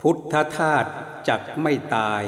[0.00, 0.90] พุทธธาตุ
[1.28, 2.22] จักไม่ตาย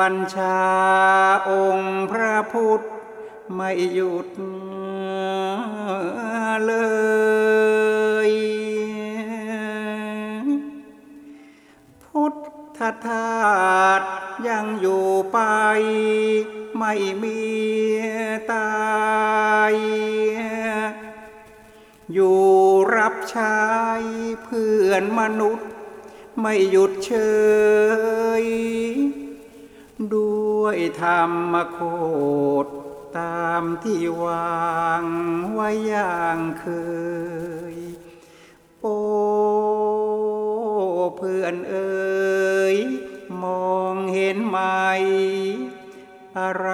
[0.00, 0.60] บัญชา
[1.50, 2.80] องค์พระพุทธ
[3.54, 4.28] ไม่หยุด
[6.66, 6.72] เล
[8.28, 8.30] ย
[12.04, 12.34] พุท
[12.78, 13.40] ธทา
[14.00, 14.02] ส
[14.48, 15.38] ยังอยู่ไป
[16.78, 17.40] ไม่มี
[18.52, 18.70] ตา
[19.72, 19.74] ย
[22.12, 22.40] อยู่
[22.96, 23.58] รับใช้
[24.44, 25.68] เพื่อนมนุษย์
[26.40, 27.12] ไม่หยุดเฉ
[28.42, 28.44] ย
[30.70, 31.22] ด้วยธรร
[31.52, 31.78] มโค
[32.64, 32.70] ตร
[33.18, 35.04] ตามที่วาง
[35.52, 36.66] ไว้อย่างเค
[37.74, 37.76] ย
[38.80, 38.98] โอ้
[41.16, 42.76] เพื่อนเอ๋ย
[43.42, 44.58] มองเห็นไหม
[46.38, 46.68] อะไร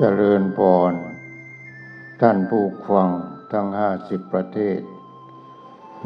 [0.00, 0.60] เจริญพ
[0.90, 0.92] ร
[2.20, 3.10] ท่านผู้ฟัง
[3.52, 4.80] ทั้งห้าสิบประเทศ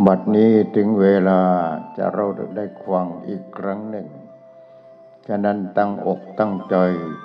[0.06, 1.40] บัดนี้ถึงเวลา
[1.96, 2.26] จะเรา
[2.56, 4.08] ได้ฟังอีกครั้งหนึ่ง
[5.28, 6.76] ฉะนั้นตั้งอกตั้งใจ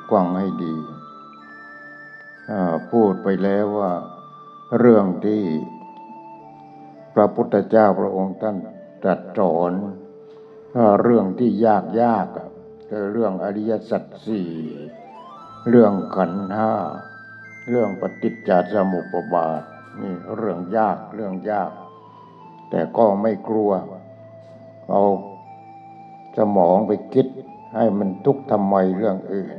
[0.09, 0.75] กวังให้ดี
[2.91, 3.91] พูดไปแล้วว่า
[4.79, 5.43] เรื่องที่
[7.13, 8.57] พระพุทธเจ้าพระองค์ท่าน
[9.03, 9.71] ตรัสสอน
[11.01, 12.27] เรื่องที่ยากยาก
[12.89, 14.49] คือเรื่องอริยสัจสี่
[15.69, 16.71] เรื่องขันธ์ห้า
[17.67, 19.61] เรื่องปฏิจจสมุปบาท
[20.01, 21.71] นี่เรื่องยากเรื่องยาก
[22.69, 23.71] แต่ก็ไม่กลัว
[24.89, 25.03] เอา
[26.37, 27.27] สมองไปคิด
[27.75, 29.57] ให้มันทุกข์ทำไมเรื่องอื่น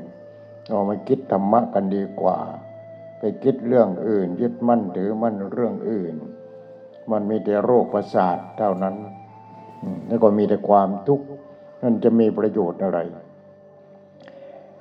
[0.68, 2.38] เอามาคิดธรรมะกันดีกว่า
[3.18, 6.14] ไปคิดเรื่องอื่น ยึดมั่นถือมั่นเรื่องอื่น
[7.10, 8.94] มันมีแต่โรคประสาทเท่านั้น
[10.06, 11.26] แล้วก็มีแต่ความทุกข์
[11.82, 12.98] นั่นจะมีประโยชน์อะไร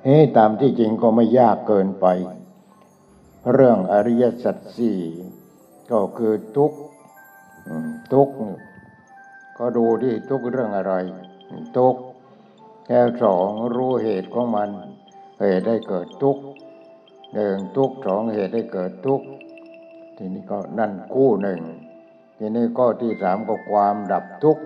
[0.04, 2.06] เฮ้ตามที่จริงก็ไม่ยากเกินไป
[3.52, 5.00] เรื่องอริยสัจสี่
[5.90, 6.72] ก็คือทุก
[8.12, 8.28] ทุก
[9.58, 10.94] ก็ดูที่ทุกเรื่องอะไร
[11.76, 11.94] ทุก
[12.88, 14.68] แล้วสองรู้เหตุของมัน
[15.40, 16.36] เหตุได้เกิดทุก
[17.34, 19.20] หนึ่งทุกสองเหตุได้เกิดทุก
[20.16, 21.60] ทีนี้ก็นั่นกู้หนึ่ง
[22.38, 24.62] ทีนี้ก็ที่สามก็ความดับทุกข์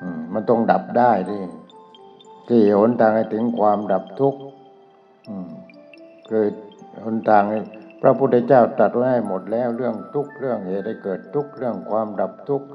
[0.00, 1.38] อืมมันต้องดับได้ดิ
[2.48, 4.40] ที่หนทางให้ถึงความดับทุกข์
[5.28, 5.50] อืม
[6.28, 6.46] คือ
[7.04, 7.44] หนทาง
[8.02, 12.66] พระพุทธเจ้าตรัสไว้ให้หมดแล้วเรื่องทุกข์เรื่องเหตุให้เกิดทุกข์เรื่องความดับทุกข์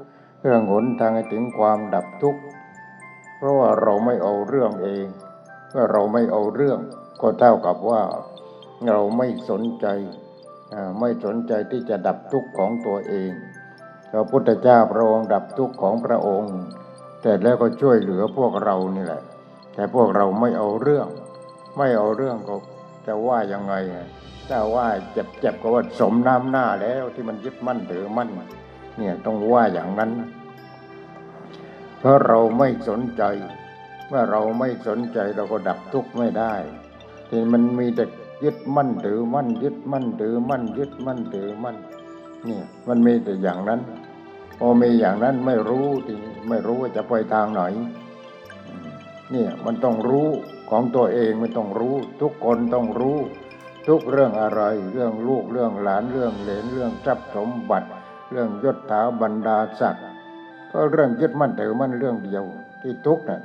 [0.42, 2.40] เรื่องหนทางให้ถึงความดับทุกข์
[3.36, 5.06] เพราะว่าเราไม่เอาเรื่องเอง
[5.70, 6.78] เมื่อเราไม่เอาเรื่อง
[7.20, 8.00] ก็เท่ากับว่า
[8.92, 9.86] เราไม่สนใจ
[11.00, 13.30] ไม่สนใจที่จะดับทุกข์ของตัวเอง
[14.12, 16.54] พระพุทธเจ้าพระองค์ดับทุกข์ของพระองค์
[17.22, 19.22] แต่แล้วก็ช่วยเหลือพวกเรานี่แหละ
[19.74, 21.08] แต่พวกเราไม่เอาเรื่อง
[21.78, 22.54] ไม่เอาเรื่องก็
[23.06, 23.74] จะว่ายังไง
[24.48, 28.28] ถ้าว่าเจ็บๆก็ว่าสมน้ำหน้าแล้วที่มันยึดมั่นถือมั่น
[28.96, 30.10] เนี่ยต้องว่าอย่างนั้น
[31.98, 33.22] เพราะเราไม่สนใจ
[34.08, 36.54] เมื่อเราไม่สนใจเราก็ดับทุกข์ไม่ได้
[37.28, 38.04] ที่มันมีแต่
[38.44, 41.76] ยึดมั่นถือมั่น ยึดมั่นถือมั่น ยึดมั่นถือมั่น
[42.44, 43.80] เนี่ยมันมีแต่อย่างนั้น
[44.58, 46.16] พอมีอย่างนั้นไม่รู้ที่
[46.48, 47.62] ไม่รู้ว่าจะไปทางไหน
[49.32, 50.28] เนี่ยมันต้องรู้
[50.70, 53.18] ของตัวเองมันต้องรู้ ทุกคนต้องรู้
[53.88, 54.62] ทุกเรื่องอะไร
[54.92, 57.88] เรื่องลูกเรื่องหลานเรื่องเหลนเรื่องทรัพย์สมบัติ
[58.30, 60.06] เรื่องยศถาบรรดาศักดิ์
[60.70, 62.44] ก็เรื่องยึดมั่นถือมั่นเรื่องเดียว
[62.82, 63.42] ที่ทุกข์น่ะ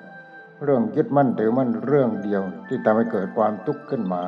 [0.63, 4.21] เรื่องยึดมั่นถือมั่นเรื่องเดียว ที่ทำให้เกิดความทุกข์ขึ้นมา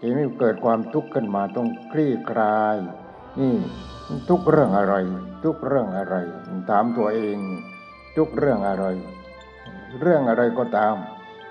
[0.00, 2.76] ทีนี้เกิดความทุกข์ขึ้นมาต้องคลี่คลาย
[3.40, 3.54] นี่
[4.28, 4.94] ทุกเรื่องอะไร
[5.44, 6.16] ทุกเรื่องอะไร
[6.70, 7.36] ถามตัวเอง
[8.16, 8.86] ทุกเรื่องอะไร
[9.98, 10.94] เรื่องอะไรก็ตาม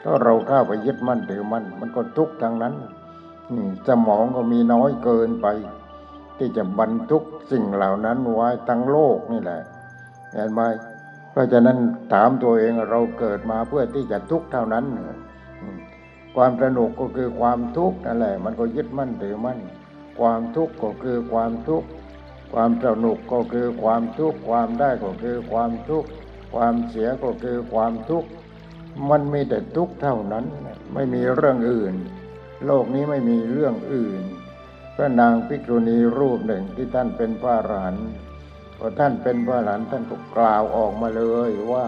[0.03, 2.74] ถ้าเราเข้าไปยึดมั่นถือมั่นมันก็ทุกข์ทั้งนั้น
[3.88, 5.47] สมองก็มีน้อยเกินไป
[6.38, 9.62] ที่จะบรรทุกสิ่งเหล่านั้นไว้ทั้งโลกนี่แหละ
[10.33, 10.62] เห็นไหม
[11.31, 11.77] เพราะฉะนั้น
[12.13, 14.85] ถามตัวเองเราเกิดมาเพื่อที่จะทุกข์เท่านั้น
[16.35, 19.59] ความสนุกก็คือความทุกข์นั่นแหละมันก็ยึดมั่นถือมั่น
[20.19, 21.88] ความทุกข์ก็คือความทุกข์
[22.53, 26.09] ความสนุกก็คือความทุกข์ความได้ก็คือความทุกข์
[26.54, 28.30] ความเสียก็คือความทุกข์
[29.10, 30.46] มันมีแต่ทุกข์เท่านั้น
[30.94, 31.96] ไม่มีเรื่องอื่น
[32.66, 34.22] โลกนี้ไม่มีเรื่องอื่น
[34.96, 38.10] พระนางภิกษุณีรูปหนึ่งที่ท่านเป็นพระอรหันต์
[38.78, 41.88] พอท่านเป็นพระอรหันต์ท่านก็กล่าวออกมาเลยว่า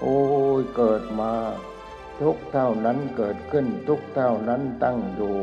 [0.00, 0.18] โอ้
[0.60, 1.32] ยเกิดมา
[2.20, 5.38] ทุกข์เท่านั้นเกิดขึ้นทุกข์เท่านั้นตั้งอยู่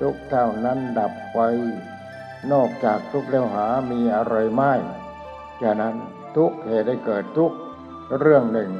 [0.00, 1.38] ทุกข์เท่านั้นดับไป
[2.52, 4.72] นอกจากทุกข์แล้วหามีอะไรไม่
[5.62, 5.94] ฉะนั้น
[6.36, 7.56] ทุกข์เหตุให้เกิดทุกข์
[8.20, 8.70] เรื่องหนึ่ง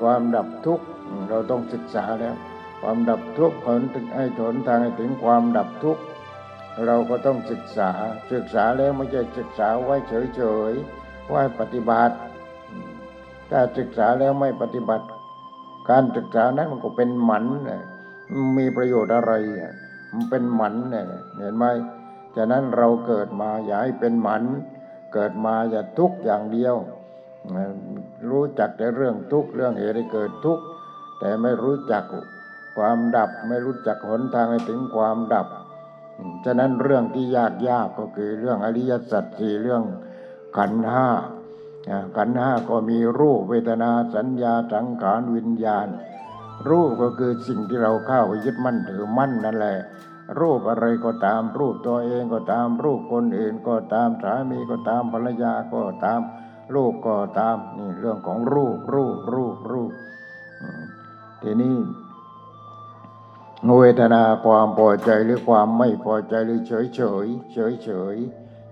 [0.00, 0.86] ความดับทุกข์
[1.28, 2.36] เราต้องศึกษาแล้ว
[2.80, 6.02] ความดับทุกข์ผลถึงให้ผลทางให้ถึงความดับทุกข์
[6.86, 7.90] เราก็ต้องศึกษา
[8.32, 12.16] ศึกษาแล้วไม่ใช่ศึกษาไว้เฉยๆไว้ปฏิบัติ
[13.50, 15.06] ถ้าศึกษาแล้วไม่ปฏิบัติ
[15.90, 17.44] การศึกษานั้นมันก็เป็นหมัน
[18.58, 19.32] มีประโยชน์อะไร
[20.12, 21.04] มันเป็นหมันเนี่ย
[21.38, 21.64] เห็นไหม
[22.36, 24.42] ฉะนั้นเราเกิดมาอย่าให้เป็นหมัน
[25.12, 26.74] เกิดมาอย่าทุกข์อย่างเดียว
[28.30, 30.64] รู้จักแต่เรื่องทุกข์เรื่องเหตุให้เกิดทุกข์
[31.20, 32.04] แต่ไม่รู้จัก
[32.76, 35.46] ความดับไม่รู้จักหนทางให้ถึงความดับ
[36.44, 39.82] ฉะนั้นเรื่องที่ยากยากก็คือเรื่องอริยสัจสี่เรื่อง
[40.56, 41.08] ขันห้า
[42.16, 45.88] ขันห้าก็มีรูปเวทนาสัญญาสังขารวิญญาณ
[46.68, 49.76] รูปก็คือสิ่งที่เราเข้าไปยึดมั่นถือมั่นนั่นแหละ
[50.40, 56.20] รูปอะไรก็ตามรูปตัวเองก็ตามรูปคนอื่นก็ตามสามีก็ตามภรรยาก็ตาม
[56.74, 59.92] รูปก็ตามนี่เรื่องของรูปรูปรูปรูป
[61.42, 61.78] ทีนี้
[63.78, 68.16] เวทนาความพอใจหรือความไม่พอใจหรือเฉยเฉยเฉยเฉย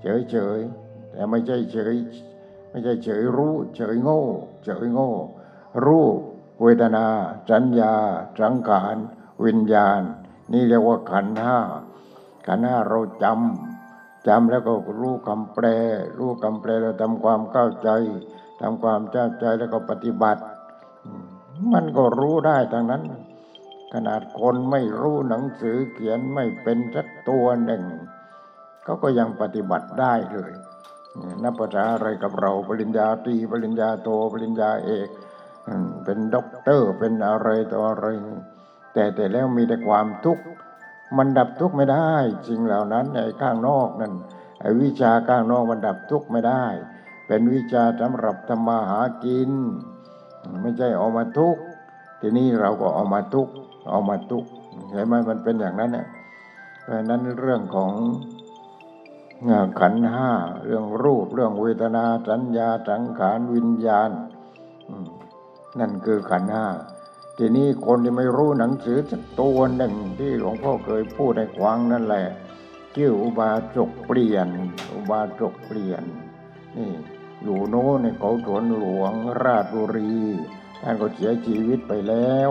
[0.03, 0.61] เฉยเฉย
[1.11, 1.95] แต่ไม่ใช่เฉย
[2.71, 4.23] ไม่ใช่เฉยรู้ เฉยโง่
[4.65, 5.11] เฉยโง่
[5.87, 6.19] รูป
[6.63, 7.07] เวทนา
[7.51, 7.95] สัญญา
[8.41, 8.97] สังขาร
[9.45, 10.01] วิญญาณ
[10.53, 11.59] นี่เรียกว่าขันธ์ห้า
[12.47, 13.72] ขันธ์ห้าเราจำ
[14.29, 15.67] จำแล้วก็รู้คำแปล
[16.19, 17.91] รู้คำแปลแล้วทำความเข้าใจ
[18.61, 20.43] ทำความเข้าใจแล้วก็ปฏิบัติ
[21.73, 23.03] มันก็รู้ได้ทั้งนั้น
[23.95, 27.83] ขนาดคนไม่รู้หนังสือเขียนไม่เป็นสักตัวหนึ่ง
[28.85, 30.53] เขาก็ยังปฏิบัติได้เลย
[31.43, 35.09] นับภาษาอะไรกับเราปริญญาตรีปริญญาโทปริญญาเอก
[36.05, 38.07] เป็นด็อกเตอร์เป็นอะไรต่ออะไร
[38.93, 40.45] แต่แต่แล้วมีแต่ความทุกข์
[41.17, 42.11] มันดับทุกข์ไม่ได้
[42.49, 44.13] สิ่งเหล่านั้นไอ้ข้างนอกนั่น
[44.61, 46.65] ไอ้วิชาข้างนอกมันดับทุกข์ไม่ได้
[47.27, 49.51] เป็นวิชาสำหรับทำมาหากิน
[50.63, 51.63] ไม่ใช่เอามาทุกข์
[52.21, 53.53] ทีนี้เราก็เอามาทุกข์
[53.91, 54.51] เอามาทุกข์
[54.93, 56.07] เห็นไหมมันเป็นอย่างนั้นเนี่ย
[56.83, 57.93] เพราะนั้นเรื่องของ
[59.81, 60.31] ขันห้า
[60.65, 64.11] เรื่องรูปเรื่องเวทนาสัญญาสังขารวิญญาณ
[65.81, 66.67] นั่นคือขันห้า
[67.39, 72.27] ทีนี้คนที่ไม่รู้หนังสือสักตัวหนึ่งที่หลวงพ่อเคยพูดในควังนั่นแหละ
[72.97, 74.49] ชื่ออุบาสกเปลี่ยน
[74.95, 76.05] อุบาสกเปลี่ยน
[76.77, 76.91] นี่
[77.43, 79.13] อยู่โน้นในเขาสวนหลวง
[79.43, 80.15] ราชบุรี
[80.83, 82.51] ท่านก็เสียชีวิตไปแล้ว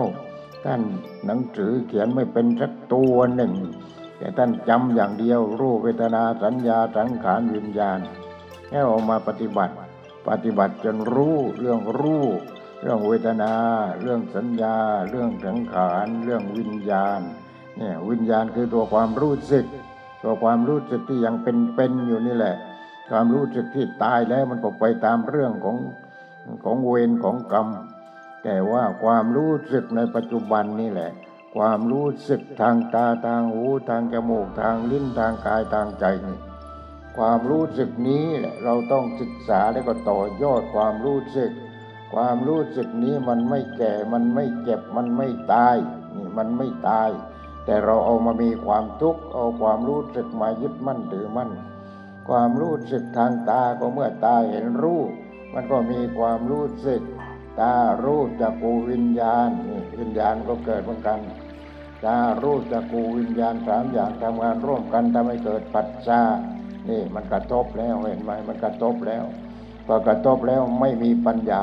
[0.64, 0.80] ท่าน
[1.26, 3.52] หนังสือเขียนไม่เป็นสักตัวหนึ่ง
[4.18, 7.98] แต่ท่านจำอย่างเดียวรูปเวทนาสัญญาสังขารวิญญาณ
[8.68, 9.74] แค่ออกมาปฏิบัติ
[10.28, 12.26] ปฏิบัติจนรู้เรื่องรู้
[12.82, 13.54] เรื่องเวทนา
[14.00, 14.76] เรื่องสัญญา
[15.10, 17.20] เรื่องสังขาร เรื่องวิญญาณ
[17.78, 19.66] เนี่ยวิญญาณคือตัวความรู้สึก
[20.22, 22.56] ตัวความรู้สึกที่ยังเป็นเป็นอยู่นี่แหละ
[23.10, 25.76] ความรู้สึกที่ตายแล้วมันก็ไปตามเรื่องของ
[26.64, 27.68] ของเวรของกรรม
[28.44, 31.10] แต่ว่าความรู้สึกในปัจจุบันนี่แหละ
[31.56, 36.38] ความรู้สึกทางตาทางหูทางจมูกทางลิ้นทางกายทางใจนี่
[37.16, 41.50] ความรู้สึกนี้แหละเราต้องศึกษาแล้วก็ต่อยอดความรู้สึก
[42.12, 45.76] ความรู้สึกนี้มันไม่แก่ มันไม่เจ็บ มันไม่ตาย
[46.14, 47.10] นี่มันไม่ตาย
[47.64, 51.50] แต่เราเอามามีความทุกข์ เอาความรู้สึกมายึดมั่นถือมั่น
[52.28, 55.10] ความรู้สึกทางตาก็เมื่อตาเห็นรูป
[55.54, 57.02] มันก็มีความรู้สึก
[57.60, 61.20] ตารูปจากกูวิญญาณนี่วิญญาณก็เกิดเหมือนกัน
[62.04, 66.22] ตารูปจากกูวิญญาณสามอย่างทำงานร่วมกันทำให้เกิดปัจจา
[66.88, 69.24] นี่มันกระทบแล้วเห็นไหมมันกระทบแล้ว
[69.86, 71.52] พอกระทบแล้วไม่มีปัญญ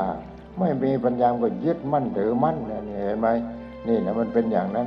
[0.60, 3.28] ไม่มีปัญญาก็ยึดมั่นถือมั่นเนี่ยเห็นไหม
[3.86, 4.86] นี่นะมันเป็นอย่างนั้น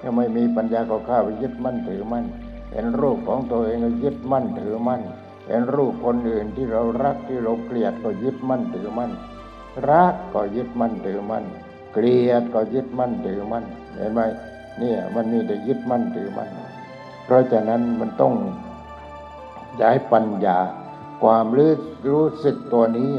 [0.00, 2.24] ถ้าไม่มีปัญญาก็เข้าไปยึดมั่นถือมั่น
[2.72, 5.02] เห็นรูปของตัวเองก็ยึดมั่นถือมั่น
[5.48, 9.10] เห็นรูปคนอื่นที่เรารักที่เราเกลียดก็ยึดมั่นถือมั่น
[9.90, 11.44] รักก็ยึดมั่นถือมั่น
[11.92, 13.64] เกลียดก็ยึดมั่นถือมั่น
[13.96, 14.20] เห็นไหม
[14.78, 16.48] เนี่ยมันมีแต่ยึดมั่นถือมั่น
[17.24, 18.34] เพราะฉะนั้นมันต้อง
[19.80, 20.58] ย้ายปัญญา
[21.22, 21.72] ความรู้
[22.10, 23.10] รู้สึกตัวนี้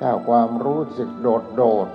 [0.00, 1.88] ถ้าความรู้สึกโดดโดด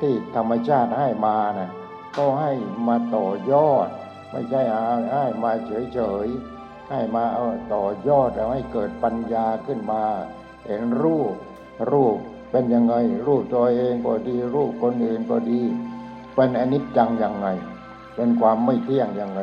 [0.00, 1.70] ที่ธรรมชาติให้มานะ
[2.16, 2.52] ก็ให้
[2.88, 3.88] มาต่อยอด
[4.30, 4.62] ไม่ใช่
[5.12, 6.26] ให้มาเฉยเฉย
[6.90, 10.02] ให้มาเอาต่อยอดแล้วให้เกิดปัญญาขึ้นมา
[10.66, 11.34] เห็นรูป
[11.92, 12.16] รูป
[12.50, 12.94] เป็นยังไง
[13.26, 15.60] รูปตัวเองก็ดี รูปคนอื่นก็ดี
[16.34, 17.46] เป็นอนิจจังยังไง
[18.16, 19.40] เป็นความไม่เที่ยงยังไง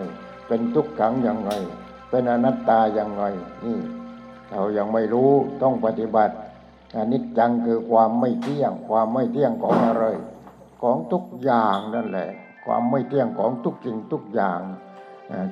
[0.48, 1.52] เป็นทุกขังยังไง
[2.10, 3.26] เป็นอนัตตาย่างไร
[3.66, 3.80] นี่
[4.52, 5.32] เรายังไม่รู้
[5.62, 6.36] ต้องปฏิบัติ
[6.98, 10.06] อนิจจังคือความไม่เที่ยง ความไม่เที่ยงของอะไร
[10.82, 12.30] ของทุกอย่างนั่นแหละ
[12.66, 14.60] ความไม่เที่ยงของทุกสิ่งทุกอย่าง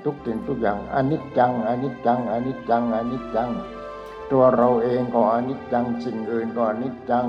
[0.05, 3.49] ทุกสิ่งทุกอย่างอนิจจังอนิจจังอนิจจังอนิจจัง
[4.31, 7.25] ตัวเราเองก็อนิจจังสิ่งอื่นก็อนิจจัง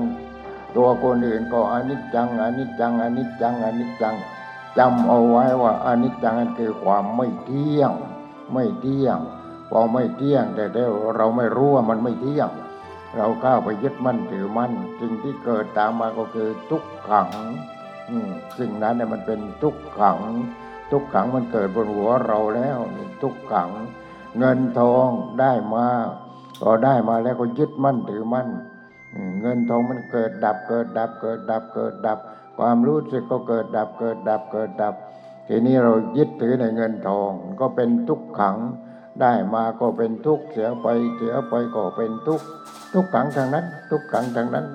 [0.75, 4.15] ตัวคนอื่นก็อนิจจังอนิจจังอนิจจังอนิจจัง
[4.77, 7.91] จำเอาไว้ว่าอนิจจังนั่นคือความไม่เที่ยง
[8.53, 9.17] ไม่เที่ยง
[9.69, 10.63] พอไม่เที่ยงแต่
[11.17, 12.49] เราไม่รู้ว่ามันไม่เที่ยง
[13.17, 17.29] เราก้าวไปยึดมั่นถือมั่นสิ่งที่เกิดตามมาก็คือทุกขัง
[18.59, 20.19] สิ่งนั้นเนี่ยมันเป็นทุกขัง
[20.91, 22.77] ทุกขังมันเกิดบนหัวเราแล้ว
[23.21, 23.69] ทุกขัง
[24.37, 25.07] เงินทอง
[25.39, 25.87] ได้มา
[26.61, 28.47] ก็ได้มาแล้วก็ยึดมั่นถือมั่น
[29.41, 32.19] เงินทองมันเกิดดับเกิดดับเกิดดับเกิดดับ
[32.57, 34.95] ความรู้สึกก็เกิดดับเกิดดับเกิดดับ
[35.47, 38.57] ทีนี้เรายึดถือในเงินทองก็เป็นทุกขัง
[39.21, 42.45] ได้มาก็เป็นทุกข์เสียไปเสียไปก็เป็นทุกข์
[42.93, 44.65] ทุกขังทางนั้น ทุกขังทางนั้น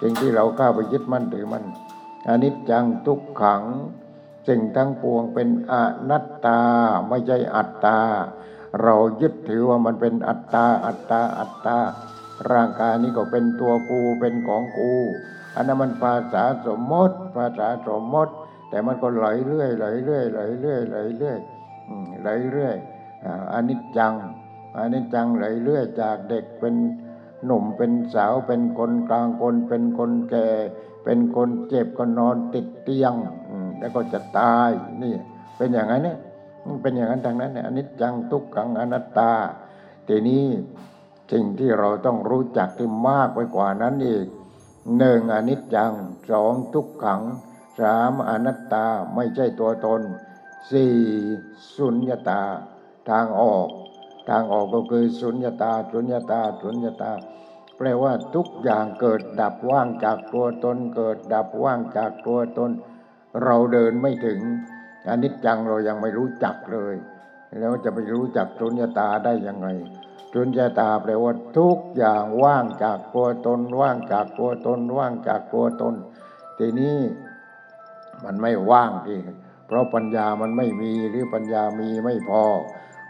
[0.00, 1.64] สิ่งที่เราเข้าไปยึดมั่นถือมั่น
[2.28, 3.62] อนิจจังทุกขัง
[4.48, 5.74] สิ่งทั้งปวงเป็นอ
[6.10, 6.60] นัตตา
[7.08, 7.98] ไม่ใช่อัตตา
[8.82, 11.78] เรายึดถือว่ามันเป็นอัตตาอัตตาอัตตา
[12.52, 14.92] ร่างกายนี้ก็เป็นตัวกูเป็นของกู
[15.56, 18.32] อันนั้นมันภาษาสมมติ ภาษาสมมติ
[18.70, 21.38] แต่มันก็ไหลเรื่อยไหลเรื่อยไหลเรื่อยไหลเรื่อย
[22.22, 22.76] ไหลเรื่อย
[23.52, 24.14] อนนี้จัง
[24.76, 26.74] อนนี้จังไหลเรื่อยจากเด็กเป็น
[27.44, 30.48] หนุ่มเป็นสาวเป็นคนกลางคน เป็นคนแก่
[31.04, 33.14] เป็นคนเจ็บก็นอนติดเตียง
[33.78, 34.70] แล้วก็จะตาย
[35.02, 35.14] นี่
[35.56, 36.18] เป็นอย่างนั้นเนี่ย
[36.82, 39.32] เป็นอย่างนั้นทางนั้นเนี่ยอนิจจังทุกขังอนัตตา
[40.08, 40.44] ทีนี้
[41.32, 44.26] สิ่งที่เราต้องรู้จักที่มากไปกว่านั้นอีก
[44.98, 45.92] หนึ่งอนิจจัง
[46.30, 47.22] สองทุกขัง
[47.80, 50.00] สามอนัตตาไม่ใช่ตัวตน
[50.70, 50.94] สี่
[51.74, 52.42] สุญญตา
[53.10, 53.68] ทางออก
[54.28, 57.12] ทางออกก็คือสุญญตาสุญญตาสุญญตา
[57.76, 62.70] แปลว่าทุกอย่างเกิดดับว่างจากตัวตน เกิดดับว่างจากตัวตน
[63.44, 64.40] เราเดินไม่ถึง
[65.08, 66.94] อนิจจังเรายังไม่รู้จักเลย
[67.58, 69.68] แล้วจะไปรู้จักสุญญตาได้ยังไง
[70.34, 75.94] สุญญตาแปลว่าทุกอย่างว่างจากตัวตน ว่างจากตัวตน ว่างจากตัวตน
[76.58, 76.98] ทีนี้
[78.24, 79.16] มันไม่ว่างที
[79.66, 82.44] เพราะปัญญามันไม่มีหรือปัญญามีไม่พอ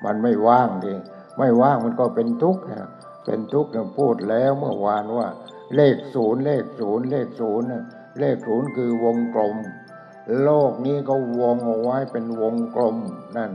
[0.04, 0.92] มันไม่ว่างที
[1.38, 2.62] ไม่ว่างมันก็เป็นทุกข์
[3.26, 5.28] เป็นทุกข์พูดแล้วเมื่อวานว่า
[5.76, 7.66] เลขศูนย์เลขศูนย์เลขศูนย์
[8.18, 9.56] เลขศูนย์คือวงกลม
[10.42, 12.96] โลกนี้ก็วงเอาไว้เป็นวงกลม
[13.36, 13.52] นั่น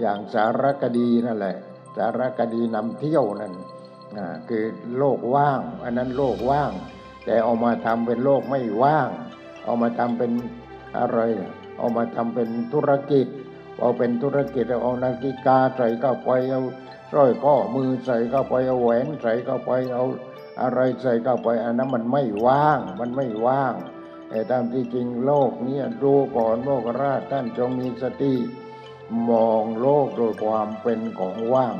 [0.00, 1.56] อย่างสารคดีนั่นแหละ
[1.96, 3.52] สารคดีนำเที่ยวนั่น
[4.48, 4.64] คือ
[4.98, 6.72] โลกว่าง อันนั้นโลกว่าง
[7.24, 9.08] แต่เอามาทำเป็นโลกไม่ว่าง
[9.64, 10.32] เอามาทำเป็น
[10.98, 11.18] อะไร
[11.78, 13.26] เอามาทำเป็นธุรกิจ
[13.80, 16.62] เอาเป็นธุรกิจเอานาฬิกาใส่เข้าไปเอา
[17.12, 20.04] สร้อยข้อมือใส่เข้าไปเอาแหวนใส่เข้าไปเอา
[20.60, 23.74] อะไรใส่เข้าไปอันนั้นมันไม่ว่างมันไม่ว่าง
[24.28, 28.34] แต่ตามที่จริงโลกเนี้ดูก่อนโลกราชท่านจงมีสติ
[29.28, 31.76] มองโลกโดยความเป็นของว่าง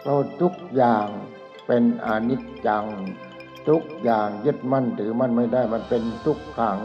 [0.00, 1.06] เพราะทุกอย่าง
[1.66, 2.86] เป็นอนิจจัง
[3.68, 6.80] ทุกอย่างยึดมั่นถือมั่นไม่ได้มันเป็นทุกขัง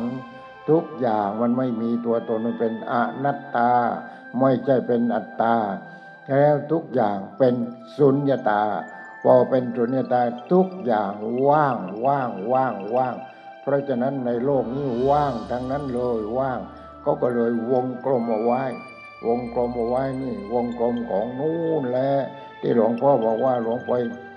[0.69, 2.93] ทุกอย่างมันไม่มีตัวตนมันเป็นอ
[3.23, 3.71] นัตตา
[4.39, 5.55] ไม่ใช่เป็นอัตตา
[6.29, 7.53] แล้วทุกอย่างเป็น
[7.97, 8.63] สุญญตา
[9.23, 10.21] พอเป็นสุญญตา
[10.51, 11.13] ทุกอย่าง
[11.47, 13.15] ว่างว่างว่างว่าง
[13.61, 16.59] เพราะฉะนั้นในโลกนี้ว่างทั้งนั้นเลยว่าง
[17.01, 18.63] เขาก็เลยวงกลมเอาไว้
[19.27, 22.11] วงกลมเอาไว้นี่วงกลมของนู่นแหละ
[22.61, 23.91] ที่หลวงพ่อบอกว่าหลวงไป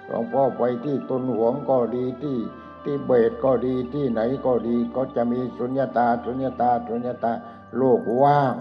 [0.07, 2.39] หลวงพ่อไปที่ต้นหวงก็ดีที่
[2.85, 7.33] ที่เบตก็ดีที่ไหนก็ดีก็จะมีสุญญตาสุญญตาสุญญตา
[7.77, 8.55] โลกว่าง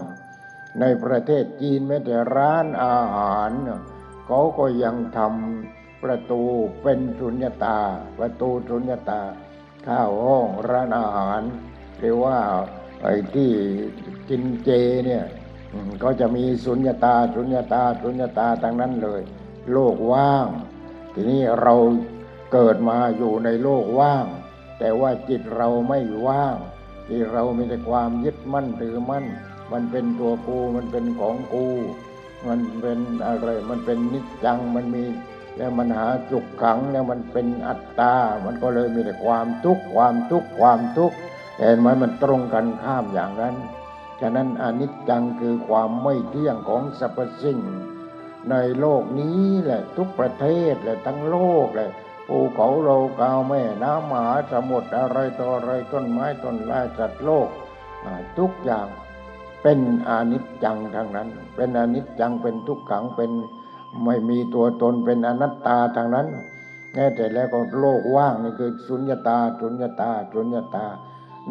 [0.80, 3.50] ในประเทศจีนแม้แต่ร้านอาหาร
[4.26, 6.42] เขาก็ยังทำประตู
[6.82, 7.78] เป็นสุญญตา
[8.18, 9.20] ประตูสุญญตา
[9.86, 11.42] ข้าวห้องร้านอาหาร
[11.98, 12.38] หรือว่า
[13.02, 13.50] ไอ้ที่
[14.28, 14.70] กินเจ
[15.06, 15.24] เนี่ย
[16.02, 19.22] ก็จะมีสุญญตาสุญญตาสุญญตาทั้งนั้นเลย
[19.72, 20.46] โลกว่าง
[21.14, 21.74] ทีนี้เรา
[22.52, 24.26] เกิดมาอยู่ในโลกว่าง
[24.78, 26.56] แต่ว่าจิตเราไม่ว่าง
[27.08, 29.24] ที่เรามีแต่ความยึดมั่นถือมั่น
[29.72, 31.66] มันเป็นตัวกู มันเป็นของกู
[32.48, 35.04] มันเป็นอะไร มันเป็นนิจจัง มันมี
[35.56, 41.16] แล้วมันหาจุกขัง แล้วมันเป็นอัตตา มันก็เลยมีแต่ความทุกข์ ความทุกข์ ความทุกข์
[41.58, 43.54] เห็นไหมมันตรงกันข้ามอย่างนั้น
[44.20, 47.60] ฉะนั้นอนิจจังคือความไม่เที่ยงของสรรพสิ่ง
[48.50, 51.90] ในโลกนี้แหละทุกประเทศแหละทั้งโลกแหละ
[52.28, 57.48] ภูเขาโลกาวแม่น้ำมหาสมุทรอะไรต่ออะไรต้นไม้ต้นไม้จัดโลก
[58.38, 58.86] ทุกอย่าง
[59.68, 63.30] เป็นอนิจจังทางนั้น เป็นอนิจจังเป็นทุกขังเป็น
[64.04, 66.26] ไม่มีตัวตนเป็นอนัตตาทางนั้น
[66.94, 70.86] แง่แต่แล้วก็โลกว่างนี่คือสุญญตาสุญญตาสุญญตา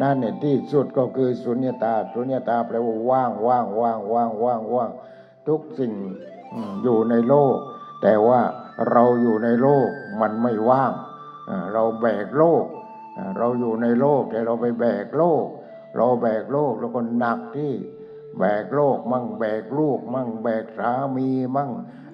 [0.00, 4.90] นั่นเนี่ยที่สุดก็คือสุญญตาสุญญตาแปลว่าว่างว่างว่างว่างว่างว่าง
[5.48, 5.92] ทุกสิ่ง
[6.82, 7.56] อยู่ในโลก
[8.02, 8.40] แต่ว่า
[8.90, 9.88] เราอยู่ในโลก
[10.20, 10.92] มันไม่ว่าง
[11.72, 12.64] เราแบกโลก
[13.38, 15.44] เราอยู่ในโลกแต่เราไปแบกโลก
[15.96, 17.72] เราแบกโลกแล้วก็หนักที่
[18.38, 21.70] แบกโลกมั่งแบกลูกมั่งแบกสามีมั่ง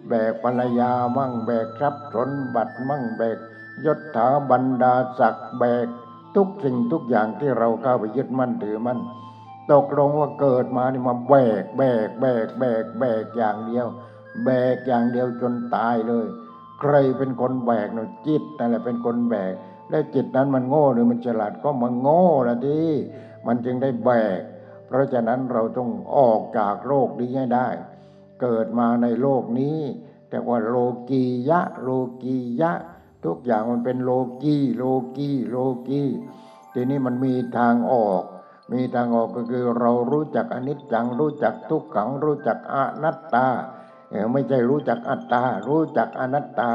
[0.09, 3.39] แบกภรรยามั่งแบกทรัพย์สมบัติมั่งแบก
[3.85, 5.87] ยศถาบรรดาศักดิ์แบก
[6.37, 9.01] ทุกสิ่งทุกอย่างที่เราเข้าไปยึดมั่นถือมั่น
[9.73, 13.87] ตกลงว่าเกิดมานี่มาแบกแบกแบกแบกแบกอย่างเดียว
[14.45, 16.27] แบกอย่างเดียวจนตายเลย
[16.81, 19.53] ใครเป็นคนแบกเนาะจิตนั่นแหละเป็นคนแบก
[19.91, 22.91] และจิตนั้นมันโง่หรือมันฉลาดก็มันโง่ละที่
[23.47, 24.41] มันจึงได้แบก
[24.93, 27.69] เพราะฉะนั้นเราต้องออกจากโลกนี้ให้ได้
[28.43, 29.79] เกิดมาในโลกนี้
[30.31, 30.77] แต่ว่าโล
[31.11, 31.91] กียะ โล
[32.23, 32.73] กียะ
[33.25, 34.11] ทุกอย่างมันเป็นโล
[34.43, 34.85] กีโล
[35.17, 36.03] กีโลกี
[36.73, 38.23] ทีนี้มันมีทางออก
[38.73, 43.47] มีทางออกก็คือเรารู้จักอนิจจัง รู้จักทุกขัง รู้จักอนัตตา
[44.11, 46.73] เออไม่ใช่รู้จักอัตตา รู้จักอนัตตา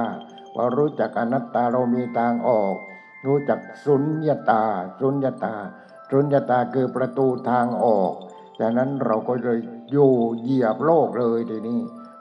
[0.55, 2.75] ว่ารู้จักอนัตตาเรามีทางออก
[3.27, 4.63] รู้จักสุญญตา
[4.99, 5.55] สุญญตา
[6.11, 8.11] สุญญตาคือประตูทางออก
[8.59, 9.59] จากนั้นเราก็เลย
[9.91, 11.79] อยู่เหยียบโลกเลยทีนี้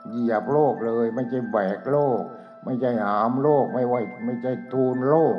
[0.09, 2.21] เหยียบโลกเลย ไม่ใช่แบกโลก
[2.63, 3.95] ไม่ใช่หามโลกไม่ไหว
[4.25, 5.37] ไม่ใช่ทูลโลก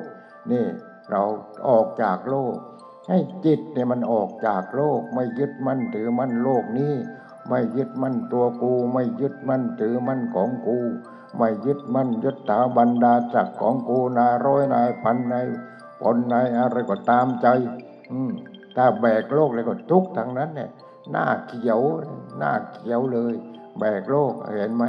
[0.51, 0.65] นี่
[1.11, 1.23] เรา
[1.69, 2.55] ออกจากโลก
[3.09, 6.95] ให้จิตเนี่ยมันออกจากโลก ไม่ยึดมั่นถือมั่นโลกนี้
[7.49, 10.79] ไม่ยึดมั่นตัวกู ไม่ยึดมั่นถือมั่นของกู
[11.39, 15.47] ไม่ยึดมั่นยึดถาบรรดาจักรของกูนายร้อยนายพันนาย
[16.01, 17.47] พลนายอะไรก็ตามใจ
[18.13, 18.33] อืม
[18.77, 20.71] ถ้าแบกโลกเลยก็ทุกข์ทางนั้นเนี่ย
[21.11, 21.81] หน้าเขียว
[22.39, 23.35] หน้าเขียวเลย
[23.79, 24.85] แบกโลกเห็นไหม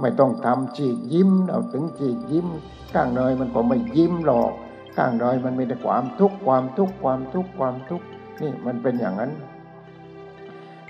[0.00, 2.48] ไม่ต้องทำฉีกยิ้มเอาถึงฉีกยิ้ม
[2.92, 4.52] ข้างเนยมันก็ไม่ยิ้มหรอก
[4.96, 8.06] ข้างเนยมันมีแต่ความทุกข์ความทุกข์ความทุกข์ความทุกข์
[8.40, 9.32] นี่มันเป็นอย่างนั้น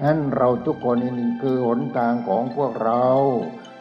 [0.03, 3.05] นั้นเราทุกคนนี่คือหนทางของพวกเรา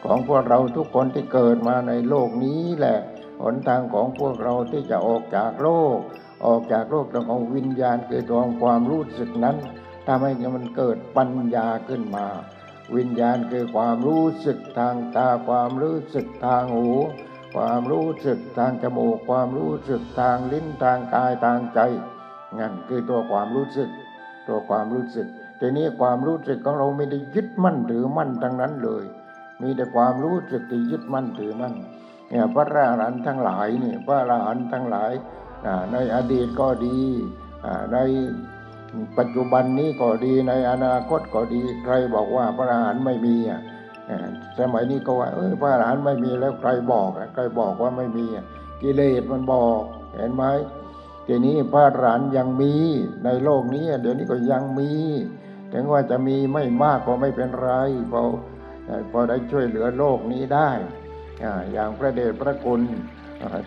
[0.04, 2.98] ของพวกเราทุกคนที่เกิดมาในโลกนี้แหละ
[3.42, 5.98] หนทางของพวกเราที่จะออกจากโลก
[6.44, 9.56] ออกจากโลกต้องเอาวิญญาณคือตัวของความรู้สึกนั้น
[10.06, 12.26] ทำให้มันเกิดปัญญาขึ้นมา
[12.96, 16.88] วิญญาณคือความรู้สึกทางตาความรู้สึกทางหู
[17.54, 21.80] ความรู้สึกทางจมูก ความรู้สึกทางลิ้นทางกายทางใจ
[22.58, 23.90] นั่นคือตัวความรู้สึก
[24.48, 25.26] ตัวความรู้สึก
[25.60, 29.04] ทีนี้ความรู้สึกของเราไม่ได้ยึดมั่นถือมั่นทั้งนั้นเลย
[29.62, 31.74] มีแต่ความรู้สึกที่ยึดมั่นถือมั่น
[32.28, 35.12] เนี่ยพระอรหันต์ทั้งหลายนี่พระอรหันต์ทั้งหลาย
[35.92, 36.98] ในอดีตก็ดี
[37.92, 37.98] ใน
[39.18, 43.60] ปัจจุบันนี้ก็ดีในอนาคตก็ดีใครบอกว่าพระอรหันต์ไม่มีอะ
[44.58, 48.26] สมัยนี้ก็ว่าเออพระอรหันต์ไม่มีแล้วใครบอกใครบอกว่าไม่มี
[48.82, 49.80] กิเลสมันบอก
[50.16, 50.44] เห็นไหม
[51.26, 52.74] ทีนี้พระอรหันต์ยังมี
[53.24, 54.90] ในโลกนี้ เดี๋ยวนี้ก็ยังมี
[55.72, 57.70] ถึงว่าจะมีไม่มากก็ไม่เป็นไร
[58.12, 58.22] พอ
[59.10, 60.70] พอได้ช่วยเหลือโลกนี้ได้
[61.72, 62.80] อย่างพระเดชพระคุณ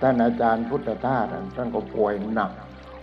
[0.01, 2.51] ท่านอาจารย์พุทธทาสท่านก็ป่วยหนัก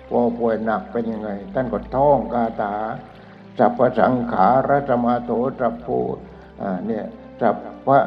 [0.09, 2.75] พอป่วยหนักเป็นยังไง ท่านก็ท่องคาถา
[3.59, 5.87] สัพพสังขารัตมาโถสัพโพ
[6.63, 7.05] อ่าเนี่ย
[7.41, 7.99] สัพพะ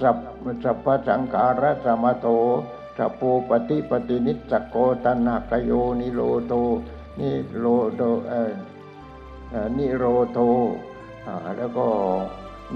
[0.00, 0.16] สัพ
[0.64, 2.26] สัพพสังขารัตมาโถ
[2.98, 6.54] สัพโพปฏิปฏินิจโกตันหกโยนิโรโต
[7.20, 7.64] นิโร
[7.96, 8.52] โตเออ
[9.76, 10.38] นิโรโต
[11.56, 11.86] แล้วก็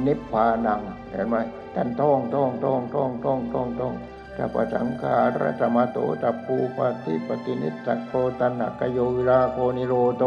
[0.07, 1.37] นิพพานังเห็นไหม
[1.75, 3.95] ท่านท่องท่องท่องท่องท่องท่องท่อง
[4.43, 10.25] สัพสังขารัตมโตตัปปูปฏิปฏินิสสกโกตันหกโยวิราโกนิโรโต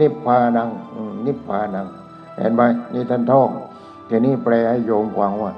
[0.00, 0.68] นิพพานัง
[1.26, 1.86] นิพพานัง
[2.36, 2.62] เห็นไหม
[2.92, 3.48] นี่ท่านท่อง
[4.08, 5.52] ทีนี้แปลให้โยมฟังว่า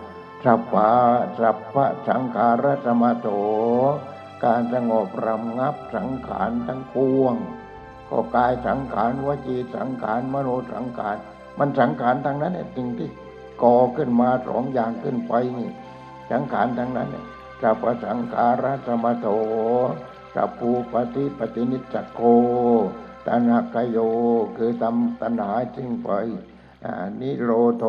[0.44, 0.90] สัพพะ
[1.40, 3.28] สัพพะสังขารัตมโต
[4.44, 7.34] การสงบรำงับสังขารทั้งปวง
[8.08, 11.16] ก็กายสังขารวจีสังขารมโนสังขาร
[11.58, 13.10] มันสังขารทั้งนั้นเนี่ยสิ่งที่
[13.62, 15.70] ก่อขึ้นมาสองอย่างขึ้นไปนี่
[16.30, 17.26] สังขารทั้งนั้นเนี่ย
[17.60, 19.26] สัพสังขารัสมโต
[20.34, 22.20] สัพภูปฏิปฏินิจโก
[23.26, 23.98] ตัณหกโย
[24.56, 26.08] คือทำตัณหาจึงไป
[26.84, 27.84] อ่านิโรโท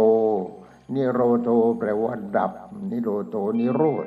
[0.94, 1.50] นิโรโท
[1.80, 2.52] แปลว่าดับ
[2.92, 4.06] นิโรโทนิโรธ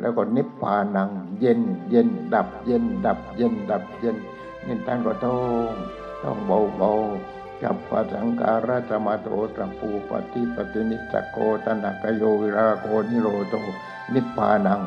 [0.00, 4.16] แล้วก็นิพพานัง เย็นเย็นดับ เย็นดับ เย็นดับเย็น
[4.66, 5.36] นี่ท่านก็ต้อ
[5.70, 5.72] ง
[6.22, 13.54] ต้องเบาเบาๆ กับพสังการะสมาโตตระปูปฏิปฏินิจโกตนหกโยวิราโกนิโรโต
[14.14, 14.80] นิพพานัง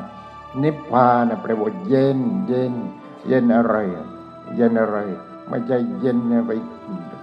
[0.63, 2.73] นิพพานแปลว่าเย็นเย็น
[3.27, 3.75] เย็นอะไร
[4.55, 4.97] เย็นอะไร
[5.47, 6.51] ไม่ใช่เย็นไป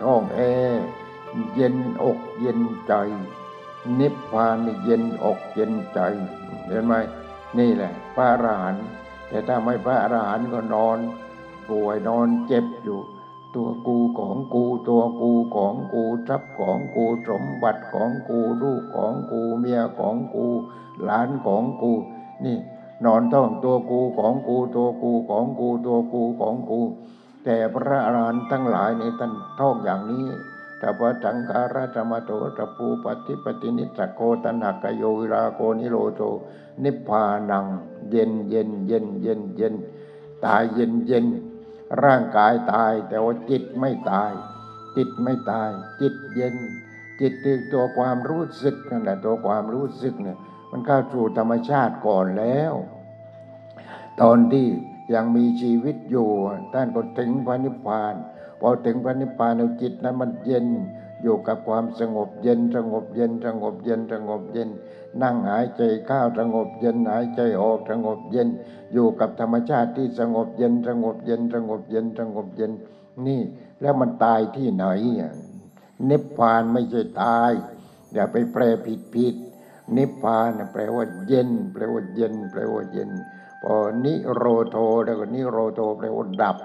[0.02, 0.40] ท้องแอ
[1.54, 2.94] เย็นอกเย็นใจ
[4.00, 6.00] นิพพานี่เย็นอกเย็นใจ
[6.68, 6.94] เห็นไหม
[7.58, 8.86] นี่แหละ พระอรหันต์
[9.28, 10.98] แต่ถ้าไม่พระอรหันต์ก็นอน
[11.68, 13.00] ป่วยนอนเจ็บอยู่
[13.56, 20.46] ตัวกูของกูตัวกูของกูทรัพย์ของกูสมบัติของกูลูกของกูเมียของกู
[21.02, 21.92] หลานของกู
[22.44, 22.58] นี่
[23.04, 26.80] นอนท่องตัวกูของกูตัวกูของกูตัวกูของกู
[27.44, 30.26] แต่พระอรหันต์ทั้งหลายนี่ท่านท่องอย่างนี้
[30.78, 36.22] แต่พระสังฆาราธรรมโตตะปูปฏิปฏินิสโกตนหกโยวิราโกนิโรโต
[36.82, 37.64] นิพพานัง
[38.10, 39.74] เย็นเย็นเย็นเย็นเย็น
[40.44, 41.26] ตายเย็นเย็น
[42.04, 44.32] ร่างกายตายแต่ว่าจิตไม่ตาย
[44.96, 45.70] จิตไม่ตาย
[46.00, 46.56] จิตเย็น
[47.20, 50.38] จิตคือตัวความรู้สึกนั่นแหละตัวความรู้สึกเนี่ย
[50.70, 52.72] มันเข้าสู่ธรรมชาติก่อนแล้ว
[54.20, 54.66] ตอนที่
[55.14, 56.28] ยังมีชีวิตอยู่
[56.74, 58.14] ท่านก็ถึงพระนิพพาน
[58.60, 60.66] พอถึงพระนิพพานแล้วจิตนั้นมันเย็น
[61.22, 64.68] อยู่กับความสงบเย็นสงบเย็นสงบเย็นสงบเย็น
[65.22, 68.48] นั่งหายใจเข้าสงบเย็นหายใจออกสงบเย็น
[68.92, 72.72] อยู่กับธรรมชาติที่สงบเย็นสงบเย็นสงบเย็นสงบเย็น
[73.26, 73.40] นี่
[73.80, 74.86] แล้วมันตายที่ไหน
[75.20, 75.32] อะ
[76.10, 77.52] นิพพานไม่ใช่ตาย
[78.14, 79.34] อย่าไปแปลผิดผิด
[79.96, 83.10] นิพพานแปลว่าเย็น แปลว่าเย็น แปลว่าเย็น
[83.62, 83.74] พอ
[84.04, 86.56] นิโรโทแล้วก็นิโรโทแปลว่าดับ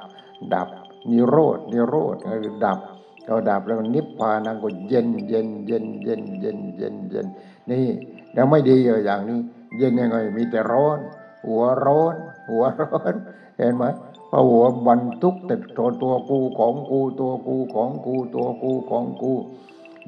[0.54, 0.70] ดับ
[1.10, 2.80] นิโรธนิโรธคือดับ
[3.28, 7.28] ก็ดับแล้วนิพพานังก็เย็นเย็นเย็นเย็นเย็นเย็นเย็น
[7.70, 7.86] นี่
[8.34, 9.40] แล้วไม่ดีเลยอย่างนี้
[9.78, 11.00] เย็นยังไงมีแต่ร้อน
[11.48, 12.16] หัวร้อน
[12.50, 13.14] หัวร้อน
[13.58, 13.84] เห็นไหม
[14.32, 19.34] พระหัวบรรทุกแต่ตัวตัวกูของกูตัวกูของกูตัวกูของกู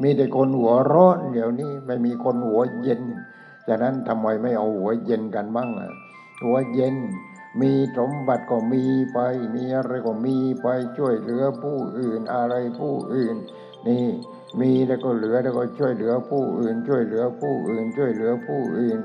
[0.02, 3.02] มีแต่คนหัวร้อนเดี๋ยวนี้ไม่มีคนหัวเย็น
[3.68, 5.92] ฉะนั้นทำไมไม่เอาหัวเย็นกันบ้างอะ
[6.44, 6.96] หัวเย็น
[7.62, 9.20] มีสมบัติก็มีไป
[9.56, 13.36] มีอะไรก็มีไปช่วยเหลือผู้อื่นอะไรผู้อื่น
[13.88, 14.06] นี่
[14.60, 18.98] มีแล้วก็เหลือแล้วก็ช่วยเหลือผู้อื่น ช่วยเหลือผู้อื่น ช่วยเหลือผู้อื่น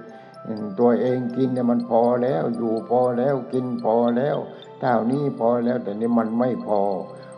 [0.80, 4.36] ตัวเองกินเนี่ยมันพอแล้วอยู่พอแล้วกินพอแล้ว
[4.80, 6.80] เท่านี้พอแล้วแต่นี่มันไม่พอ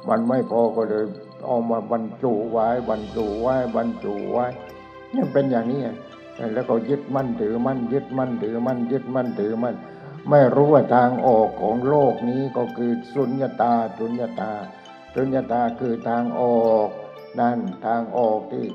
[0.09, 1.05] มันไม่พอก็เลย
[1.47, 4.47] เอามาบรรจุไว้บรรจุไว้บรรจุไว้
[5.13, 5.81] เนี่ยเป็นอย่างนี้
[6.55, 9.77] แล้วก็ยึดมั่นถือมั่นยึดมั่นถือมั่นยึดมั่นถือมั่น
[10.31, 14.53] ไม่รู้ว่าทางออกของโลกนี้ก็คือสุญญตาสุญญตา
[15.15, 16.89] สุญญตาคือทางออก
[17.41, 18.67] นั่นทางออกที่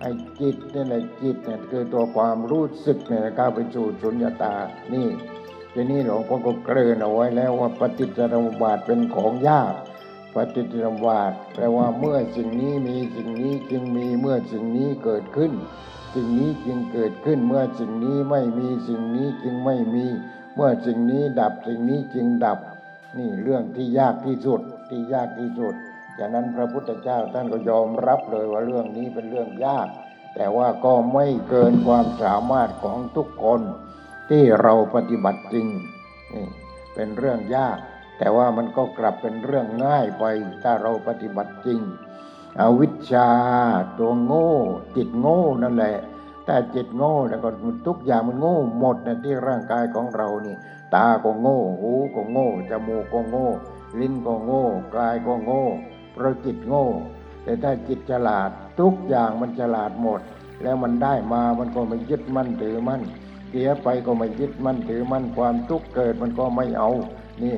[0.00, 4.54] ไอ้จิตนี่แหละจิตเนี่ยคือตัวความรู้สึกเนี่ยก้าวไปสู่สุญญตา
[4.94, 5.08] นี่
[5.74, 9.74] ทีนี้หลวงพ่อก็เกริ่นเอาไว้แล้วว่าปฏิจจสมุปบาทเป็นของยาก
[10.34, 15.52] ปฏิจจสมุปบาทแปลว่าเมื่อสิ่งนี้มีสิ่งนี้จึงมีเมื่อสิ่งนี้เกิดขึ้น
[16.14, 20.06] สิ่งนี้จึงเกิดขึ้นเมื่อสิ่งนี้ไม่มีสิ่งนี้จึงไม่มี
[20.54, 22.58] เมื่อสิ่งนี้ดับสิ่งนี้จึงดับ
[23.18, 25.74] นี่เรื่องที่ยากที่สุดที่ยากที่สุด
[26.18, 29.88] จากนั้นพระพุทธเจ้าท่านก็ยอมรับเลยว่าเรื่องนี้เป็นเรื่องยาก
[30.34, 33.60] แต่ว่าก็ไม่เกินความสามารถของทุกคน
[34.30, 35.66] ที่เราปฏิบัติจริง
[36.34, 36.46] นี่
[36.94, 37.78] เป็นเรื่องยาก
[38.18, 40.24] แต่ว่ามันก็กลับเป็นเรื่องง่ายไป
[40.62, 41.80] ถ้าเราปฏิบัติจริง
[42.60, 43.30] อวิชชา
[43.98, 44.52] ตัวโง่
[44.96, 45.98] จิตโง่นั่นแหละ
[46.46, 47.48] แต่จิตโง่แล้วก็
[47.86, 50.56] ทุกอย่างมันโง่หมดนะที่ร่างกายของเรานี่
[50.94, 53.48] ตาก็โง่หูก็โง่จมูกก็โง่
[54.00, 54.64] ลิ้นก็โง่
[54.96, 55.64] กายก็โง่
[56.12, 56.86] เพราะจิตโง่
[57.44, 60.20] แต่ถ้าจิตฉลาดทุกอย่างมันฉลาดหมด
[60.62, 63.02] แล้วมันได้มามันก็ไม่ยึดมั่นถือมั่น
[63.50, 66.90] เสียไปก็ไม่ยึดมั่นถือมั่นความทุกข์เกิดมันก็ไม่เอา
[67.42, 67.56] นี่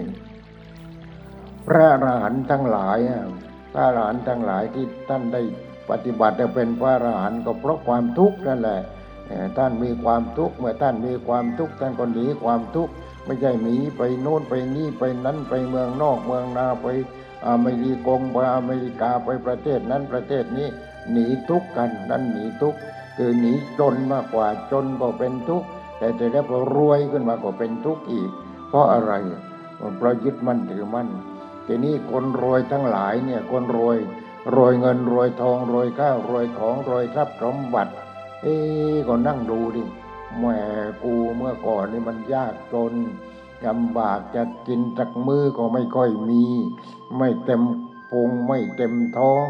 [1.67, 2.99] พระอรหันต์ทั้งหลาย
[3.73, 5.43] พระอรหันต์ทั้งหลายที่ท่านได้
[5.91, 8.81] ปฏิบัติได้เป็นพระอรหันต์ก็เพราะความทุกข์นั่นแหละ
[9.59, 12.93] ท่านมีความทุกข์เมื่อท่านมีความทุกข์ท่านก็หนีความทุกข์
[13.25, 16.87] ไม่ใช่หนีไปโน่นไปนี่ไปนั้นไปเมืองนอกเมืองนาไป
[17.49, 20.69] อเมริกงไปอเมริกาไปประเทศนั้นประเทศนี้
[21.13, 22.79] หนีทุกข์กันนั่นหนีทุกข์
[23.17, 25.67] คือหนีจนมากกว่าจนก็เป็นทุกข์
[25.99, 28.31] แต่แต่แล้วพอรวยขึ้นมาก็เป็นทุกข์อีก
[28.69, 29.13] เพราะอะไร
[29.97, 31.09] เพราะยึดมั่นถือมั่น
[31.67, 33.99] ทีนี้คนรวยทั้งหลายเนี่ยคนรวย
[34.55, 37.93] รวยเงินรวยทองรวยข้าวรวยของรวยทรัพย์สมบัติ
[38.43, 38.57] เอ๊
[39.09, 39.83] ก็นั่งดูดิ
[40.37, 40.45] แหม
[41.03, 42.93] กูเมื่อก่อนนี่มันยากจน
[43.67, 46.45] ลำบากจะกินจักมือก็ไม่ค่อยมี
[47.19, 47.63] ไม่เต็ม
[48.11, 49.45] พุงไม่เต็มท้อง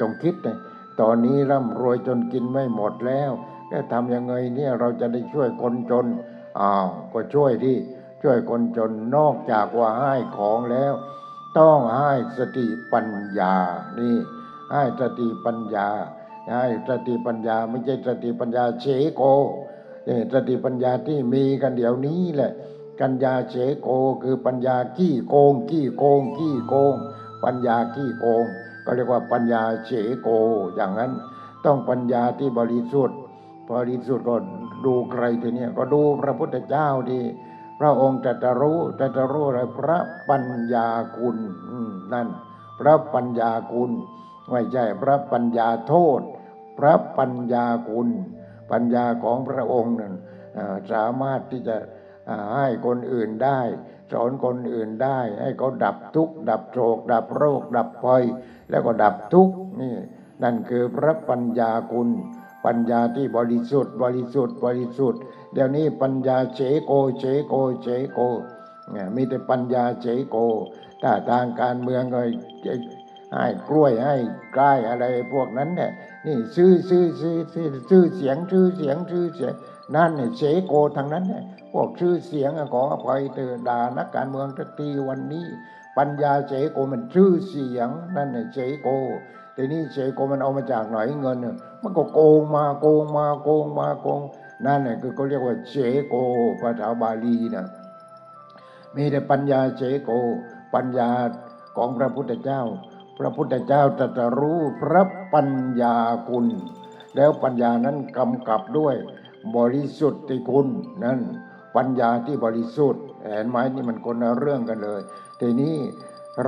[0.00, 0.56] ต้องคิดเลย
[1.00, 3.30] ตอนนี้ร่ำรวยจนกินไม่หมดแล้ว
[3.68, 6.06] แล้วทำยังไงเนี่ยเราจะได้ช่วยคนจน
[6.58, 7.74] อ้าวก็ช่วยดิ
[8.22, 10.92] ช่วยคนจนนอกจากว่าให้ของแล้ว
[11.58, 13.54] ต้องให้สติปัญญา
[13.98, 14.16] นี่
[14.72, 15.88] ให้สติปัญญา
[16.52, 18.86] ให้สติปัญญาไม่ใช่สติปัญญาเฉ
[19.16, 19.22] โก
[20.08, 22.52] นี่สติปัญญาที่มีกันเดี๋ยวนี้แหละ
[23.00, 23.88] กัญญาเฉโก
[24.22, 26.94] คือปัญญาขี้โกงขี้โกงขี้โกง
[27.44, 28.44] ปัญญาขี้โกง
[28.84, 30.28] ก็เรียกว่าปัญญาเฉโก
[30.74, 31.12] อย่างนั้น
[31.64, 33.18] ต้องปัญญาที่บริสุทธิ์
[33.70, 34.36] บริสุทธิ์ก็
[34.84, 37.20] ดูใครทีเนี้ยก็ดูพระพุทธเจ้าดี
[37.82, 41.36] ระองค์ตรัสรู้ตรัสรู้อะไรพระปัญญาคุณ
[42.12, 42.28] นั่น
[42.80, 43.90] พระปัญญาคุณ
[44.50, 46.20] ไม่ใช่พระปัญญาโทษ
[46.78, 48.08] พระปัญญาคุณ
[48.70, 50.14] ปัญญาของพระองค์นั้น
[50.92, 51.76] สามารถที่จะ
[52.56, 53.60] ให้คนอื่นได้
[54.12, 58.24] สอนคนอื่นได้ ให้เขาดับทุกข์ดับโศกดับโรค ดับภัย
[58.70, 59.94] แล้วก็ดับทุกข์นี่
[60.42, 62.08] นั่นคือพระปัญญาคุณ
[62.64, 65.20] ปัญญาที่บริสุทธิ์ บริสุทธิ์บริสุทธิ์
[65.52, 68.20] เดี๋ยวนี้ปัญญาเฉโกเฉโกเฉโก
[68.92, 70.36] เนี่ยมีแต่ปัญญาเฉโก
[71.02, 72.20] ถ้าทางการเมืองก็
[73.34, 74.16] ให้กล้วยให้
[74.56, 75.90] กล้ายอะไรพวกนั้นเนี่ย
[76.26, 79.54] นี่ซื้อซื้อซื้อซื้อซื้อเสียงซื้อเสียงซื้อเสียง
[79.94, 85.46] นั่นเนี่ยเฉโกทางนั้นเนี่ยพวกชื่อเสียงขออภัยเถอด่านักการเมืองตะตีวันนี้
[85.98, 88.88] ปัญญาเฉโกมันชื่อเสียงนั่นเนี่ยเฉโก
[89.56, 94.20] ทีนี้เฉโกมันเอามาจากไหนเงินเนี่ยมันก็โกงมาโกงมาโกงมาโกง
[94.66, 95.74] นั่นเนี่ยคือเขาเรียกว่าเฉ
[96.06, 96.14] โก
[96.60, 97.66] ภาษาบาลีนะ
[98.96, 100.10] มีแต่ปัญญาเฉโก
[100.74, 101.10] ปัญญา
[101.76, 102.62] ของพระพุทธเจ้า
[103.18, 105.02] พระพุทธเจ้าตรัสรู้พระ
[105.34, 105.48] ปัญ
[105.80, 105.96] ญา
[106.28, 106.46] คุณ
[107.16, 108.94] แล้วปัญญานั้นกำกับด้วย
[109.56, 110.68] บริสุทธิคุณ
[111.04, 111.20] นั่น
[111.76, 115.00] ปัญญาที่บริสุทธิ์เห็นไหมนี่มันคนละเรื่องกันเลย
[115.40, 115.74] ทีนี้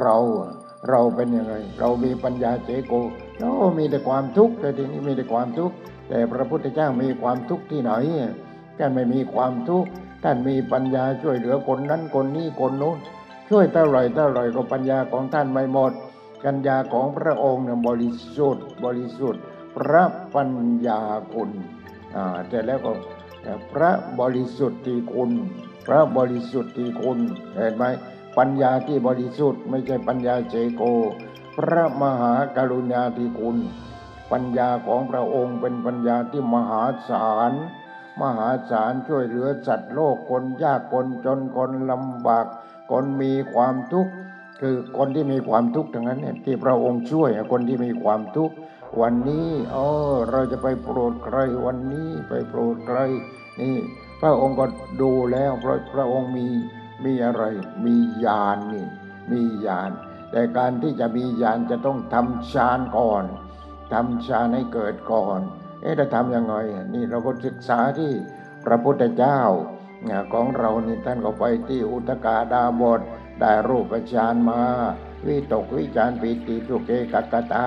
[0.00, 0.16] เรา
[0.90, 2.94] เราเป็นยังไง เรามีปัญญาเจโก
[3.40, 5.74] เรามีแต่ความทุกข์แต่ทีนี้มีแต่ความทุกข์
[6.08, 7.92] แต่พระพุทธเจ้ามีความทุกข์ที่ไหน
[8.78, 9.90] ท่านไม่มีความทุกข์
[10.24, 12.98] ท่านมีปัญญาช่วยเหลือคนนั้นคนนี้คนโน้น
[13.50, 15.92] ช่วยเท่าไรเท่าไรก็ปัญญาของท่านไม่หมด
[16.44, 19.42] ปัญญาของพระองค์เนี่ยบริสุทธิ์บริสุทธิ์
[19.76, 20.02] พระ
[20.34, 20.50] ปัญ
[20.86, 21.00] ญา
[21.32, 21.50] คุณ
[22.16, 22.92] อ่าแต่แล้วก็
[23.72, 23.90] พระ
[24.20, 25.30] บริสุทธิ์ที่คุณ
[25.86, 27.18] พระบริสุทธิ์ที่คุณ
[27.54, 27.84] เห็นไหม
[28.38, 30.82] ปัญญาที่บริสุทธิ์ไม่ใช่ปัญญาเจโก
[31.56, 33.56] พระมหากรุณาธิคุณ
[34.32, 37.52] ปัญญาของพระองค์เป็นปัญญาที่มหาศาล
[38.20, 42.46] มหาศาลช่วยเหลือสัตว์โลกคนยากคนจนคนลำบาก
[42.90, 44.12] คนมีความทุกข์
[44.60, 48.54] คือคนที่มีความทุกข์ทั้งนั้นเนี่ยที่พระองค์ช่วยคนที่มีความทุกข์
[49.00, 49.76] วันนี้เอ
[50.12, 52.98] อเราจะไปโปรดใครวันนี้ไปโปรดใคร
[53.60, 53.76] นี่
[54.20, 54.66] พระองค์ก็
[55.00, 56.48] ดูแล้วเพราะพระองค์มี
[57.04, 57.44] มีอะไร
[57.86, 58.86] มีญาณนี่
[59.32, 59.90] มีญาณ
[60.30, 63.24] แต่การที่จะมีญาณจะต้องทำฌานก่อน
[63.92, 65.40] ทำฌานให้เกิดก่อน
[65.82, 66.54] เอ๊ะจะทำยังไง
[66.94, 68.12] นี่เราก็ศึกษาที่
[68.64, 69.40] พระพุทธเจ้า
[70.32, 73.00] ของเรานี่ท่านก็ไปที่อุตกาดาบท
[73.40, 74.60] ได้รูปฌานมา
[75.26, 77.66] วิตกวิจารปิติสุเกกักตา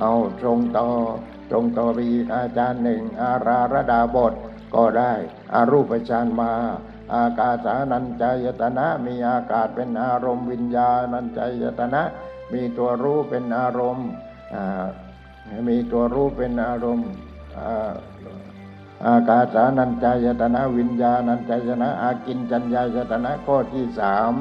[0.00, 0.88] เอาตรงต่อ
[1.50, 4.32] ตรงต่อไปอีกอาจารย์หนึ่ง อาราระดาบท
[4.74, 5.12] ก็ได้
[5.54, 6.52] อารูปฌานมา
[7.14, 12.02] อากาสานัญจายตนะ มีอากาศเป็นอารมณ์วิญญาณัญจายตนะ
[12.52, 14.08] มีตัวรู้เป็นอารมณ์
[15.68, 17.10] มีตัวรู้เป็นอารมณ์
[17.58, 17.92] อา
[19.06, 24.32] อากาสานัญจายตนะวิญญาณัญจายตนะอากินจัญญายตนะข้อที่สาม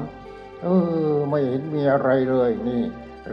[0.63, 0.67] เอ
[1.11, 2.81] อไม่เห็นมีอะไรเลยนี่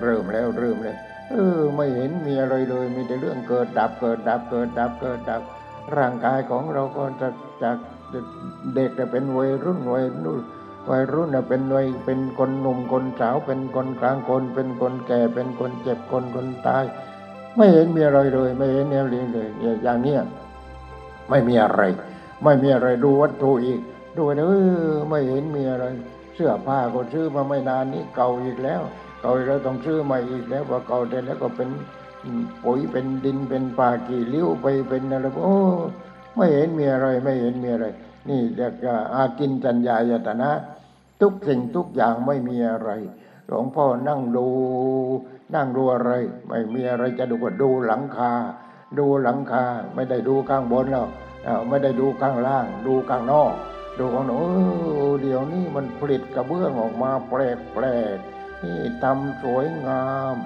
[0.00, 0.96] เริ่มแล้วเริ่มเลย
[1.30, 5.42] เออไม่เห็นมีอะไรเลยมีแต่เรื่องเกิดดับเกิดดับเกิดดับเกิดดับ
[5.96, 7.28] ร่างกายของเราก็จะ
[7.62, 7.76] จาก
[8.74, 10.40] เด็กจะเป็นวัยรุ่นวัยรุ่น
[10.90, 16.84] วัยรุ่นน่ะเป็นวัยเป็นคนหนุ่มคนสาวเป็นคนกลางคน เป็นคนแก่เป็นคนเจ็บคนคนตาย
[17.56, 19.48] ไม่เห็นมีอะไรเลย ไม่เห็นแนวเลยเลย
[19.84, 20.20] อย่างเนี้ย
[21.28, 21.82] ไม่มีอะไร
[22.42, 23.80] ไม่มีอะไรดูวัตถุอีก
[24.16, 24.46] ดูเอ
[24.90, 25.84] อไม่เห็นมีอะไร
[26.34, 28.82] เสื้อผ้าก็ซื้อมาไม่นานนี้เก่าอีกแล้ว
[29.20, 31.68] เก่าอีกแล้วต้องซื้อใหม่อีกแล้วพอเก่าเสร็จแล้วก็เป็น
[32.64, 35.56] ปุ๋ยเป็นดินเป็นป่ากี่ลิ้วไปเป็นอะไรโอ้
[36.36, 37.86] ไม่เห็นมีอะไรไม่เห็นมีอะไร
[38.28, 38.74] นี่เรียก
[39.14, 40.50] อากินจัญญายตนะ
[41.20, 42.90] ทุกสิ่งทุกอย่างไม่มีอะไร
[43.46, 44.46] หลวงพ่อนั่งดู
[45.54, 46.10] นั่งดูอะไร
[46.48, 48.32] ไม่มีอะไรจะดูก็ดูหลังคา
[48.98, 51.06] ดูหลังคา ไม่ได้ดูข้างบนแล้ว
[51.68, 53.52] ไม่ได้ดูข้างล่าง ดูข้างนอก
[53.98, 54.40] ดูข้างนอ
[55.22, 57.84] เดี๋ยวนี้มันผลิตกระเบื้องออกมาแปลกแปล
[58.16, 58.18] ก
[58.62, 60.36] นี่ทำสวยงาม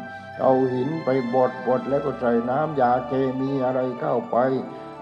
[0.42, 4.36] เอาหินไปบดบดแล้วก็ใส่น้ำยาเคมีอะไรเข้าไป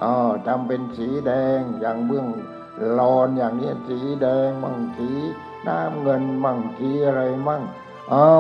[0.02, 0.12] อ๋อ
[0.46, 2.26] ทำเป็นสีแดงอย่างเบื้อง
[2.98, 5.11] ลอนอย่างนี้สีแดงมั่งสี
[5.68, 7.62] น้ำเงินมั่งสีอะไรมั่ง
[8.11, 8.33] เอา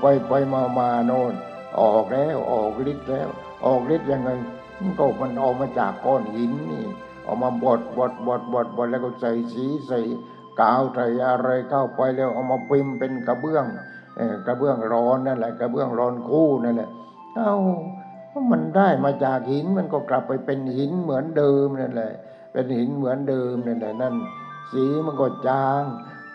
[0.00, 1.34] ไปไปมามาโน่น
[1.80, 3.28] ออกแล้วออกฤทธิ์แล้ว
[3.64, 4.30] ออกฤทธิ์ยังไง
[4.98, 6.84] ก็มันออกมาจากก้อนหินนี่
[7.26, 10.00] ออกมาบดบดบดบดบดแล้วก็ใส่สีใส่
[10.60, 13.66] กาวใส่อะไรเข้าไปแล้วเอามาพิมพ์เป็นกระเบื้อง
[14.46, 16.90] กระเบื้องร้อนนั่นแหละกระเบื้องร้อนคู่นั่นแหละ
[17.36, 17.54] เอา
[18.50, 22.12] มันได้มาจากหินมันก็กลับไปเป็นหินเหมือนเดิมนั่นแหละ
[22.52, 24.14] เป็นหินเหมือนเดิมนั่นแหละนั่น
[24.72, 25.82] สีมันก็จาง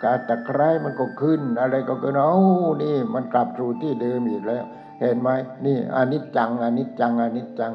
[0.04, 2.36] กาตะไคร้มันก็ขึ้น อะไรก็เกินเอา
[2.84, 4.64] นี่มันกลับสู่ที่เดิมอีกแล้ว
[5.02, 5.30] เห็นไหม
[5.66, 7.74] นี่อนิจจังอนิจจังอนิจจัง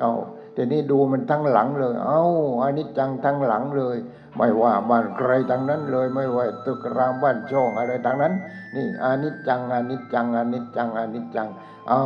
[0.00, 0.12] เอา
[0.54, 2.22] แต่นี่ดูมันทั้งหลังเลย เอา
[2.62, 3.96] อนิจจังทั้งหลังเลย
[4.36, 8.32] ไม่ว่าบ้านใครทั้งนั้นเลย ไม่ว่าตึกรามบ้านช่องอะไรทั้งนั้น
[8.76, 11.48] นี่อนิจจังอนิจจังอนิจจังอนิจจัง
[11.88, 12.04] เอา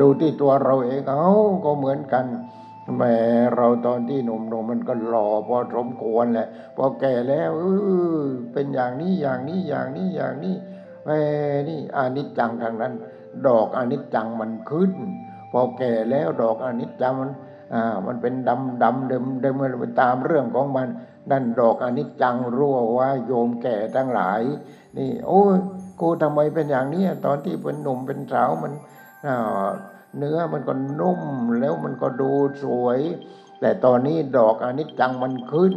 [0.00, 1.30] ดูที่ตัวเราเองเอา
[1.64, 2.24] ก็เหมือนกัน
[2.96, 3.14] แม่
[3.54, 7.64] เราตอนที่หนุ่มๆมันก็หล่อพอสมควรแหละพอแก่แล้วเอ
[8.20, 8.22] อ
[8.52, 10.54] เป็นอย่างนี้อย่างนี้อย่างนี้อย่างนี้
[11.04, 11.20] แม่
[11.68, 12.92] นี่อนิจจังทางนั้น
[13.46, 14.92] ดอกอนิจจังมันขึ้น
[15.52, 17.30] พอแก่แล้วดอกอนิจจังมัน
[17.74, 20.88] อ่ามันเป็นดำดำเดิมเดิมมันไปตามเรื่องของมัน
[21.30, 24.42] นั่นดอกอนิจจังรั่วว่าโยมแก่ทั้งหลาย
[24.98, 25.56] นี่ โอ้ย
[26.00, 28.72] กูทำไมเป็นอย่างนี้ตอนที่เป็นหนุ่มเป็นสาวมัน
[29.26, 29.66] อ่า
[30.18, 31.20] เนื้อมันก็นุ่ม
[31.60, 32.98] แล้วมันก็ดูสวย
[33.60, 35.74] แต่ตอนนี้ดอกอนิจจังมันขึ้น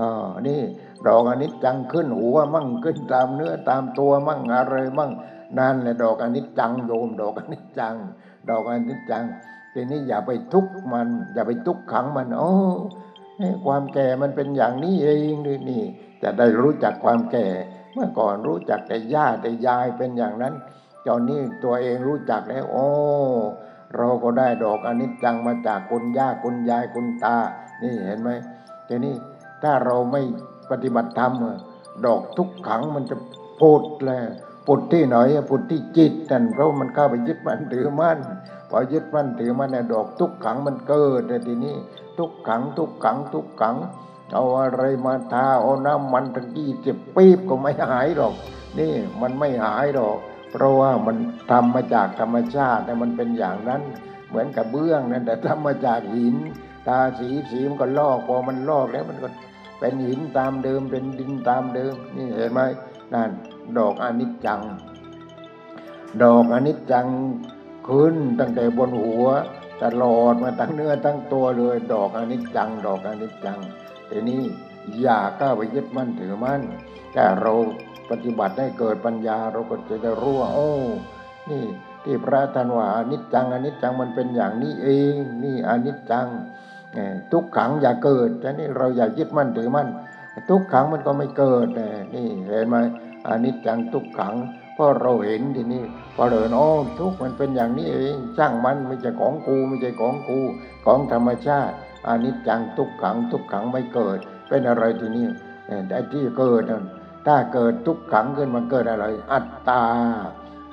[0.00, 0.60] อ่านี่
[1.08, 5.12] ดอกอนิจจังขึ้นหัวมั่งขึ้นตามเนื้อตามตัวมั่งอะไรมั่ง
[5.58, 7.94] นั่นแหละดอกอนิจจังโยม ดอกอนิจจัง
[8.48, 9.24] ดอกอนิจจัง
[9.72, 12.52] ทีนี้อย่าไปทุกข์มัน อย่าไปทุกข์ขังมันโอ้
[13.66, 15.82] ความแก่มันเป็นอย่างนี้เองนี่นี่
[16.22, 17.46] จะได้รู้จักความแก่
[17.92, 20.54] เมื่อก่อนรู้จักแต่ย่าแต่ยายเป็นอย่างนั้น
[21.06, 22.86] ตอนนี้ตัวเองรู้จักแล้ว โอ้
[23.96, 27.36] เราก็ได้ดอกอนิจจังมาจากคุณย่าคุณยายคุณตา
[27.82, 28.30] นี่เห็นไหม
[28.88, 29.14] ทีนี้
[29.62, 30.22] ถ้าเราไม่
[30.70, 31.32] ปฏิบัติธรรม
[32.06, 33.16] ดอกทุกขังมันจะ
[33.60, 34.22] พุดเลย
[34.66, 35.16] พุดที่ไหน
[35.50, 38.18] พุดที่จิตนั่นเพราะมันเข้าไปยึดมั่นถือมั่น
[38.70, 41.76] พอยึดมั่นถือมั่นเนี่ยดอกทุกขังมันเกิดแต่ทีนี้
[42.18, 43.76] ทุกขังทุกขังทุกขัง
[44.34, 48.34] เอาอะไรมาทาเอาน้ำมันตั้งยี่สิบปีบก็ไม่หายหรอก
[48.78, 50.18] นี่มันไม่หายหรอก
[50.54, 51.16] เพราะว่ามัน
[51.50, 53.82] ทำมาจากธรรมชาติแต่มันเป็นอย่างนั้น
[54.28, 56.36] เหมือนกับเบื้องนั่นแต่ทำมาจากหิน
[56.88, 59.28] ตาสีสีมันก็ลอกพอมันลอกแล้วมันก็
[59.78, 62.60] เป็นหินตามเดิมเป็นดินตามเดิม นี่เห็นไหม
[63.14, 63.30] นั่น
[63.78, 64.62] ดอกอนิจจัง
[66.22, 67.06] ดอกอนิจจัง
[67.88, 69.26] ขึ้นตั้งแต่บนหัว
[69.82, 73.58] ตลอดมาตั้งเนื้อตั้งตัวเลย ดอกอนิจจัง ดอกอนิจจัง
[74.08, 74.42] แต่นี้
[75.00, 76.62] อย่าก้าวไปยึดมั่นถือมั่น
[77.12, 77.52] แต่เรา
[78.10, 80.70] ปฏิบัติให้เกิดปัญญาเราก็จะได้รู้ว่าโอ้
[81.50, 81.64] นี่
[82.04, 85.14] ที่พระท่านว่าอนิจจังอนิจจังมันเป็นอย่างนี้เอง
[85.44, 86.26] นี่อนิจจัง
[87.32, 89.88] ทุกขังอย่าเกิดแต่นี่เราอย่ายึดมั่นถือมั่น
[90.50, 91.66] ทุกขังมันก็ไม่เกิด
[92.14, 92.76] นี่เห็นไหม
[93.28, 94.34] อนิจจังทุกขัง
[94.74, 95.82] เพราะเราเห็นทีนี้
[96.16, 96.68] พอเราเห็นโอ้
[97.00, 100.38] ทุกมันเป็นอย่างนี้เองช่างมันไม่ใช่ของกูไม่ใช่ของกู
[100.84, 101.74] ของธรรมชาติ
[102.08, 105.26] อนิจจังทุกขังทุกขังไม่เกิด เป็นอะไรทีนี้
[105.88, 106.84] แต่ที่เกิดนั่น
[107.26, 109.82] ถ้าเกิดทุกขังขึ้นมันเกิดอะไร อัตตา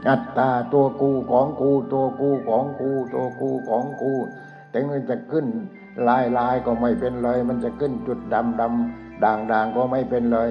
[0.09, 4.13] อัตตาตัวกูของกูตัวกูของกูตัวกูของกู
[4.71, 5.45] แต่มันจะขึ้น
[6.07, 10.49] ลายลายก็ไม่เป็นเลย มันจะขึ้นจุดดำดำด่างด่างก็ไม่เป็นเลย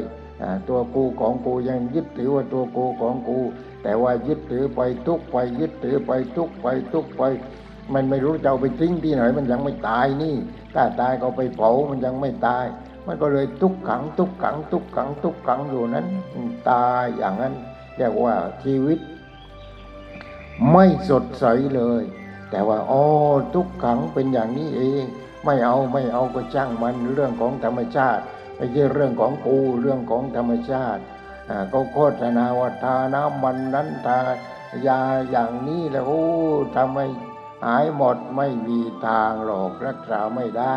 [0.69, 3.39] ตัวกูของกูยังยึดถือว่าตัวกูของกู
[3.83, 7.23] แต่ว่ายึดถือไปทุกไปยึดถือไปทุกไปทุกไป
[7.95, 10.37] มันไม่รู้จะเอาไปทิ้งที่ไหน มันยังไม่ตายนี่
[10.75, 12.65] ถ้าตายก็ไปเผามันยังไม่ตาย
[13.13, 16.07] มันก็เลยทุกขังทุกขัง ทุกขัง ทุกขังอยู่นั้น
[16.69, 16.85] ตา
[17.17, 17.55] อย่างนั้น
[17.97, 18.35] เรียกว่า
[18.65, 18.99] ชีวิต
[20.73, 21.45] ไม่สดใส
[21.75, 22.03] เลย
[22.51, 23.05] แต่ว่าอ๋อ
[23.55, 25.05] ทุกขังเป็นอย่างนี้เอง
[25.45, 28.23] ไม่เอาไม่เอาก็ช่างมันเรื่องของธรรมชาติ
[28.57, 31.03] ไม่ใช่เรื่องของกูเรื่องของธรรมชาติ
[31.49, 34.19] อ่าก็โฆษณาว่าทาน้ำมันนั้นทา
[34.87, 35.01] ยา
[35.31, 36.25] อย่างนี้แล้วโอ้
[36.77, 37.07] ทำให้
[37.65, 40.77] หายหมดไม่มีทางหรอกรักษาไม่ได้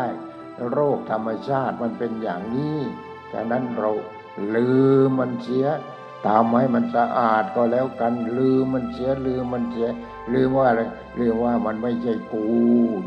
[0.70, 2.78] โรคธรรมชาติมันเป็นอย่างนี้
[3.32, 3.90] ฉะนั้นเรา
[4.54, 4.70] ลื
[5.06, 5.66] มมันเสีย
[6.26, 9.88] ตามให้มันสะอาดก็แล้วกันลืมมันเสียลืมมันเสีย
[10.32, 10.82] ลืมว่าอะไร
[11.20, 12.44] ลืมว่ามันไม่ใช่กู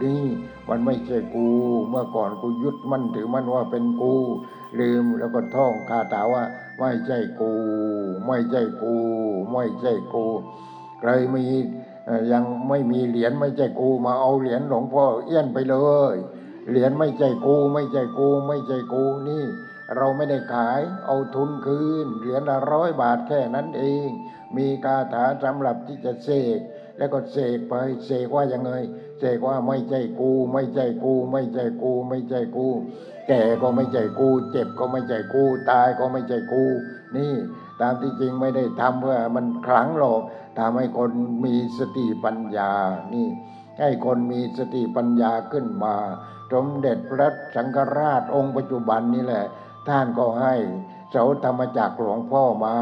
[0.04, 0.24] นี่
[0.70, 1.48] มันไม่ใช่กู
[1.89, 4.14] เมื่อก่อนกูยึดมันถือมันว่าเป็นกู
[4.80, 6.43] ลืมแล้วก็ท่องคาถาว่า
[6.80, 7.52] ไม่ใช่กู
[8.26, 8.95] ไม่ใช่กู
[9.52, 10.26] ไม่ใช่กู
[11.00, 11.43] ใครมี
[12.32, 15.78] ยังไม่มีเหรียญไม่ใช่กูมาเอาเหรียญหลวงพ่อเอี้ยนไปเล
[16.14, 16.16] ย
[16.70, 19.45] เหรียญไม่ใช่กูไม่ใช่กูไม่ใช่กูนี่
[19.95, 24.07] เราไม่ได้ขายเอาทุนคืน เหรียญละร้อยบาทแค่นั้นเอง
[24.57, 26.59] มีคาถาสำหรับที่จะเสก
[26.97, 27.74] แล้วก็เสกไป
[28.05, 28.72] เสกว่ายังไง
[29.20, 32.68] เสกว่าไม่ใช่กู ไม่ใช่กู ไม่ใช่กู ไม่ใช่กู
[33.28, 36.63] แก่ก็ไม่ใช่กู เจ็บก็ไม่ใช่กู ตายก็ไม่ใช่กู
[37.15, 37.34] นี่
[37.82, 40.22] ตามที่จริงไม่ได้ทำเพื่อมันขลังหรอก
[40.59, 41.11] ทำให้คน
[41.45, 42.72] มีสติปัญญา
[43.13, 43.28] นี่
[43.80, 45.95] ให้คนมีสติปัญญาขึ้นมา
[46.54, 49.45] สมเด็จพระสังฆราชองค์ปัจจุบันนี่แหละ
[49.88, 50.56] ท่านก็ให้
[51.12, 52.76] เสาธรรมจักรหลวงพ่อมา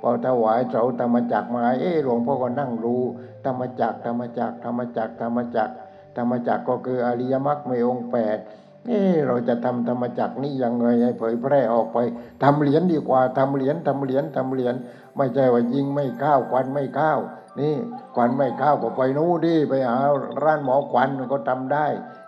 [0.00, 2.96] พอถวายเสาธรรมจักรมาเอ๊หลวงพ่อก็นั่งดู
[3.44, 5.74] ธรรมจักรธรรมจักรธรรมจักรธรรมจักร
[6.16, 8.38] ธรรมจักรก็คืออริยมรรคมีองค์แปด
[8.86, 11.98] เอ๊เราจะทำธรรมจักรนี่ยังไงให้เผยแพร่ออกไป
[12.42, 14.74] ทำเหรียญดีกว่าทำเหรียญทำเหรียญทำเหรียญ
[15.16, 17.18] ไม่ใช่ว่ายิงไม่เข้าวควันไม่เข้าว
[17.60, 17.74] นี่
[18.14, 19.98] ควันไม่เข้าวก็ไปนู้ดิไปหา
[20.44, 21.86] ร้านหมอควันก็ทำได้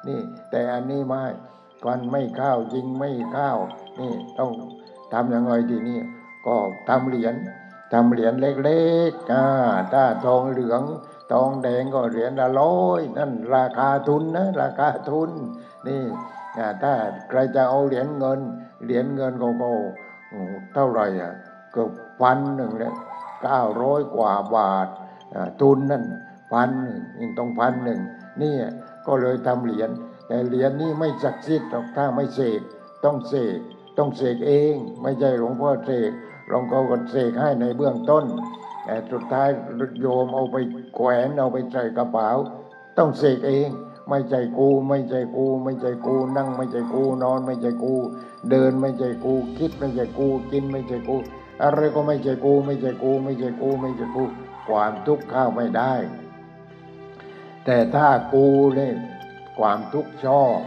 [0.08, 0.20] นี่
[0.50, 1.22] แต่อันนี้ไม่
[1.84, 3.58] ควันไม่เข้าวยิงไม่เข้าว
[4.00, 4.50] นี่ต้อง
[5.12, 5.98] ทำยังไงทีนี้
[6.46, 6.56] ก็
[6.88, 7.34] ทำเหรียญ
[7.92, 9.44] ทำเหรียญเล็กๆอ่า
[9.92, 10.82] ถ้าทองเหลือง
[11.32, 15.30] ทองแดงก็เหรียญละร้อยนั่นราคาทุนนะราคาทุน
[15.88, 16.02] นี่
[16.82, 16.92] ถ้า
[17.28, 18.40] ใครจะเอาเหรียญเงิน
[18.84, 19.70] เหรียญเงินก็ก็
[20.30, 20.40] โอ้
[20.74, 21.32] เท่าไหร่อะ
[21.72, 22.94] เกือบพันหนึ่งเลย
[23.42, 24.88] เก้าร้อยกว่าบาท
[25.60, 26.04] ทุนนั่น
[26.52, 28.00] พันหนึ่งนี่ต้องพันหนึ่ง
[28.42, 28.54] นี่
[29.06, 29.90] ก็เลยทำเหรียญ
[30.26, 32.60] แต่เหรียญนี้ไม่ศักดิ์สิทธิ์หรอกถ้าไม่เสก
[33.04, 33.58] ต้องเสก
[33.98, 36.10] ต้องเสกเอง ไม่ใช่หลวงพ่อเสก
[36.48, 38.24] หลวงพ่อก็เสกให้ในเบื้องต้น
[38.84, 39.48] แต่สุดท้าย
[40.00, 40.56] โยมเอาไป
[40.94, 42.28] แขวนเอาไปใส่กระเป๋า
[42.98, 43.68] ต้องเสกเอง
[44.08, 47.94] ไม่ใช่กู ไม่ใช่กู ไม่ใช่กู นั่งไม่ใช่กูนอนไม่ใช่กู
[48.50, 51.16] เดินไม่ใช่กู คิดไม่ใช่กูกินไม่ใช่กู
[51.62, 54.24] อะไรก็ไม่ใช่กู ไม่ใช่กู ไม่ใช่กูไม่ใช่กู
[54.68, 55.94] ความทุกข์เข้าไม่ได้
[57.64, 58.46] แต่ถ้ากู
[58.76, 58.96] เนี่ย
[59.58, 60.58] ความทุกข์ชอบ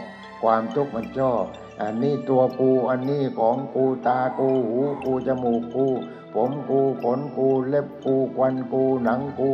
[0.43, 1.43] ความทุกข์มันชอบ
[1.81, 5.87] อันนี้ตัวกูอันนี้ของกูตากูหูกูจมูกกู
[6.35, 9.49] ผมกูขนกูเล็บกูควันกูหนังกู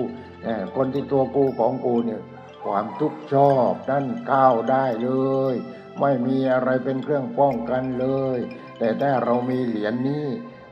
[0.76, 2.22] คนที่ตัวกูของกูเนี่ย
[2.66, 5.10] ความทุกข์ชอบนั่นก้าวได้เล
[5.54, 5.56] ย
[6.00, 8.40] ไม่มีอะไรเป็นเครื่องป้องกันเลย
[8.78, 10.26] แต่ถ้าเรามีเหรียญนี้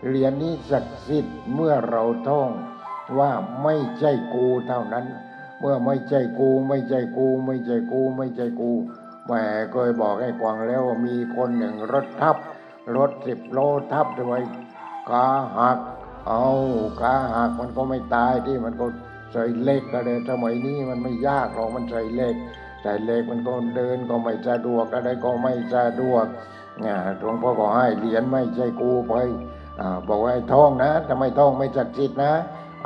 [0.08, 2.50] เหรียญนี้ศักดิ์สิทธิ์เมื่อเราท่อง
[3.20, 3.32] ว่า
[3.64, 5.06] ไม่ใช่กูเท่านั้น
[5.60, 8.72] เมื่อไม่ใช่กูไม่ใช่กู ไม่ใช่กูไม่ใช่กู
[9.26, 9.32] แหม
[9.74, 12.36] เคยบอกให้กวางแล้วว่ามีคนหนึ่งรถทับ
[12.96, 13.60] รถสิบโล
[13.94, 14.36] ทับทำไม
[15.10, 15.26] ขา
[15.58, 15.80] หัก
[16.28, 16.46] เอา
[17.02, 18.86] ขาหักมันก็ไม่ตายที่มันก็
[19.34, 22.36] ใส่เหล็กก็เลยสมัยนี้มันไม่ยากหรอกมันใส่เหล็ก
[22.82, 26.26] ใส่เหล็กมันก็เดินก็ไม่สะดวกอะไรก็ไม่สะดวก
[26.80, 29.14] เนี่ยหลวงพ่อก็ให้เหรียญไม่ใช่กูไป
[29.80, 32.34] อบอกว่าให้ท่องนะทำไมท่องไม่จักจิตนะ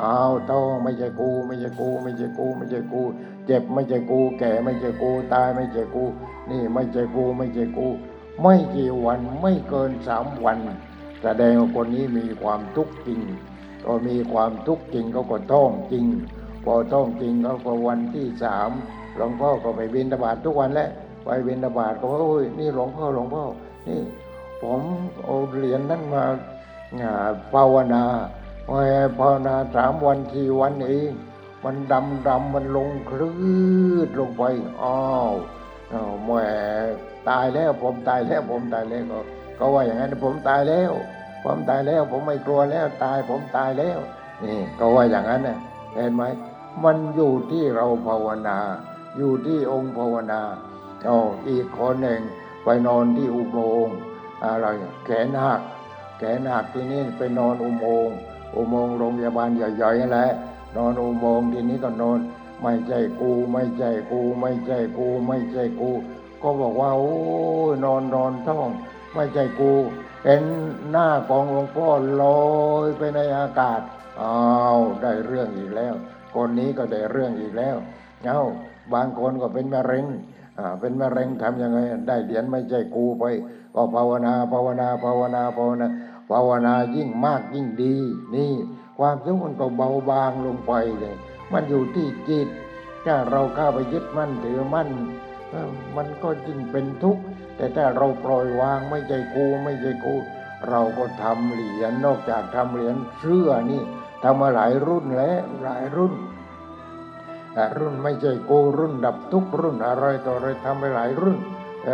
[0.01, 0.15] อา
[0.51, 3.01] ต้องไม่ใช่กู ไม่ใช่กู ไม่ใช่กู ไม่ใช่กู
[3.45, 6.03] เจ็บไม่ใช่กู แก่ไม่ใช่กู ตายไม่ใช่กู
[6.49, 7.87] นี่ไม่ใช่กู ไม่ใช่กู
[8.41, 10.59] ไม่กี่วันไม่เกินสามวัน
[11.21, 13.19] แสดงว่าคนนี้มีความทุกข์จริง
[13.85, 16.05] ก็มีความทุกข์จริงเขาก็ท่องจริง
[16.65, 18.69] พอท่องจริงเขาก็วันที่สาม
[19.15, 20.89] หลวงพ่อก็ไปบิณฑบาตทุกวันแหละ
[21.23, 23.43] ไปบิณฑบาตก็ว่าโอ้ยนี่หลวงพ่อหลวงพ่อ
[23.87, 24.01] นี่
[24.61, 24.81] ผม
[25.23, 26.23] เอาเหรียญนั้นมา
[27.53, 28.03] ภาวนา
[28.67, 31.11] ภาวนาสามวันสี่วันเอง
[31.63, 33.31] มันดำดำมันลงคลื
[34.07, 34.43] ดลงไป
[34.81, 35.31] อ้าว
[36.23, 36.31] แหม
[37.29, 39.19] ตายแล้วผมตายแล้วผมตายแล้วก็
[39.59, 40.91] ก็ว่าอย่างนั้นผมตายแล้ว
[41.43, 43.99] ผมตายแล้ว ผมไม่กลัวแล้วตายผมตายแล้ว
[44.43, 45.57] นี่ก็ว่าอย่างนั้นน่ะ
[45.95, 46.23] เห็นไหม
[46.83, 48.59] มันอยู่ที่เราภาวนา
[49.17, 50.41] อยู่ที่องค์ภาวนา
[51.07, 51.17] อ๋อ
[51.49, 52.21] อีกคนหนึ่ง
[52.63, 53.95] ไปนอนที่อุโมงค์
[54.43, 54.65] อะไร
[55.05, 55.61] แขนหัก
[56.17, 58.15] แขนหักที่นี่ไปนอนอุโมงค์
[58.55, 60.29] อุโมงค์โรงพยาบาลใหญ่ๆนั่นแหละ
[60.75, 62.19] นอนอุโมงค์ทีนี้ก็นอน
[62.61, 65.91] ไม่ใช่กู ไม่ใช่กู ไม่ใช่กู ไม่ใช่กู
[66.41, 67.15] ก็บอกว่าโอ้
[67.71, 68.69] ยนอนนอนท่อง
[69.15, 69.71] ไม่ใช่กู
[70.25, 70.43] เห็น
[70.89, 71.87] หน้าของหลวงพ่อ
[72.21, 72.41] ลอ
[72.85, 73.81] ยไปในอากาศ
[74.21, 74.37] อ้า
[74.75, 75.93] วได้เรื่องอีกแล้ว
[76.35, 77.75] คนนี้ก็ได้เรื่องอีกแล้ว
[78.25, 78.41] เอ้า
[78.93, 80.05] บางคนก็เป็นมะเร็ง
[80.59, 83.23] อ่าเป็นมะเร็งทำยังไงได้เหรียญไม่ใช่กูไป
[83.75, 85.87] ก็ภาวนาภาวนาภาวนาภาวนา
[86.29, 87.95] ภาวนายิ่งมากยิ่งดี
[88.35, 88.53] นี่
[88.97, 91.15] ความทุกข์มันก็เบาบางลงไปเลย
[91.51, 92.47] มันอยู่ที่จิต
[93.05, 94.89] ถ้าเราเข้าไปยึดมั่นถือมั่น
[95.95, 97.21] มันก็ยิ่งเป็นทุกข์
[97.57, 100.15] แต่ถ้าเราปล่อยวางไม่ใช่กูไม่ใช่กู
[100.69, 103.81] เราก็ทำเหรียญนอกจากทำเหรียญเชื่อนี่
[104.23, 106.13] ทำมาหลายรุ่นแล้วหลายรุ่น
[107.79, 111.37] รุ่นไม่ใช่กูรุ่นดับทุกรุ่นอะไรต่ออะไรทำไปหลายรุ่น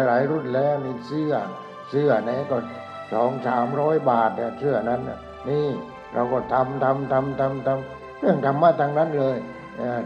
[0.07, 1.33] หลายรุ่นแล้วนี่เสื้อ
[1.89, 2.57] เสื้อไหนก็
[3.11, 5.01] สองสามร้อยบาทเนี่อนั้น
[5.49, 5.67] นี่
[6.13, 9.37] เราก็ทำทำทำทำทำเรื่องธรรมะทางนั้นเลย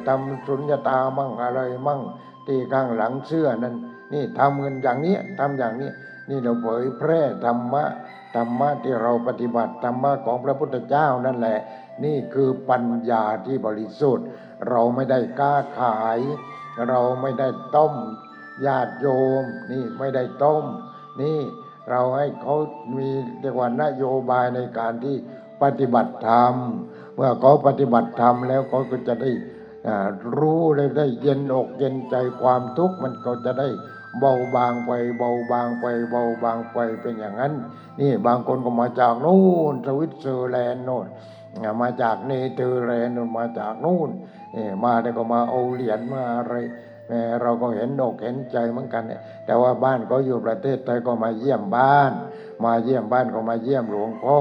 [0.08, 2.02] ทำสุญญตามั่งอะไรมั่ง
[2.48, 3.76] ที่ข้างหลังเสื้อนั้น
[4.14, 5.90] นี่ทำกันอย่างนี้ทำอย่างนี้
[6.30, 7.84] นี่เราเผยแพร่ธรรมะ
[8.36, 11.60] ธรรมะที่เราปฏิบัติธรรมะของพระพุทธเจ้านั่นแหละ
[12.04, 14.28] นี่คือปัญญาที่บริสุทธิ์
[14.70, 16.20] เราไม่ได้กล้าขาย
[16.90, 17.94] เราไม่ได้ต้ม
[18.66, 19.08] ญาติโย
[19.42, 20.66] ม นี่ไม่ได้ต้ม
[21.22, 21.40] นี่
[21.90, 22.56] เราให้เขา
[22.98, 23.08] มี
[23.42, 25.16] เรียกว่านโยบายในการที่
[25.62, 26.54] ปฏิบัติธรรม
[27.16, 29.32] เมื่อเขาปฏิบัติธรรมแล้วเขาก็จะได้
[30.38, 33.68] รู้ได้ได้เย็นอกเย็นใจความทุกข์มันก็จะได้
[34.20, 37.54] เบาบางไปเบาบางไปเบาบางไปเป็นอย่างนั้น
[38.00, 41.06] นี่บางคนก็มาจากนู่นสวิตเซอร์แลนด์โน่น
[41.82, 44.10] มาจากเนเธอร์แลนด์มาจากนู่น
[44.84, 46.56] มาแล้วก็มาเอาเหรียญมาอะไร
[47.08, 52.12] แหมเราก็เห็นอกเห็นใจเหมือนกันเนี่ยแต่ว่าบ้านเขาอยู่ประเทศไทยก็มาเยี่ยมบ้าน
[52.66, 54.38] มาเยี่ยมบ้านก็มาเยี่ยมหลวงพ่อ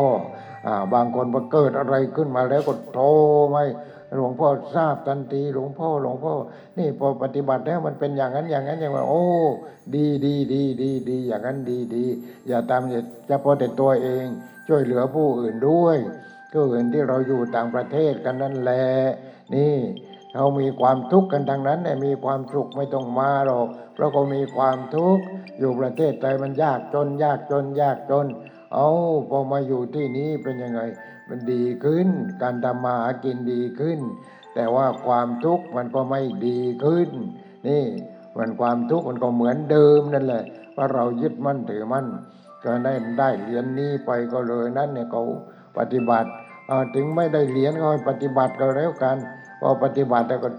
[0.66, 3.06] อ่าบางคนพอเกิดอะไรขึ้นมาแล้วก็โทร
[3.50, 3.62] ไมา
[4.16, 6.32] หลวงพ่อทราบทันทีหลวงพ่อหลวงพ่อ
[6.78, 9.24] นี่พอปฏิบัติแล้วมันเป็นอย่างนั้นอย่างนั้นอย่างว่าโอ้
[9.94, 12.04] ดีดีดีดีดีอย่างนั้นดีดี
[12.48, 12.82] อย่าตาม
[13.28, 14.26] เฉพาะแต่ตัวเอง
[14.68, 15.98] ช่วยเหลือผู้อื่นด้วย
[16.52, 18.86] ก็เห็นที่เราอยู่ต่างประเทศกันนั่นแหละ
[19.54, 19.74] นี่
[20.36, 25.22] เขามีความทุกข์กันทางนั้นเนี่ยมีความสุขไม่ต้องมาหรอกเพราะเขามีความทุกข์
[25.58, 28.26] อยู่ประเทศไทยมันยากจน ยากจน ยากจน
[28.74, 28.88] เอา
[29.30, 30.80] พอมาอยู่ที่นี้เป็นยังไง
[31.28, 32.08] มันดีขึ้น
[32.42, 34.00] การทำมาหากินดีขึ้น
[34.54, 37.10] แต่ว่าความทุกข์มันก็ไม่ดีขึ้น
[37.68, 37.84] นี่
[38.36, 40.44] มันความทุกข์มันก็เหมือนเดิมนั่นแหละ
[40.76, 42.06] ว่าเรายึดมั่นถือมั่น
[42.64, 45.22] ก็ได้ได้เหรียญนี้ไปก็เลยนั่นเนี่ยเขา
[45.78, 46.30] ปฏิบัติ
[46.94, 49.16] ถึงไม่ได้เหรียญก็ปฏิบัติก็แล้วกัน
[49.60, 50.50] พอปฏิบัติแล้วก็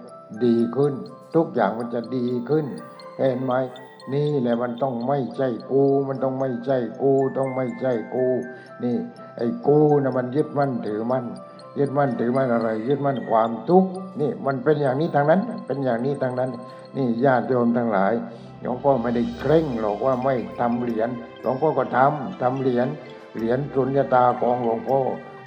[0.46, 0.94] ดีขึ้น
[1.36, 2.66] ทุกอย่างมันจะดีขึ้น
[3.18, 3.54] เห็นไหม
[4.14, 8.26] นี่แหละมันต้องไม่ใช่กู มันต้องไม่ใช่กู ต้องไม่ใช่กู
[8.84, 8.96] นี่
[9.38, 11.26] ไอ้กูนะมันยึดมั่นถือมั่น
[11.80, 13.90] ยึดมั่นถือมั่นอะไร ยึดมั่นความทุกข์
[14.20, 16.50] นี่มันเป็นอย่างนี้ทางนั้น เป็นอย่างนี้ทางนั้น
[16.98, 18.14] นี่ญาติโยมทั้งหลาย
[18.62, 21.10] หลวงพ่อไม่ได้เคร่งหรอกว่าไม่ทำเหรียญ
[21.42, 22.88] หลวงพ่อก็ทำทำเหรียญ
[23.36, 25.00] เหรียญสุญญตาของหลวงพ่อ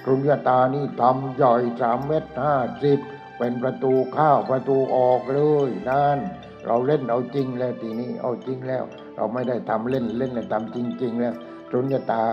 [0.05, 2.99] สุญญตานี่ทำใหญ่สามเมตรห้าสิบ
[3.43, 6.19] เป็นประตูเข้าประตูออกเลยนั่น
[6.65, 8.83] เราเล่นเอาจริงแล้วทีนี้เอาจริงแล้ว
[9.15, 11.35] เราไม่ได้ทำเล่นเล่นแต่ทำจริง ๆ แล้ว
[11.71, 12.23] สุญญตา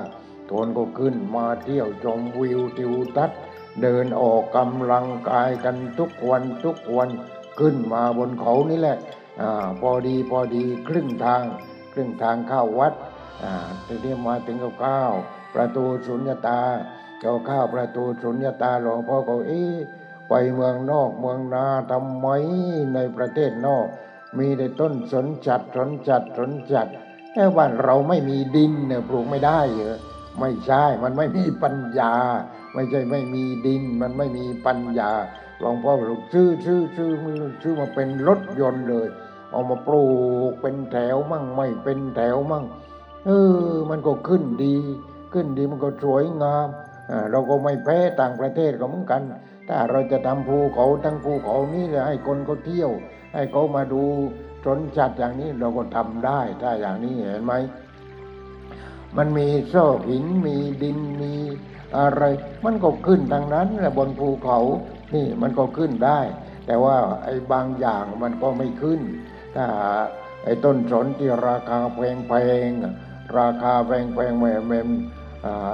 [0.47, 3.39] โทนก็ขึ้นมาเที่ยวชมวิวทิวทัศน์
[3.83, 7.11] เดินออกกำลังกายกันทุกวันทุกวัน
[7.61, 8.97] ขึ้นมาบนเขานี่แหละ
[9.41, 11.43] อาพอดีพอดีครึ่งทาง
[11.93, 12.93] ครึ่งทางเข้าวัด
[13.43, 13.53] อ่า
[13.87, 15.13] ทีนี้มาถึงกับข้าว
[15.55, 16.61] ประตูสุญญตา
[17.21, 19.77] เขาข้าประตูสุญญตาหลวงพ่อก็เอ๊ะ
[20.29, 22.27] ไปเมืองนอกเมืองนาทำไม
[22.95, 23.87] ในประเทศนอก
[24.39, 26.89] มีแต่ต้นสนจัดสนจัดสนจัด
[27.33, 29.97] แค่บ้าเราไม่มีดินเนี่ยปลูกไม่ได้เหรอ
[30.41, 32.15] ไม่ใช่มันไม่มีปัญญา
[32.75, 35.11] ไม่ใช่ไม่มีดิน มันไม่มีปัญญา
[35.59, 39.09] หลวงพ่อบอกซื้อซื้อซื้อมือซื้อมาเป็นรถยนต์เลย
[39.51, 40.05] เอามาปลู
[40.51, 42.65] กเป็นแถวมั่งไม่เป็นแถวมั่ง
[43.27, 43.31] เอ
[43.73, 44.77] อมันก็ขึ้นดี
[45.33, 46.69] ขึ้นดีมันก็สวยงาม
[47.11, 49.23] อ่าเราก็ไม่แพ้ต่างประเทศก็เหมือนกัน
[49.69, 52.91] ถ้าเราจะทำภูเขาทั้งภูเขานี้ให้คนเขาเที่ยว
[53.35, 54.03] ให้เขามาดู
[54.65, 57.55] สนจัดอย่างนี้เราก็ทำได้ถ้าอย่างนี้เห็นไหม
[59.17, 61.35] มันมีโซ่หินมีดินมี
[61.99, 62.23] อะไร
[62.65, 64.59] มันก็ขึ้นทางนั้นแหละบนภูเขา
[65.15, 66.21] นี่มันก็ขึ้นได้
[66.67, 69.01] แต่ว่าไอ้บางอย่างมันก็ไม่ขึ้น
[69.55, 69.65] ถ้า
[70.45, 72.33] ไอ้ต้นสนที่ราคาแพ
[72.69, 73.91] งๆราคาแพ
[74.31, 74.81] งๆแม่แม่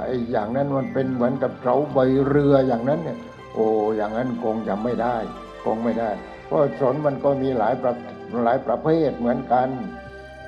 [0.05, 3.17] ไอ้อย่างนั้นมันเป็นเหมือนกับเสาใบเรืออย่างนั้นเนี่ย
[3.55, 5.17] โอ้อย่างนั้นคงจะไม่ได้
[5.63, 6.11] คงไม่ได้
[6.47, 7.93] เพราะสนมันก็มีหลายประ
[8.43, 9.69] หลายประเภทเหมือนกัน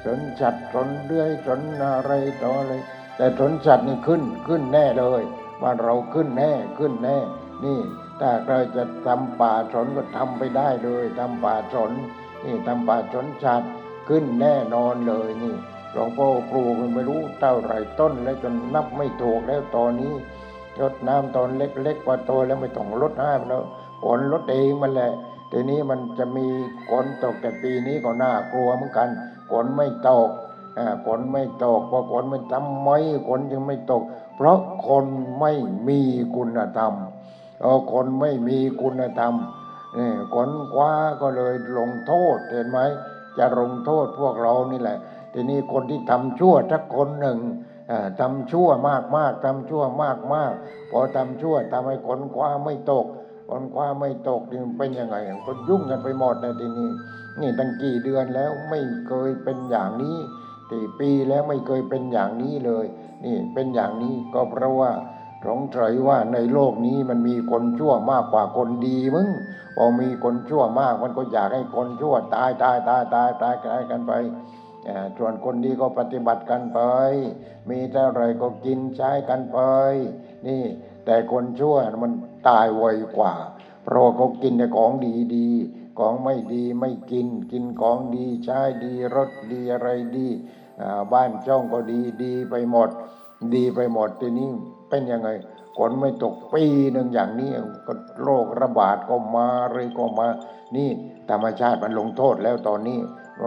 [0.05, 2.73] สนจัดสนเลื่อยสนอะไรต่ออะไร
[3.17, 5.21] แต่สนจัดนี่ขึ้นขึ้นแน่เลย
[5.61, 7.17] บ้าเราขึ้นแน่ขึ้นแน่
[7.63, 7.79] นี่
[8.19, 11.91] ถ้าเราจะทำป่าสนก็ทำไปได้เลยทำป่าสน
[12.45, 13.63] นี่ทำป่าสนจัด
[14.09, 15.55] ขึ้นแน่นอนเลยนี่
[15.91, 20.13] หลวงพ่อปลูกมันไม่รู้เท่าไรต้นแล้วจนนับไม่ถูกแล้วตอนนี้
[20.81, 23.63] รดน้ำตอนเล็กๆพอโตแล้วไม่ต้องรดให้มันแล้ว
[24.03, 25.11] ฝนรดเองมันแหละ
[25.51, 26.47] ทีนี้มันจะมี
[26.89, 29.09] ฝนตกแต่ปีนี้ก็น่ากลัวเหมือนกัน
[29.49, 30.29] ฝนไม่ตก
[30.77, 32.89] อ่าฝนไม่ตกเพราะฝนมันทำไม
[33.27, 34.03] ฝนจึงไม่ตก
[34.35, 35.05] เพราะคน
[35.39, 35.53] ไม่
[35.87, 35.99] มี
[36.35, 36.93] คุณธรรม
[37.61, 39.33] เออคนไม่มีคุณธรรม
[39.97, 42.79] นี่คนคว้าก็เลยลงโทษเห็นไหม
[43.37, 44.97] จะลงโทษพวกเรานี่แหละ
[45.33, 47.37] ทีนี้คนที่ทำชั่วสักคนหนึ่ง
[48.19, 50.53] ทำชั่วมากมากทำชั่วมากมาก
[50.91, 53.05] พอทำชั่วทำให้คนคว้าไม่ตก
[53.49, 55.15] คนคว้าไม่ตกนี่เป็นยังไง
[55.45, 56.89] ก็ยุ่งกันไปหมดในทีนี้
[57.41, 60.17] นี่ตั้งกี่เดือนแล้วไม่เคยเป็นอย่างนี้
[60.71, 62.85] กี่ปีแล้วไม่เคยเป็นอย่างนี้เลย
[63.25, 64.91] นี่เป็นอย่างนี้ก็เพราะว่า
[65.45, 69.27] สงสัยว่าในโลกนี้มันมีคนชั่วมากกว่าคนดีมึง
[69.77, 74.11] พอมีคนชั่วมากมันก็อยากให้คนชั่วตายตายตายตายตายตายกันไป
[75.17, 76.79] ส่วนคนดีก็ปฏิบัติกันไป
[77.69, 79.59] มีเท่าไรก็กินใช้กันไป
[80.47, 80.63] นี่
[81.05, 82.11] แต่คนชั่วมัน
[82.47, 82.85] ตายไว
[83.17, 83.33] กว่า
[83.83, 90.27] เพราะเขากินแต่ของดีดีๆของไม่ดีไม่กิน กินของดีใช้ดีรสดีอะไรดี
[91.13, 92.89] บ้านช่องก็ดีดีไปหมด
[93.55, 94.49] ดีไปหมดทีนี้
[94.89, 95.29] เป็นยังไง
[95.75, 97.51] ฝนไม่ตกปีหนึ่งอย่างนี้
[97.87, 100.27] ก็โรคระบาดก็มาเลยก็มา
[100.75, 100.89] นี่
[101.29, 102.99] ธรรมชาติมันลงโทษแล้วตอนนี้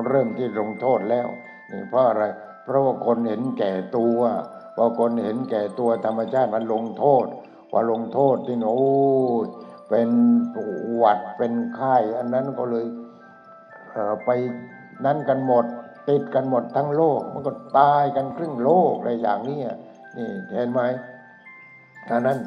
[0.09, 1.29] เริ่มที่ลงโทษแล้ว
[1.71, 2.25] นี่เพราะอะไร
[2.65, 4.19] เพราะว่าคนเห็นแก่ตัว
[4.77, 7.27] พอคนเห็นแก่ตัวธรรมชาติมันลงโทษ
[7.71, 8.83] พอลงโทษที่โอ้
[9.45, 9.47] ย
[9.89, 10.09] เป็น
[10.97, 12.87] หวัดเป็นไข้อันนั้นก็เลย
[13.91, 14.31] เออไป
[15.05, 15.65] นั้นกันหมด
[16.09, 19.61] ติดกันหมดทั้งโลก มันก็ตายกันครึ่งโลกอะไรอย่างนี้
[20.17, 20.81] นี่เห็นไหม
[22.11, 22.39] ดังนั้น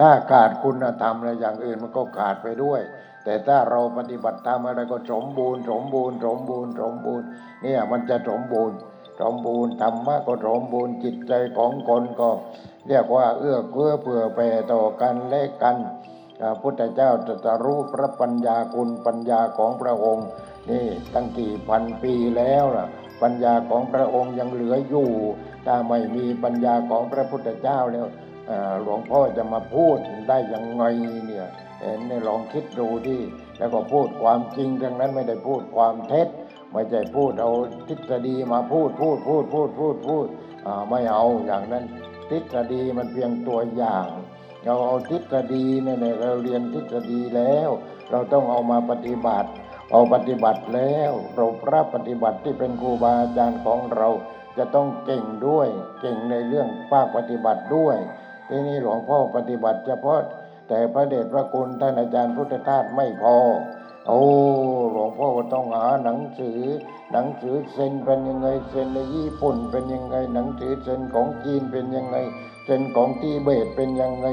[0.00, 2.80] ถ้าขาดคุณธรรมอะไรอย่างอื่นมันก็ขาดไปด้วย
[3.24, 7.26] แต่ถ้าเราปฏิบัติตามอะไรก็สมบูรณ์สมบูรณ์สมบูรณ์สมบูรณ์
[7.62, 8.76] เนี่ยมันจะสมบูรณ์
[9.20, 12.30] สมบูรณ์ธรรมะก็สมบูรณ์จิตใจของคนก็
[12.88, 15.76] เรียกว่าเอื้อเฟื้อเผื่อแผ่ต่อกันและกัน
[16.40, 17.10] พระพุทธเจ้า
[17.44, 20.26] จะรู้พระปัญญาคุณปัญญาของพระองค์
[20.70, 22.86] นี่ตั้งกี่พันปีแล้วล่ะ
[23.22, 25.08] ปัญญาของพระองค์ยังเหลืออยู่
[25.66, 28.06] ถ้าไม่มีปัญญาของพระพุทธเจ้าแล้ว
[28.82, 29.98] หลวงพ่อจะมาพูด
[30.28, 30.84] ได้ยังไง
[31.26, 31.46] เนี่ย
[31.80, 33.20] เห็นเนี่ยลองคิดดูที่
[33.58, 36.28] แล้วก็พูดความจริงทั้งนั้นไม่ได้พูดความเท็จ
[36.72, 37.50] ไม่ใช่พูดเอา
[37.88, 40.26] ทฤษฎีมาพูดพูดพูดพูดพูดพูด
[40.88, 41.84] ไม่เอาอย่างนั้น
[42.30, 44.06] ทฤษฎีมันเพียงตัวอย่าง
[44.64, 47.70] เราเอาทฤษฎีเนี่ยเราเรียนทฤษฎีแล้ว
[48.10, 49.50] เราต้องเอามาปฏิบัติ
[49.92, 54.08] เอาปฏิบัติแล้วเราพระปฏิบัติที่เป็นครูบาอาจารย์ของเรา
[54.58, 55.68] จะต้องเก่งด้วย
[56.00, 57.96] เก่งในเรื่องภาคปฏิบัติด้วย
[58.50, 60.20] ทีนี้หลวงพ่อปฏิบัติเฉพาะ
[60.68, 63.36] แต่พระเดชพระคุณท่านอาจารย์พุทธทาสไม่พอ
[64.06, 64.20] โอ้
[64.92, 66.60] หลวงพ่อก็ต้องหาหนังสือ
[67.12, 72.16] หนังสือเซนเป็นยังไงเซนในญี่ปุ่นเป็นยังไง หนังสือเซนของจีนเป็นยังไง
[72.64, 74.26] เซนของทิเบตเป็นยังไง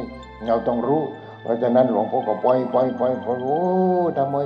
[0.45, 1.03] เราต้องรู้
[1.41, 3.61] เพราะฉะนั้นหลวงพ่อก็ปล่อยปล่อยปล่อยปล่อยโอ้
[4.17, 4.37] ทำไม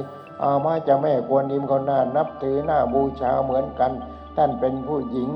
[0.42, 3.92] อามาจะแม่กวนอิมก็น่านับถือหน้าบูชาเหมือนกัน
[4.38, 5.30] ท่านเป็นผู้หญิง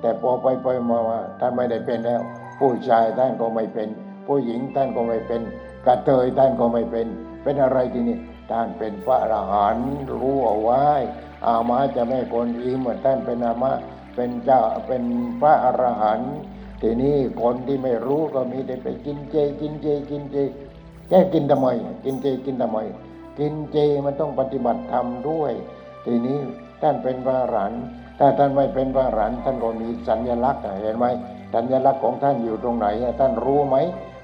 [0.00, 0.98] แต่พอไปไปมา
[1.40, 2.22] ท่านไม่ได้เป็นแล้ว
[2.58, 3.88] ผู้ชายท่านก็ไม่เป็น
[4.26, 5.42] ผู้หญิงท่านก็ไม่เป็น
[5.86, 7.06] กระเทยท่านก็ไม่เป็น
[7.42, 8.16] เป็นอะไรทีนี้
[8.50, 10.84] ท่านเป็นพระอรหันต์รู้เอาไว้
[11.46, 13.72] อามาจะแม่กวนอิมว่าท่านเป็นอามา
[14.14, 15.02] เป็นเจ้าเป็น
[15.40, 16.34] พระอรหันต์
[16.82, 20.36] ทีนี้คนที่ไม่รู้ก็มีแต่ไปกินเจกินเจกินเจ
[21.08, 21.68] แกกินทำไม
[22.04, 22.78] กินเจกินทำไม
[23.38, 25.52] กินเจมันต้องปฏิบัติธรรมด้วย
[26.04, 26.38] ทีนี้
[26.82, 27.82] ท่านเป็นพระอรหันต์
[28.18, 31.06] ถ้าท่านไม่เป็นพระอรหันต์ท่านก็มีสัญลักษณ์เห็นไหม
[31.54, 32.86] สัญลักษณ์ของท่านอยู่ตรงไหน
[33.20, 33.76] ท่านรู้ไหม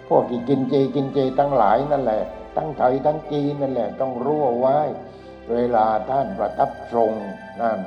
[0.09, 2.22] พวกที่กินเจกินเจทั้งหลายนั่นแหละ
[2.57, 4.79] ทั้งไทยทั้งจีนนั่นแหละต้องรู้เอาไว้
[5.51, 7.12] เวลาท่านประทับทรง
[7.62, 7.79] นั่น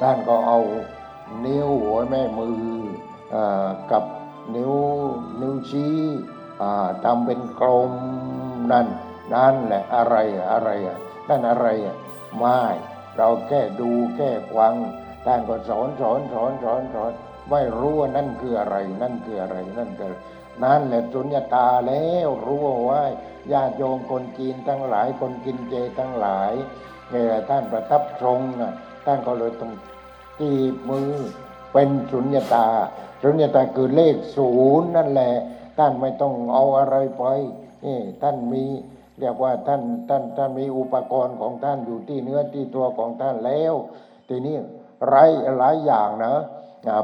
[0.00, 0.58] ท่านก็เอา
[1.44, 2.62] นิ้วหัวแม่มือ
[3.34, 3.36] อ
[3.90, 4.04] กับ
[4.54, 4.74] นิ้ว
[5.40, 5.98] นิ้วชี้
[7.04, 7.92] ทำเป็นกลม
[8.72, 8.86] นั่น
[9.34, 10.16] นั่นแหละอะไร
[10.50, 10.70] อะไร
[11.28, 11.66] นั่นอะไร
[12.38, 12.60] ไม่
[13.16, 14.74] เราแค่ดูแค่ฟัง
[15.26, 17.12] ท่านก็สอนสอนสอนสอนสอน
[17.50, 20.14] ไม่รู้ว่านั่นคืออะไร นั่นคืออะไรนั่นคือ
[20.64, 23.02] นั่นแหละสุญญตาแล้วรู้เอาไว้
[23.52, 26.52] ญาติโยมคนจีนทั้งหลายคนกินเจทั้งหลาย
[27.10, 28.72] เนี่ยท่านประทับทรงนะ
[29.06, 29.72] ท่านก็เลยต้อง
[30.40, 31.10] จีบมือ
[31.72, 32.66] เป็นสุญญตา
[33.22, 35.32] สุญญตาคือเลขศูนย์นั่นแหละ
[35.78, 37.24] ท่านไม่ต้องเอาอะไรไป
[37.84, 38.64] นี่ท่านมี
[39.20, 43.74] เรียกว่าท่านท่านท่านมีอุปกรณ์ของท่านอยู่ที่เนื้อที่ตัวของท่านแล้ว
[44.28, 44.56] ทีนี้
[45.08, 45.16] ไร
[45.58, 46.42] หลายอย่างนะอ่า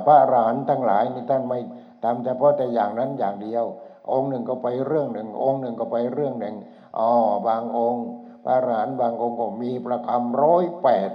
[0.06, 1.58] พระอรหันต์ทั้งหลายนี่ท่านไม่
[2.04, 3.64] ทำเฉพาะแต่อย่างนั้นอย่างเดียว
[4.12, 6.56] องค์หนึ่งก็ไปเรื่องหนึ่ง องค์หนึ่งก็ไปเรื่องหนึ่ง
[6.98, 7.10] อ๋อ
[7.48, 8.04] บางองค์
[8.44, 11.10] พระอรหันต์บางองค์ก็มีประคำร้อยแปด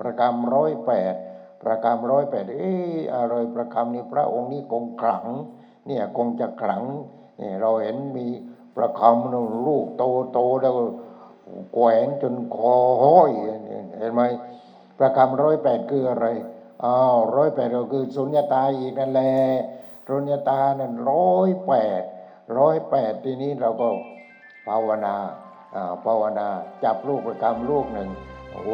[0.00, 1.14] ประคำร้อยแปด
[1.62, 2.76] ประคำร้อยแปดเอ้
[3.14, 5.26] อะไรประคำนี้พระองค์นี้คงขลัง
[5.86, 6.82] เนี่ยคงจะขลัง
[7.38, 8.26] เนี่ยเราเห็นมี
[8.76, 10.74] ประคำนู่นลูกโตโตแล้ว
[11.72, 12.74] แขวนจนคอ
[13.04, 13.32] ห้อย
[13.98, 14.22] เห็นไหม
[14.98, 16.26] ประคำร้อยแปดคืออะไร
[16.82, 19.34] อ้าวร้อยแปดก็คือสุญญตาอีกนั่นแหละ
[20.08, 22.02] สุญญตานั่นร้อยแปด
[22.58, 23.88] ร้อยแปดทีนี้เราก็
[24.66, 25.14] ภาวนา
[25.74, 26.48] อ่าภาวนา
[26.84, 28.08] จับลูกประคำลูกหนึ่ง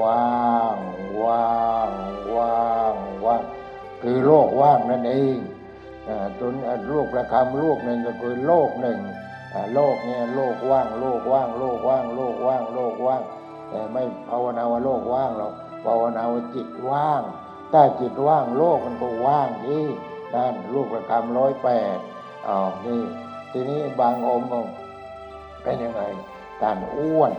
[0.00, 0.76] ว่าง
[1.22, 1.48] ว่า
[1.88, 1.90] ง
[2.34, 2.94] ว่าง
[3.26, 3.42] ว่าง
[4.02, 5.38] คือโลกว่างนั่นเอง
[6.08, 6.52] อ่าจน
[6.90, 8.98] ลูกประคำลูกหนึ่งก็คือโลกหนึ่ง
[9.74, 13.22] โลกเนี่ยโลกว่างโลกว่างโลกว่างโลกว่างโลกว่าง
[13.70, 17.22] แต่ไม่ภาวนาว่าโลกว่างหรอกภาวนาว่าจิตว่าง
[17.72, 19.84] ถ้าจิตว่างโลกมันก็ว่างที่
[20.34, 21.98] นั่นลูกประคำร้อยแปด
[22.48, 23.02] อ้าวนี่
[23.52, 24.58] ทีนี้บางองค์ก็
[25.62, 26.02] เป็นยังไง
[26.60, 27.32] ท่านอ้วน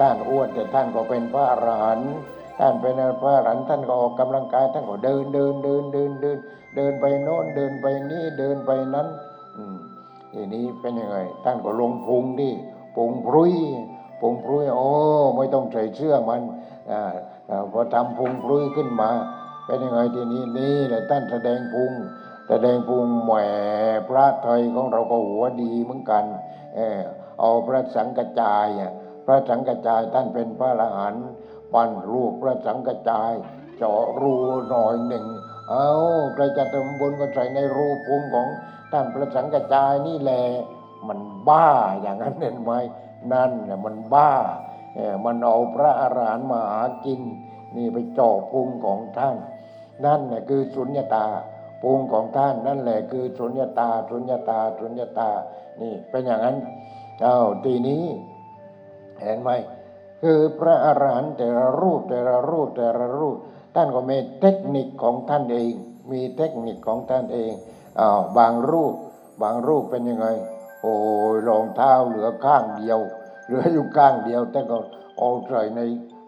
[0.00, 2.12] ท่านอ้วนแต่ท่านก็เป็นพระอรหันต์
[2.58, 6.38] ท่านเป็นพระอรหันต์ท่านก็ออกกำลังกายท่านก็เดินเดินเดินเดินเดิน
[6.76, 9.08] เดินไปโน้นเดินไปนี่เดินไปนั้น
[9.56, 9.76] อืม
[10.32, 12.52] ทีนี้เป็นยังไงท่านก็ลงพุงที่
[12.94, 13.54] พุงพรุย
[14.20, 14.88] พุงพรุยโอ้
[15.36, 16.40] ไม่ต้องใส่เสื้อมัน
[16.90, 17.02] อ่า
[17.72, 19.10] พอทำพุงพรุยขึ้นมา
[19.68, 21.92] เป็นยังไงทีนี้นี่แหละท่านแสดงพุง
[22.48, 23.32] แสดงพุงแหม
[24.08, 26.24] พระไทยของเราก็หัวดีเหมือนกัน
[26.76, 27.00] เออ
[27.40, 28.92] เอาพระสังกจายอะ
[29.26, 31.26] พระสังกจายท่านเป็นพระอรหันต์
[31.72, 33.32] ปั้นรูปพระสังกจาย
[33.76, 34.34] เจาะรู
[34.68, 35.26] หน่อยหนึ่ง
[35.70, 35.90] เอา
[36.34, 38.48] ใครจะทำบุญก็ใส่ในรูพุงของ
[38.92, 40.42] ท่านพระสังกจายนี่แหละ
[41.08, 41.68] มันบ้า
[42.00, 42.72] อย่างนั้นเห็นไหม
[43.32, 44.32] นั่นแหละมันบ้า
[44.94, 47.20] เออมันเอาพระอรหันต์มาหากิน
[47.76, 49.36] นี่ไปเจาะพุงของท่าน
[50.04, 51.26] นั่นแหละคือสุญญตา
[51.82, 55.30] พุงของท่านนั่นแหละคือสุญญตาสุญญตาสุญญตา
[55.80, 56.56] นี่เป็นอย่างนั้น
[57.22, 58.04] เอาทีนี้
[59.20, 59.50] เห็นไหม
[60.22, 63.36] คือพระอรหันต์แต่ละรูปแต่ละรูปแต่ละรูป
[63.74, 65.72] ท่านก็มีเทคนิคของท่านเอง
[66.12, 67.50] มีเทคนิคของท่านเอง
[68.00, 68.94] อ้าวบางรูป
[69.42, 70.26] บางรูปเป็นยังไง
[70.82, 70.94] โอ้
[71.34, 72.98] ยรองเท้าเหลือข้างเดียว
[73.46, 74.76] เหลืออยู่ข้างเดียวแต่ก็
[75.18, 75.80] เอาใส่ใน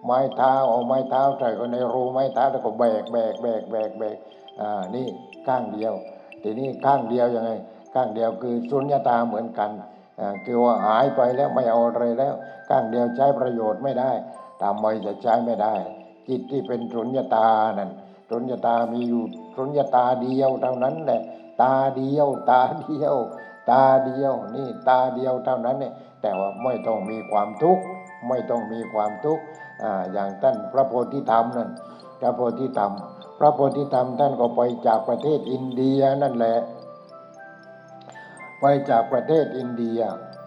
[0.04, 4.16] ไม้เท้าเอาไม้เท้าใส่ก็ในรูไม้เท้าแล้วก็แบกแบกแบกแบกแบก
[4.60, 5.06] อ่านี่
[5.46, 5.92] ข้างเดียว
[6.42, 7.50] ทีนี้ข้างเดียวยังไง
[7.94, 9.70] ข้างเดียวคือสุญญตาเหมือนกัน
[10.20, 12.34] อ่าคือว่าหายไปแล้วไม่เอาอะไรแล้ว
[12.68, 14.10] ข้างเดียวใช้ประโยชน์ไม่ได้
[14.62, 15.74] ทำไมจะใช้ไม่ได้
[16.28, 17.48] จิตที่เป็นสุญญตา
[17.78, 17.90] นั่น
[18.30, 19.22] สุญญตามีอยู่
[19.56, 21.20] สุญญตาเดียวเท่านั้นแหละ
[21.62, 23.16] ตาเดียว ตาเดียว
[23.70, 25.92] ตาเดียวนี่ตาเดียวเท่านั้นเนี่ย
[26.22, 27.82] แต่ว่าไม่ต้องมีความทุกข์
[28.28, 29.42] ไม่ต้องมีความทุกข์
[29.82, 31.70] อ่าอย่างท่านพระโพธิธรรมนั่น
[32.20, 32.92] พระโพธิธรรม
[33.38, 36.58] พระโพธิธรรมท่านก็ไปจากประเทศอินเดียนั่นแหละ
[38.60, 40.00] ไปจากประเทศอินเดีย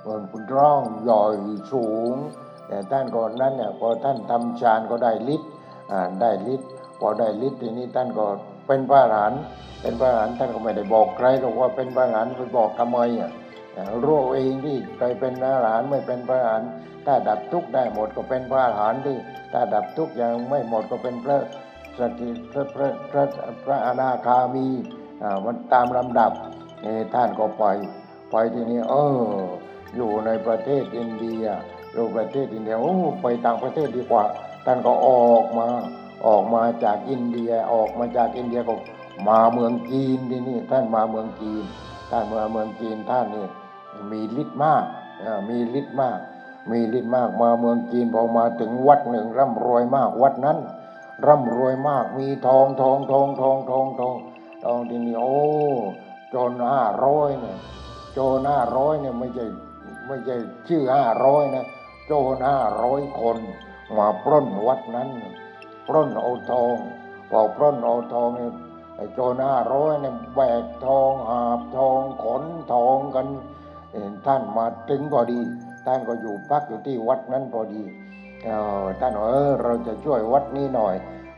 [0.06, 1.24] บนคุณร่องใหญ่
[1.72, 2.14] สูง
[2.68, 5.50] แต่ท่านก่อนนั้นเนี่ยพอท่านทำฌานก็ได้ฤทธิ์
[5.92, 6.70] อ่าได้ฤทธิ์
[7.00, 8.26] พอได้ฤทธิ์ทีนี้ท่านก็
[8.68, 9.42] เป็นพระอรหันต์
[9.82, 13.32] เป็นพระอรหันต์ท่านก็ไม่ได้บอกใครหรอกว่าเป็นพระอรหันต์ไปบอกทำไมอะ
[14.04, 16.70] รู้เองที่ใครเป็นพระอรหันต์ไม่เป็นพระอรหันต์
[17.06, 19.18] ถ้าดับทุกข์ได้หมดก็เป็นพระอรหันต์ที่
[19.54, 21.38] ถ้าดับทุกข์ยังไม่หมดก็เป็นพระ
[22.00, 23.24] สกิพระพระพระ
[23.66, 24.68] พระอนาคามี
[25.24, 26.32] อ่ามันตามลำดับ
[27.14, 27.66] ท่านก็ไป
[28.32, 29.22] ไปทีนี้เออ
[29.96, 31.44] อยู่ในประเทศอินเดีย
[31.94, 34.24] อยู่ประเทศอินเดียโอ้ไปต่างประเทศดีกว่า
[34.66, 35.68] ท่านก็ออกมา
[36.28, 38.74] ออกมาจากอินเดียออกมาจากอินเดียก็
[39.28, 41.64] มาเมืองจีนที่นี่ท่านมาเมืองจีน
[42.12, 43.48] ท่านมาเมืองจีนท่านนี่
[44.12, 44.84] มีฤทธิ์มาก
[45.50, 46.20] มีฤทธิ์มาก
[46.72, 50.58] มีฤทธิ์มากมาเมืองจีนพอมาถึงวัดหนึ่งร่ำรวยมากวัดนั้น
[51.28, 54.16] ร่ำรวยมากมีทองทองทองทองทองทอง
[54.64, 55.36] ทองที่นี่โอ้
[56.34, 57.58] จนห้าร้อยเนี่ย
[58.14, 59.46] โจรห้าร้อยเนี่ยไม่ใช่
[60.08, 60.38] ไม่ใช่
[60.68, 61.66] ชื่อห้าร้อยนะ
[62.08, 63.38] โจรห้าร้อยคน
[63.98, 65.10] มาปล้นวัดนั้น
[65.88, 66.76] ปล้นเอาทอง
[67.30, 68.54] พอปล้นเอาทองเนี่ย
[69.14, 73.28] โจรห้าร้อยเนี่ยแบกทองหาบทองขนทองกัน
[74.26, 75.40] ท่านมาถึงพอดี
[75.86, 77.84] ท่านก็อยู่พักอยู่ที่วัดนั้นพอดี
[78.48, 78.50] อ
[78.84, 80.96] อท่านเออเราจะช่วยวัดนี้หน่อย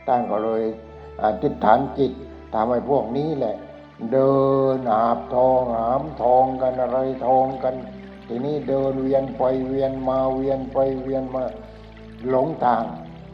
[0.08, 0.62] ท่านก็เลย
[1.22, 2.12] อธิษฐานจิต
[2.54, 3.56] ทำให้พวกนี้แหละ
[4.12, 4.34] เดิ
[4.76, 7.74] นหาบทองหามทองกันอะไรทองกัน
[8.28, 11.42] ทีนี้เดินเวียนไปเวียนมาเวียนไปเวียนมา
[12.30, 12.84] หลงทาง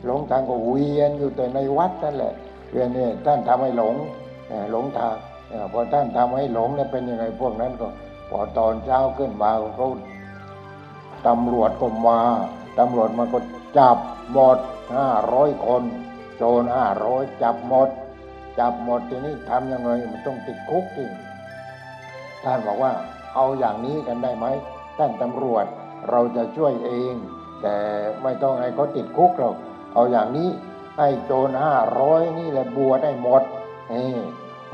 [0.07, 2.33] หลงทางก็เวียนอยู่แต่ในวัดนั่นแหละ
[2.71, 3.95] เวียนเนี่ยท่านทำให้หลง
[4.73, 5.17] หลงทาง
[5.73, 7.89] พอท่านทำให้หลงเนี่ยเป็นยังไงพวกนั้นก็
[8.33, 9.89] พอตอนเช้าขึ้นมาเขา
[11.27, 12.21] ตำรวจก็มา
[12.79, 13.39] ตำรวจมาก็
[13.79, 13.99] จับ
[14.33, 14.59] หมด
[14.97, 15.83] ห้าร้อยคน
[16.37, 17.89] โจรห้าร้อยจับหมด
[18.59, 21.05] จับหมดทีนี้ทำยังไงมันต้องติดคุกที
[22.45, 22.93] ท่านบอกว่า
[23.35, 24.47] เอาอย่างนี้กันได้ไหม
[24.99, 25.65] ท่านตำรวจ
[26.11, 27.15] เราจะช่วยเอง
[27.63, 27.77] แต่
[28.23, 29.57] ไม่ต้องให้เขาติดคุกหรอก
[29.95, 30.49] เอาอย่างนี้
[30.99, 33.43] ให้โจรห้าร้อยนี่แหละบวชได้หมด
[33.91, 34.05] เอ้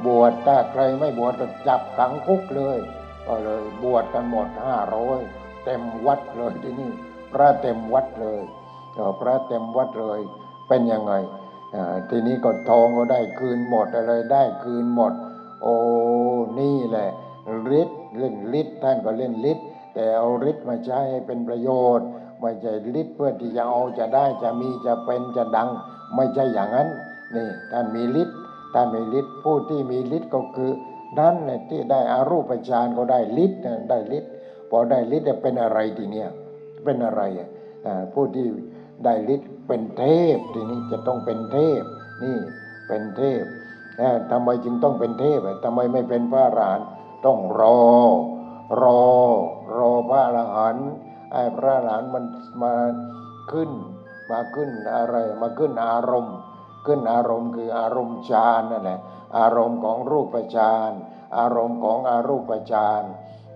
[0.07, 2.79] บวชถ้าใครไม่บวชก็จับขังคุกเลย
[3.29, 5.21] ก็เลยบวชกันหมดห้าร้อย
[5.65, 6.91] เต็มวัดเลยที่นี่
[7.33, 8.43] พระเต็มวัดเลย
[8.95, 10.21] เออพระเต็มวัดเลย
[10.69, 11.13] เป็นยังไง
[12.11, 15.13] ทีนี้ก็ทองก็ได้คืนหมดอะไรได้คืนหมด
[15.63, 15.75] โอ้
[16.61, 17.11] นี่แหละ
[17.81, 21.69] ฤทธิ์เล่นฤทธิ์ท่านก็เล่นฤทธิ์แต่เอาฤทธิ์มาใช้ให้เป็นประโย
[21.99, 22.07] ชน์
[22.41, 25.69] ไม่ใช่ฤทธิ์เพื่อที่จะเอาจะได้จะมีจะเป็นจะดัง
[26.17, 26.89] ไม่ใช่อย่างนั้น
[27.37, 28.37] นี่ท่านมีฤทธิ์
[28.75, 30.71] ท่านมีฤทธิ์ผู้ที่มีฤทธิ์ก็คือ
[31.19, 31.37] นั่น
[31.71, 34.31] ที่ได้อารูปฌานก็ได้ฤทธิ์นะได้ฤทธิ์
[34.71, 36.29] พอได้ฤทธิ์เนี่ยเป็นอะไรทีเนี้ย
[36.85, 37.49] เป็นอะไรอะ
[38.13, 38.47] ผู้ที่
[39.05, 40.05] ได้ฤทธิ์เป็นเท
[40.37, 41.83] พทีนี้จะต้องเป็นเทพ
[42.23, 42.37] นี่
[42.89, 43.43] เป็นเทพ
[43.99, 46.87] เอ่อทำไมจึงต้องเป็นเทพทำไมไม่เป็นพระอรหันต์
[47.27, 47.81] ต้องรอ
[48.83, 49.03] รอ
[49.77, 50.89] รอพระอรหันต์
[51.33, 52.25] ไอ้พระอรหันต์มัน
[52.63, 52.75] มา
[53.53, 53.71] ขึ้น
[54.31, 56.37] มาขึ้นอะไรมาขึ้นอารมณ์
[56.87, 58.99] ขึ้นอารมณ์คืออารมณ์ฌานนั่นแหละ
[59.37, 60.93] อารมณ์ของรูปฌาน
[61.39, 63.03] อารมณ์ของอารูปฌาน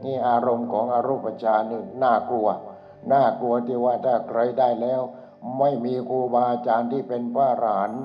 [0.05, 2.49] นี่อารมณ์ของอารูปฌานนี่น่ากลัว
[3.13, 5.03] น่ากลัวที่ว่าถ้าใครได้แล้ว
[5.59, 8.03] ไม่มีครูบาอาจารย์ที่เป็นพระอรหันต์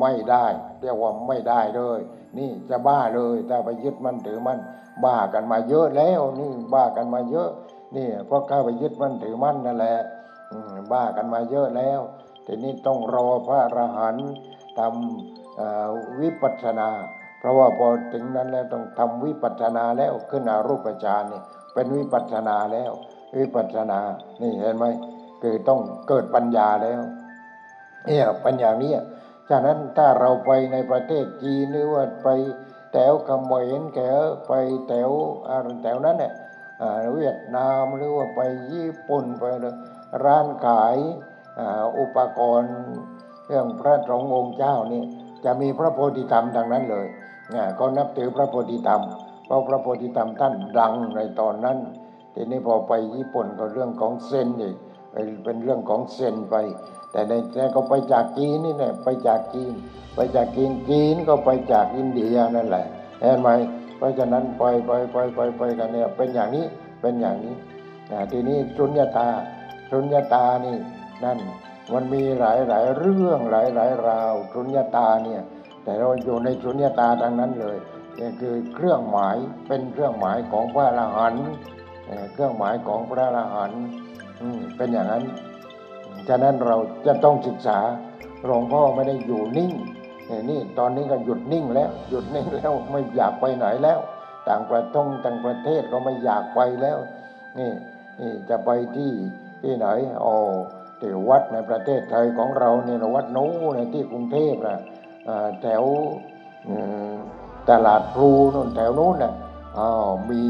[0.00, 0.46] ไม่ได้
[0.80, 2.00] เรียกว่าไม่ได้เลย
[2.38, 4.60] นี่จะบ้าเลยถ้าไปยึดมั่นถือมั่น
[5.04, 7.50] บ้ากันมาเยอะแล้วนี่บ้ากันมาเยอะ
[7.96, 9.98] นี่เพราะเข้าไปยึดมั่นถือมั่นนั่นแหละ
[10.92, 12.00] บ้ากันมาเยอะแล้ว
[12.46, 14.28] ทีนี้ต้องรอพระอรหันต์
[14.78, 15.33] ทำ
[16.20, 16.88] วิปัสสนา
[17.38, 21.40] เพราะว่าพอถึงนั้นแล้วต้องทำวิปัสสนาแล้วขึ้นอารูปฌานนี่
[21.74, 22.92] เป็นวิปัสสนาแล้ว
[23.36, 24.00] วิปัสสนา
[24.42, 24.84] นี่เห็นไหม
[25.42, 27.00] คือต้องเกิดปัญญาแล้ว
[28.06, 28.92] เนี่ยป็นอย่านี้
[29.48, 32.28] ฉะนั้นถ้าเราไปในประเทศจีนหรือว่าไป
[32.92, 34.52] แถวเขมรแถวไป
[34.88, 35.10] แถว
[35.48, 36.32] อะไรแถวนั้นเนี่ย
[36.82, 38.40] อ่าเวียดนามหรือว่าไป
[38.72, 39.44] ญี่ปุ่นไป
[40.24, 40.96] ร้านขาย
[41.98, 42.74] อุปกรณ์
[43.46, 45.02] เรื่องพระสงฆ์องค์เจ้านี่
[45.44, 47.06] จะมีพระโพธิธรรมดังนั้นเลย
[47.50, 49.02] เนี่ยก็นับถือพระโพธิธรรม
[49.46, 51.78] เพราะพระโพธิธรรมท่านดังในตอนนั้น
[52.34, 54.76] ทีนี้พอไปญี่ปุ่นก็เรื่องของเซนอีก
[55.44, 56.54] เป็นเรื่องของเซนไป
[57.12, 59.72] แต่ในแต่ก็ไปจากจีนนี่แหละไปจากจีน
[60.14, 62.86] ไปจากจีนจีนก็ไปจากอินเดียนั่นแหละ
[63.20, 63.48] เห็นไหม
[63.96, 66.66] เพราะฉะนั้นไปไปไปไปไปกันเนี่ยเป็นอย่างนี้
[67.00, 67.54] เป็นอย่างนี้
[68.10, 69.28] อ่ทีนี้สุญญตา
[69.90, 70.76] สุญญตานี่
[71.24, 71.38] นั่น
[71.92, 75.42] มันมีหลายหลายเรื่องหลายหลายราวสุญญตาเนี่ย
[75.84, 77.76] แต่เราอยู่ในสุญญตาทั้งนั้นเลย
[78.20, 79.36] นี่คือเครื่องหมาย
[79.68, 81.46] เป็นเครื่องหมายของพระอรหันต์
[82.32, 83.82] เครื่องหมายของพระอรหันต์
[84.76, 85.24] เป็นอย่างนั้น
[86.28, 86.76] ฉะนั้นเรา
[87.06, 87.78] จะต้องศึกษา
[88.46, 89.72] หลวงพ่อไม่ได้อยู่นิ่ง
[90.50, 93.98] นี่ตอนนี้ก็หยุดนิ่งแล้วหยุดนิ่งแล้วไม่อยากไปไหนแล้ว
[94.48, 96.98] ต่างประเทศต่างประเทศก็ไม่อยากไปแล้ว
[97.58, 97.72] นี่
[98.20, 99.12] นี่จะไปที่
[99.62, 99.86] ที่ไหน
[100.24, 100.34] อ๋
[101.04, 104.78] ที่วัดในประเทศไทยของเราเนี่ยวัดนู้นนที่กรุงเทพนะ
[105.62, 105.84] แถว
[107.70, 109.34] ตลาดพลูนู่นแถวนู้นนะ
[109.78, 109.88] อ๋อ
[110.30, 110.42] มี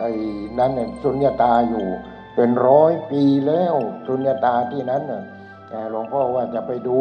[0.00, 0.10] ไอ้
[0.58, 0.72] นั้น
[1.02, 1.86] สุญญตาอยู่
[2.34, 3.74] เป็นร้อยปีแล้ว
[4.06, 5.22] สุญญตาที่นั้นน่ะ
[5.90, 7.00] หลวงพ่อว่าจะไปดู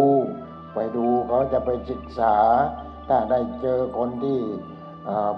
[0.76, 2.36] ไปดูเขาจะไปศึกษา
[3.08, 4.40] ถ้าได้เจอคนที่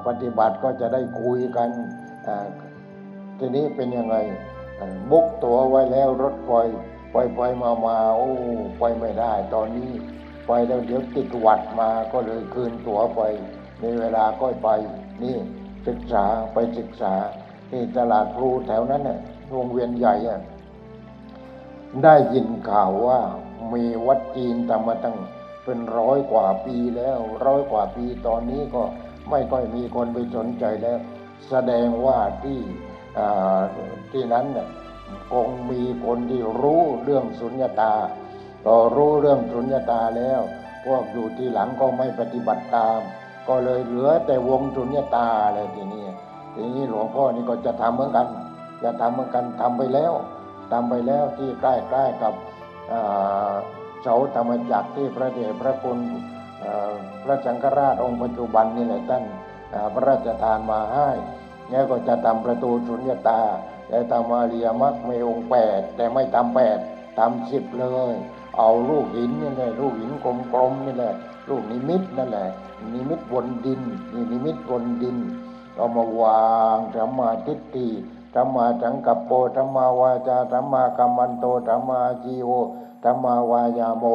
[0.08, 1.70] ปฏิบัติก็จะได้คุยกัน
[3.40, 4.16] ทีนี้เป็นยังไง
[5.12, 6.52] บุกตัวไว้แล้วรถไฟ
[7.12, 8.30] ไปไปมามาโอ้
[8.80, 9.92] ไปไม่ได้ ตอนนี้
[10.48, 13.22] ไปแล้วเดี๋ยวติดหวัดมาก็เลยคืนตัวไป
[13.82, 14.70] มีเวลาก็ไป
[15.24, 15.36] นี่
[15.88, 17.14] ศึกษาไปศึกษา
[17.70, 19.20] ที่ตลาดพลูแถวนั้นเน่ะ
[19.54, 20.42] วงเวียนใหญ่อะ
[22.04, 23.20] ได้ยินข่าวว่า
[23.74, 25.18] มีวัดจีนทำมาตั้ง
[25.64, 28.84] เป็นร้อยกว่าปีแล้ว ร้อยกว่าปีตอนนี้ก็
[29.30, 31.00] ไม่ค่อยมีคนไปสนใจแล้ว
[31.50, 32.60] แสดงว่าที่
[34.12, 34.68] ที่นั้นน่ะ
[35.32, 37.94] คงมีคนที่รู้เรื่องสุญญตา
[38.66, 40.42] พอรู้เรื่องสุญญตาแล้ว
[40.86, 43.00] พวกอยู่ที่หลังก็ไม่ปฏิบัติตาม
[43.48, 46.06] ก็เลยเหลือแต่วงสุญญตาอะไรทีนี้
[46.56, 48.28] ทีนี้หลวงพ่อนี่ก็จะทำเหมือนกัน
[48.84, 50.14] จะทำเหมือนกันทำไปแล้ว
[50.72, 52.34] ทำไปแล้วที่ใกล้ๆกับ
[54.02, 56.00] เสาธรรมจักรที่พระเดชพระคุณ
[57.24, 59.24] พระสังฆราชองค์ปัจจุบันนี่แหละท่าน
[59.94, 61.10] พระราชทานมาให้
[61.72, 63.42] แล้วก็จะทำประตูสุญญตา
[63.90, 66.80] แล้วทำอาริยมรรคมีองแปดแต่ไม่ทำแปด
[67.18, 68.16] ทำสิบเลย
[68.58, 70.12] เอาลูกหินนี่แหละลูกหิน
[70.54, 71.14] กลมๆนี่แหละ
[71.50, 72.48] ลูกนิมิตนั่นแหละ
[72.94, 73.82] นิมิตบนดิน
[74.14, 75.18] นี่นิมิตบนดิน
[75.76, 77.88] เอามาวางสัมมาทิฏฐิ
[78.34, 82.52] สัมมาสังกัปโปสัมมาวาจาสัมมากัมมันโตสัมมาจีโว
[83.04, 84.06] สัมมาวายาโม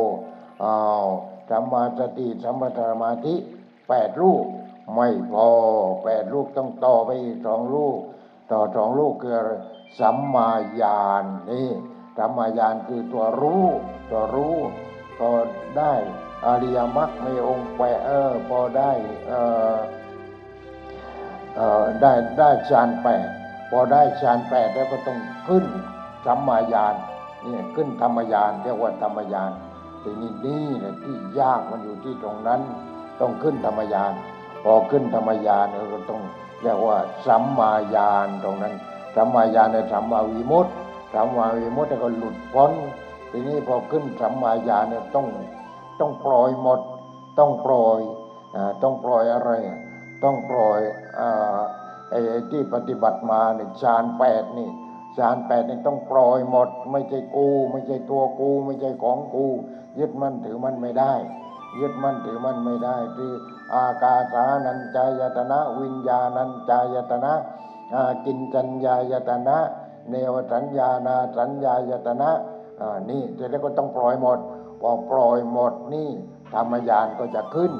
[0.63, 1.07] อ้าว
[1.49, 3.35] สัมมาสติสัมมาสมาธิ
[3.89, 4.45] แปดลูก
[4.93, 5.47] ไม่พอ
[6.03, 7.99] แปดลูกต้องต่อไปอีกสองลูก
[8.53, 9.35] ต่อสองลูกคือ
[10.01, 11.69] สัมมาญาณนี่
[12.17, 13.67] สัมมาญาณคือตัวรู้
[14.11, 14.57] ตัวรู้
[15.19, 15.29] พอ
[15.79, 15.93] ได้
[16.47, 18.91] อริยมรรคมีองค์แปดเออพอได้
[19.29, 19.33] เอ
[19.75, 19.77] อ
[21.57, 23.29] เออได้ได้ฌานแปด
[23.71, 25.65] พอได้ฌานแปดแล้วก็ต้องขึ้น
[26.27, 26.95] สัมมาญาณ
[27.45, 29.51] นี่ขึ้นธรรมญาณเรียกว่าธรรมญาณ
[30.03, 32.61] ทีนี้นี่แหละที่ยากมันอยู่ที่ตรงนั้น
[33.21, 34.13] ต้องขึ้นธรรมญาณ
[34.65, 36.23] พอขึ้นธรรมญาณเนี่ยก็ต้อง
[36.63, 38.75] เรียกว่าสัมมาญาณตรงนั้น
[39.17, 40.71] สัมมาญาณในสัมมาวิมุตติ
[41.15, 42.73] สัมมาวิมุตติก็หลุดพ้น
[43.31, 45.27] ทีนี้พอขึ้นสัมมาญาณเนี่ยต้อง
[46.01, 46.81] ต้องปล่อยหมด
[47.39, 48.01] ต้องปล่อย
[48.55, 49.51] อต้องปล่อยอะไร
[50.25, 50.81] ต้องปล่อย
[51.19, 51.21] อ
[52.11, 52.19] ไอ้
[52.51, 54.69] ที่ปฏิบัติมาเนี่ยฌานแปดนี่
[55.17, 59.47] ฌานแปดนี่ต้องปล่อยหมด ไม่ใช่กู ไม่ใช่ตัวกู ไม่ใช่ของกู
[59.99, 61.15] ยึดมั่นถือมั่นไม่ได้
[61.81, 63.33] ยึดมั่นถือมั่นไม่ได้ที่
[63.75, 67.33] อากาสานัญจายตนะวิญญาณัญจายตนะ
[68.25, 69.57] กินจัญญายตนะ
[70.11, 72.31] เนวสัญญานาสัญญายตนะ
[73.11, 74.39] นี่เสร็จแล้วก็ต้องปล่อยหมด
[74.81, 76.09] พอปล่อยหมดนี่
[76.55, 77.73] ธรรมญาณก็จะขึ้น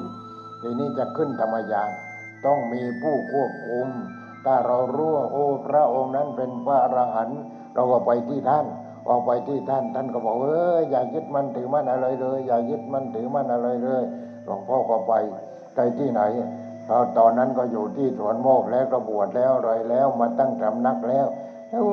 [0.61, 1.89] ทีนี้จะขึ้นธรรมญาณ
[2.45, 3.87] ต้องมีผู้ควบคุม
[4.45, 7.41] ถ้าเรารู้ว่าโอ้พระองค์นั้นเป็นพระอรหันต์
[7.73, 8.65] เราก็ไปที่ท่าน
[9.05, 14.03] พอไปที่ท่านท่านก็บอกเอออย่ายึดมั่นถือมั่นอะไรเลย อย่ายึดมั่นถือมั่นอะไรเลย
[14.43, 15.13] หลวงพ่อก็ไป
[15.75, 16.21] ไปที่ไหน
[16.89, 21.27] ตอนตอนนั้นก็อยู่ที่สวนโมกแล้วก็บวชแล้วอะไรแล้วมาตั้งสำนักแล้ว
[21.71, 21.87] โอ้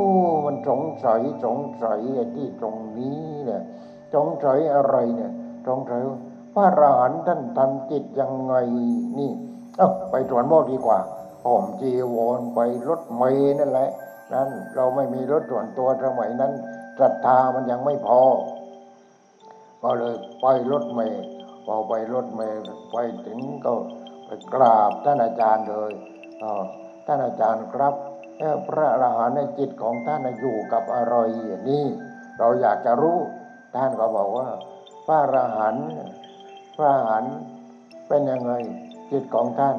[0.47, 2.01] มันสงสัยสงสัย
[2.37, 3.63] ที่ตรงนี้เนี่ย
[4.15, 5.31] สงสัยอะไรเนี่ย
[5.69, 6.19] สงสัยว่า
[6.55, 8.55] พระอรหันต์ท่านทำจิตยังไง
[9.19, 9.31] นี่
[9.79, 10.99] เอ้าไปสวนโมกดีกว่า
[11.45, 13.91] ผมจีวรไปรถเมล์นั่นแหละ
[14.33, 16.53] นั่นเราไม่มีรถส่วนตัวสมัยนั้น
[17.01, 18.23] ศรัทธามันยังไม่พอ
[19.83, 21.25] ก็เลยไปรถเมล์
[21.67, 22.63] พอไปรถเมล์
[22.93, 23.73] ไปถึงก็
[24.27, 25.93] ไปกราบท่านอาจารย์เลย
[27.07, 27.95] ท่านอาจารย์ครับ
[28.69, 31.15] พระอรหันต์ในจิตของท่านอยู่กับอะไร
[31.69, 31.85] นี่
[32.39, 33.19] เราอยากจะรู้
[33.75, 34.49] ท่านก็บอกว่า
[35.07, 35.87] พระอรหันต์
[36.77, 37.35] พระอรหันต์
[38.09, 38.53] เป็นยังไง
[39.11, 39.77] จิตของท่าน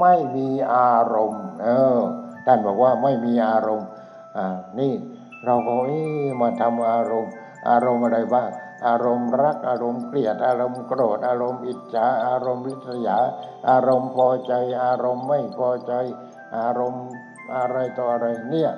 [0.00, 1.98] ไม่มีอารมณ์ เออ
[2.46, 3.88] ท่านบอกว่าไม่มีอารมณ์
[4.36, 4.46] อ่า
[4.78, 4.92] นี่
[5.44, 6.02] เราก็เอ๊
[6.40, 7.32] มาทำอารมณ์
[7.68, 8.50] อารมณ์อะไรบ้าง
[8.88, 13.18] อารมณ์รัก อารมณ์เกลียด อารมณ์โกรธ อารมณ์อิจฉา อารมณ์ริษยา
[13.68, 15.92] อารมณ์พอใจ อารมณ์ไม่พอใจ
[16.58, 17.04] อารมณ์
[17.56, 18.70] อะไรต่ออะไรเนี่ย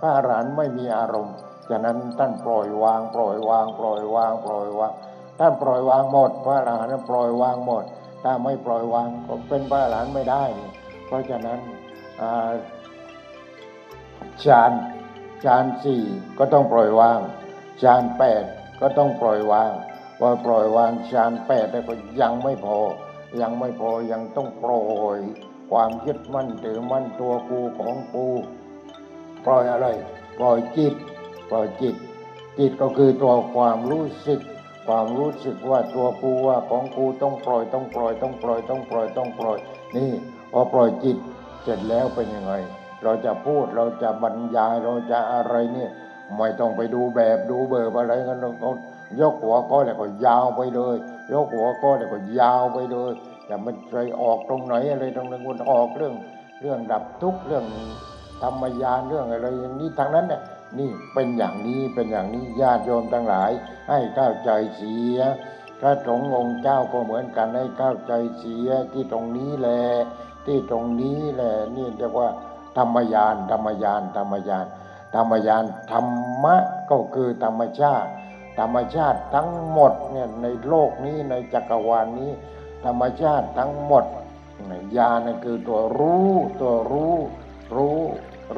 [0.00, 1.34] พระอรหันต์ไม่มีอารมณ์
[1.70, 4.92] ฉะนั้นท่านปล่อยวาง ปล่อยวาง ปล่อยวาง ปล่อยวาง
[5.38, 7.84] ท่านปล่อยวางหมด พระอรหันต์ปล่อยวางหมด
[8.22, 10.44] ถ้าไม่ปล่อยวางก็เป็นพระอรหันต์ไม่ได้
[11.06, 11.58] เพราะฉะนั้น
[12.20, 12.52] อา
[14.44, 14.72] ฌาน
[15.44, 16.02] ฌานสี่
[16.38, 17.20] ก็ต้องปล่อยวาง
[17.82, 18.44] ฌานแปด
[18.80, 19.72] ก็ต้องปล่อยวาง
[20.18, 22.78] พอปล่อยวางฌานแปดแต่ก็ยังไม่พอ
[23.40, 24.82] ยังไม่พอยังต้องปล่อ
[25.16, 25.18] ย
[25.70, 28.26] ความยึดมั่นถือมั่นตัวกูของกู
[29.44, 29.86] ปล่อยอะไร
[30.38, 30.94] ปล่อยจิต
[31.50, 31.94] ปล่อยจิต
[32.58, 34.40] จิตก็คือตัวความรู้สึก
[34.86, 39.58] ความรู้สึกว่าตัวกูว่าของกูต้องปล่อยต้องปล่อยต้องปล่อยต้องปล่อยต้องปล่อย
[39.96, 40.10] นี่
[40.52, 41.16] พอปล่อยจิต
[41.62, 42.54] เสร็จแล้วเป็นยังไง
[43.04, 45.90] เราจะพูดเราจะบรรยายเราจะอะไรเนี่ย
[46.38, 48.70] ไม่ต้องไปดูแบบดูเบอร์อะไรกันเรา
[49.20, 50.96] ยกหัวข้อแล้วก็ยาวไปเลย
[51.32, 53.12] ยกหัวข้อแล้วก็ยาวไปเลย
[53.46, 56.14] แต่มันไปออกตรงไหนอะไรตรงนั้นมันออกเรื่อง
[56.60, 57.64] เรื่องดับทุกเรื่อง
[58.42, 60.40] ธรรมยานเรื่องอะไรอย่างนี้ทางนั้นเนี่ย
[60.78, 63.50] นี่เป็นอย่างนี้เป็นอย่างนี้ญาติโยมทั้งหลาย
[63.88, 65.18] ให้เข้าใจเสีย
[65.80, 69.82] พระสงฆ์องค์เจ้าก็เหมือนกันให้เข้าใจเสียที่ตรงนี้แหละ
[70.46, 72.28] ที่ตรงนี้แหละนี่เรียกว่า
[72.78, 74.66] ธรรมยานธรรมยานธรรมยาน
[75.14, 76.56] ธรรมยานธรรมะ
[76.90, 78.10] ก็คือธรรมชาติ
[78.58, 82.30] ธรรมชาติทั้งหมดเนี่ยในโลกนี้ในจักรวาลนี้
[82.84, 84.04] ธรรมชาติทั้งหมด
[84.96, 87.16] ญานั่นคือตัวรู้ตัวรู้
[87.76, 87.98] รู้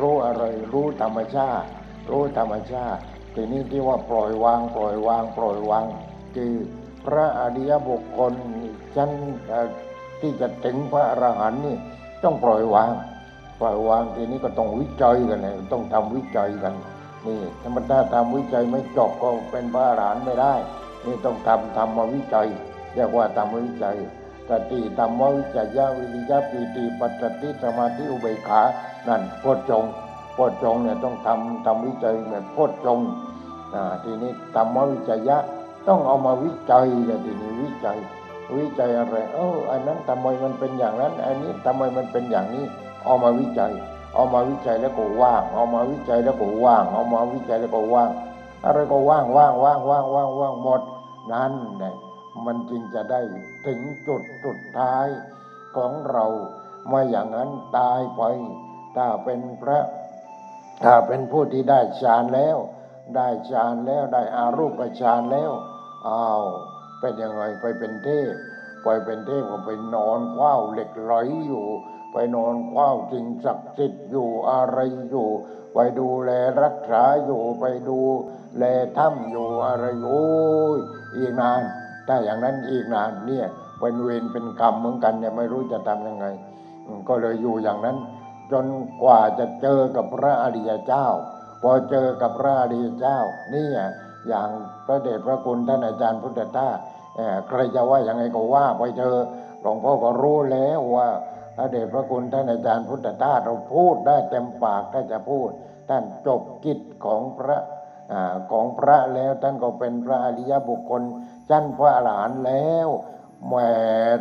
[0.00, 1.68] รู้อะไรรู้ธรรมชาติ
[2.10, 3.02] รู้ธรรมชาติ
[3.34, 5.86] ทีนี้ที่ว่าปล่อยวางปล่อยวางปล่อยวาง
[6.36, 6.54] คือ
[7.06, 8.34] พระอริยบุคคล
[8.96, 9.10] ชั้น
[10.20, 11.76] ที่จะถึงพระอรหันต์นี่
[12.22, 12.90] ต้องปล่อยวาง
[13.60, 16.74] ปล่อยวางทีนี้ก็ต้องวิจัยกันเลยต้องทำวิจัยกัน
[17.26, 20.54] นี่ธรรมดาทำวิจัยไม่จบก็เป็นพระอรหันต์ไม่ได้
[21.04, 22.46] นี่ต้องทำทำมาวิจัย
[22.94, 23.96] เรียกว่าทำวิจัย
[24.50, 28.62] สติธรรมวิจัยยะวิริยะปีติปัสสติสมาธิอุเบกขา
[29.08, 29.92] นั่นโพชฌงค์
[30.34, 33.08] โพชฌงเนี่ยต้องทำทำวิจัยแบบโพชฌงค์
[33.74, 35.38] อ่าทีนี้ธรรมวิจัยยะ
[35.88, 37.98] ต้องเอามาวิจัยเลยทีนี้วิจัย
[38.56, 42.64] วิจัยอะไร เอออันนั้นทำไมมันเป็นอย่างนั้น อันนี้ทำไมมันเป็นอย่างนี้
[43.04, 43.72] เอามาวิจัย
[44.14, 48.10] เอามาวิจัยแล้วก็ว่าง เอามาวิจัยแล้วก็ว่าง เอามาวิจัยแล้วก็ว่าง
[48.64, 50.82] อะไรก็ว่างว่างว่างว่างว่างว่างหมด
[51.32, 51.94] นั่นแหละ
[52.44, 53.20] มันจึงจะได้
[53.66, 55.06] ถึงจุดสุดท้าย
[55.76, 56.26] ของเรา
[56.88, 58.22] ไม่อย่างนั้นตายไป
[58.96, 59.80] ถ้าเป็นพระ
[60.84, 62.56] ถ้าเป็นผู้ที่ได้ฌานแล้ว
[63.16, 65.52] ได้ฌานแล้วได้อารูปฌานแล้ว
[66.08, 66.44] อ้าว
[67.00, 68.32] เป็นยังไงไปเป็นเทพ
[68.84, 71.14] ไปเป็นเทพก็ไปนอนคว้าเหล็กไหล
[71.46, 71.66] อยู่
[72.14, 74.78] ไปนอนคว้าสิ่งศักดิ์สิทธิ์อยู่อะไร
[75.10, 75.28] อยู่
[75.74, 76.30] ไปดูแล
[76.62, 77.98] รักษาอยู่ไปดู
[78.58, 78.64] แล
[78.98, 80.24] ถ้ำอยู่อะไรโอ้
[80.76, 80.78] ย
[81.16, 81.62] อีกนาน
[82.08, 83.46] ถ้าอย่างนั้นอีกนานเนี่ย
[83.80, 86.26] เป็นเวรเป็นกรรมเหมือนกันเนี่ยไม่รู้จะทำยังไง
[87.08, 87.96] ก็เลยอยู่อย่างนั้น
[88.52, 88.66] จน
[89.02, 91.06] กว่าจะเจอกับพระอริยเจ้า
[91.62, 93.18] พอเจอกับพระอริยเจ้า
[93.54, 93.68] นี่
[94.28, 94.48] อย่าง
[94.86, 96.78] พระเดชพระคุณท่านอาจารย์พุทธทาส
[97.48, 99.14] ใครจะว่ายังไงก็ว่าไปเจอ
[99.62, 101.08] หลวงพ่อก็รู้แล้วว่า
[101.56, 105.48] พระเดชพระคุณท่านอาจารย์พุทธทาสเราพูดได้เต็มปากถ้าจะพูด
[105.88, 107.58] ท่านจบกิจของพระ
[108.52, 111.02] ของพระแล้วท่านก็เป็นพระอริยบุคคล
[111.48, 112.88] ชั้นพระอรหันต์แล้ว
[113.46, 113.70] แหม่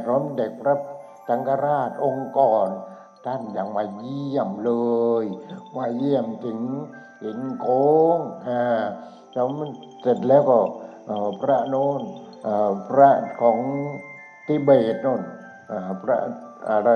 [0.08, 0.76] สมเด็จพระ
[1.28, 2.70] สังฆราชองค์ก่อน
[3.26, 4.72] ท่านยังมาเยี่ยมเล
[5.24, 5.26] ย
[5.78, 6.60] มาเยี่ยมถึง
[7.22, 8.18] หินโค้ง
[8.48, 8.64] อ่า
[9.34, 9.70] แล้วมัน
[10.02, 10.60] เสร็จแล้วก็
[11.42, 12.02] พระโน้น
[12.90, 13.10] พระ
[13.42, 13.58] ของ
[14.48, 15.22] ทิเบตโน้น
[16.04, 16.18] พระ
[16.70, 16.90] อะไร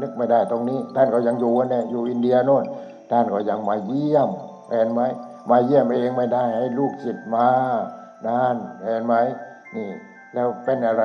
[0.00, 2.64] นึกไม่ได้ตรงนี้ ท่านก็ยังอยู่เนี่ยอยู่อินเดียโน่น
[3.10, 4.30] ท่านก็ยังมาเยี่ยม
[4.70, 5.00] เห็นไหม
[5.50, 7.48] มาเยี่ยมเองไม่ได้ให้ลูกศิษย์มา
[8.26, 9.14] นั่นเห็นไหม
[9.74, 9.88] นี่
[10.34, 11.02] แล้วเป็นอะไร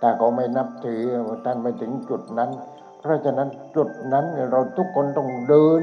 [0.00, 1.02] แต่ก็ไม่นับถือ
[1.44, 2.50] ท่านไม่ถึงจุดนั้น
[3.00, 5.82] เพราะฉะนั้นจุดนั้นเราทุกคนต้องเดิน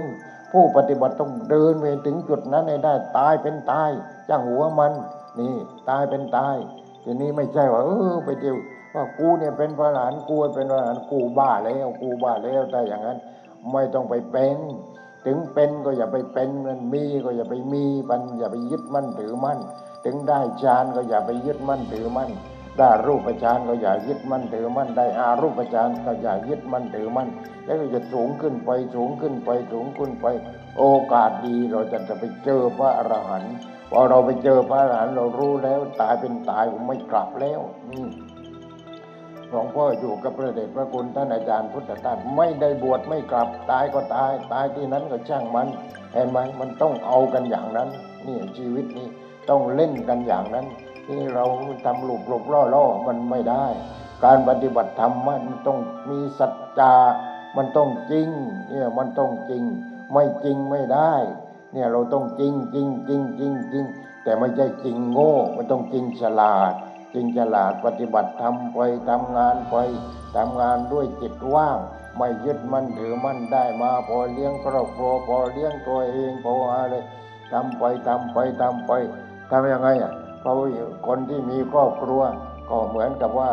[0.51, 3.89] ผู้ปฏิบัติต้องเดินไปถึงจุดนั้นให้ได้ตายเป็นตาย
[4.29, 4.93] จ้างหัวมัน
[5.39, 5.55] นี่
[5.89, 6.55] ตายเป็นตาย
[7.03, 8.55] ทีนี้ไม่ใช่ว่าเออไปเดียว
[8.93, 13.17] ว่ากูเนี่ยเป็นพระหลานกูเป็นพระหลานกูบ้าแล้ว กูบ้าแล้วแต่อย่างนั้น
[13.71, 14.57] ไม่ต้องไปเป็น
[15.25, 19.59] ถึงเป็นก็อย่าไปเป็นมันมีก็อย่าไปมีมันอย่าไปยึดมั่นถือมั่น
[20.05, 22.31] ถึงได้ฌานก็อย่าไปยึดมั่นถือมั่น
[22.77, 27.29] ได้รูปฌานก็อย่ายึดมั่นถือมั่นได้อารูปฌานก็อย่ายึดมั่นถือมั่น
[27.65, 30.25] แล้วก็จะสูงขึ้นไปสูงขึ้นไปสูงขึ้นไป
[30.77, 30.83] โอ
[31.13, 33.55] กาสดีเราจะจะไปเจอพระอรหันต์
[33.91, 37.59] พอเราไปเจอพระอรหันต์เรารู้แล้วตายเป็นตายผมไม่กลับแล้ว
[37.91, 38.05] นี่
[39.54, 45.68] หลวงพ่ออยู่กับพระเดชพระคุณท่านอาจารย์พุทธทาสไม่ได้บวชไม่กลับตายก็ตาย ตายที่นั้นก็ช่างมัน
[46.14, 47.89] เห็นไหมมันต้องเอากันอย่างนั้น
[48.26, 49.08] นี่ชีวิตนี้
[49.49, 50.66] ต้องเล่นกันอย่างนั้น
[51.08, 51.45] ที่เรา
[51.86, 53.66] ทำหลุบหลบล่อล่อมันไม่ได้
[54.24, 55.80] การปฏิบัติธรรมมันต้อง
[56.10, 56.95] มีสัจจา
[57.58, 58.30] มันต้องจริง
[58.70, 59.64] เนี่ยมันต้องจริง
[60.14, 61.14] ไม่จริงไม่ได้
[61.74, 63.86] เนี่ยเราต้องจริงจริงจริงจริงจริง
[64.24, 66.74] แต่ไม่ใช่จริงโง่ มันต้องจริงฉลาด
[67.14, 69.76] จริงฉลาดปฏิบัติทำไปทำงานไป
[70.36, 71.78] ทำงานด้วยจิตว่าง
[72.18, 76.95] ไม่ยึดมั่นถือมั่นได้มาพอเลี้ยงครอบครัวพอเลี้ยงตัวเองพออะไร
[77.51, 78.91] ทำไปทำไปทำไป
[79.51, 80.55] ทำยังไงอะเพราะ
[81.07, 82.22] คนที่มีครอบครัว
[82.70, 83.49] ก็เหมือนกับว่า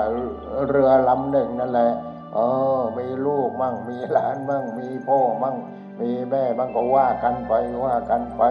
[0.69, 1.93] เรือลำหนึ่งนั่นแหละ
[2.35, 2.39] เอ
[2.79, 5.57] อมีลูกมั่งมีหลานมั่งมีพ่อมั่ง
[6.01, 7.53] มีแม่มั่งก็ว่ากันไป
[7.85, 8.43] ว่ากันไป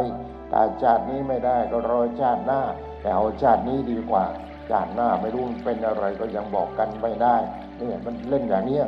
[0.50, 2.62] แต่ชาตินี้ไม่ได้ก็รอชาติหน้า
[3.02, 4.26] แต่เอาชาตินี้ดีกว่า
[4.70, 7.36] ชาติหน้าไม่รู้เป็นอะไรก็ยังบอกกันไม่ได้
[7.78, 8.80] เนี่ยมันเล่นอย่างนี้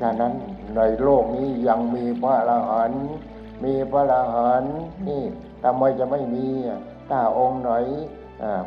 [0.00, 0.32] ฉะนั้น
[0.76, 3.06] ในโลกนี้ยังมีพระอรหันต์
[3.64, 4.76] มีพระอรหันต์
[5.08, 5.22] นี่
[5.62, 6.46] ทำไมจะไม่มี
[7.10, 7.72] ถ้าองค์ไหน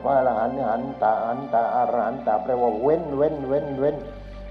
[0.02, 3.98] พระอรหันต์หันตาหันตาอรหันตาแปลว่าเว้นเว้นเว้นเว้น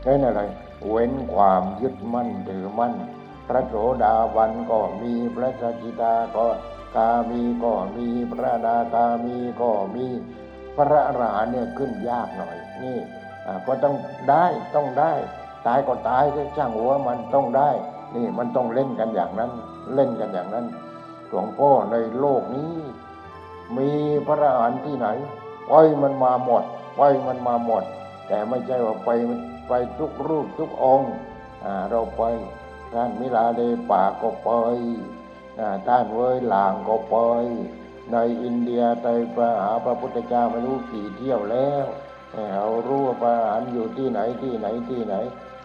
[0.04, 0.42] เว้นอะไร
[0.90, 2.94] เว้นความยึดมั่นถือมั่น
[3.48, 6.46] พระโสดาบันก็มีพระสกิตาก็
[6.96, 10.06] กามีก็มีพระนาคามีก็มี
[10.76, 12.98] พระอรหันต์เนี่ยขึ้นยากหน่อย นี่
[13.66, 13.94] ก็ต้อง
[14.30, 15.12] ได้ต้องได้
[15.66, 17.70] ตายก็ตายก็ช่างหัวมันต้องได้
[18.14, 19.50] นี่มันต้องเล่นกันอย่างนั้น
[19.94, 20.66] เล่นกันอย่างนั้น
[21.28, 22.74] หลวงพ่อในโลกนี้
[23.76, 23.90] มี
[24.26, 25.08] พระอรหันที่ไหน
[25.70, 26.62] ปล่อยมันมาหมด
[26.98, 27.84] ปล่อยมันมาหมด
[28.28, 29.10] แต่ไม่ใช่ว่าไป
[29.68, 31.12] ไปทุกรูปทุกองค์
[31.90, 32.22] เราไป
[32.92, 34.50] ท่านมิลาเดป่าก็ไป
[35.86, 37.16] ท่านเวยหลางก็ไป
[38.12, 41.86] ในอินเดียไปไปหาพระพุทธเจ้าไม่รู้กี่เที่ยวแล้ว
[42.54, 45.14] เรารู้ว่าพระอรหันต์อยู่ที่ไหนที่ไหนที่ไหน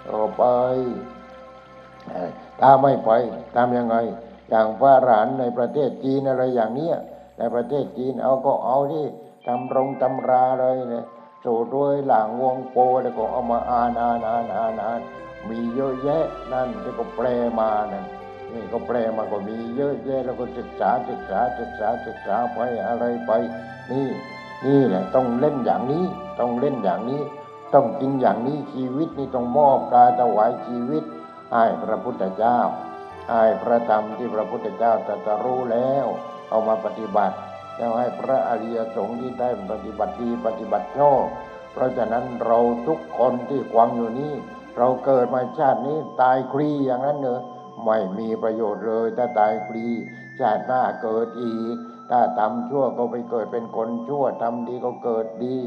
[0.09, 0.43] เราไป
[2.59, 3.11] ถ้าไม่ไป
[3.55, 3.95] ทำยังไง
[4.49, 6.95] อย่างพระอรหันต์ในประเทศจีนอะไรอย่างเนี้ย
[7.37, 9.05] ในประเทศจีนเอาก็เอาที่
[9.47, 11.05] ตำรงตำราเลยเนี่ย
[11.43, 15.01] สูตรด้วยหลังวงโปแล้วก็เอามาอ่านอ่านอ่านอ่านอ่าน
[15.49, 17.25] มีเยอะแยะนั่นที่ก็แปล
[17.59, 18.05] มานั่น
[18.53, 23.31] นี่ก็แปลมาก็มีเยอะแยะแล้วก็ศึกษาศึกษาศึกษาศึกษาไปอะไรไป
[23.91, 24.07] นี่
[24.65, 26.05] นี่แหละต้องเล่นอย่างนี้
[26.39, 27.21] ต้องเล่นอย่างนี้
[27.73, 31.03] ต้องจริงอย่างนี้ชีวิตนี่ต้องมอบกายถวายชีวิต
[31.53, 32.59] ให้พระพุทธเจ้า
[33.29, 36.05] ให้พระธรรมที่พระพุทธเจ้าตรัสรู้แล้ว
[36.49, 37.35] เอามาปฏิบัติ
[37.77, 41.23] แล้วให้พระอริยสงฆ์ที่ได้ปฏิบัติดีปฏิบัติชอบ
[41.73, 44.33] เพราะฉะนั้นเราทุกคนที่ควางอยู่นี้
[44.77, 47.41] เราเกิดมาชาตินี้ตายครีอย่างนั้นเนอะ
[47.85, 49.85] ไม่มีประโยชน์เลยถ้าตายฟรี
[50.39, 51.75] ชาติหน้าเกิดอีก
[52.09, 55.57] ถ้าทำชั่วก็ไปเกิดเป็นคนชั่วทำดีก็เกิดดี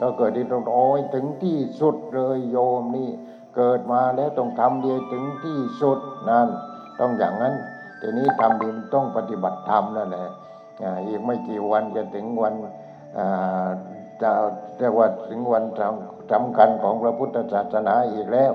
[0.00, 3.10] ก็เกิดที่ตรงโอ้ยถึงที่สุดเลยโยมนี่
[3.56, 5.98] เกิดมาแล้วต้องทำดีถึงที่สุด
[6.28, 6.48] นั่น
[7.00, 7.54] ต้องอย่างนั้น
[8.00, 10.28] ทีนี้ทำดีต้องปฏิบัติธรรมนั่นแหละ
[10.82, 12.54] อ่าอีกไม่กี่วันจะถึงวัน
[13.18, 13.66] อ่า
[14.22, 14.30] จะ
[14.78, 18.52] เรียกว่าถึงวันสำสำคัญของพระพุทธศาสนาอีกแล้ว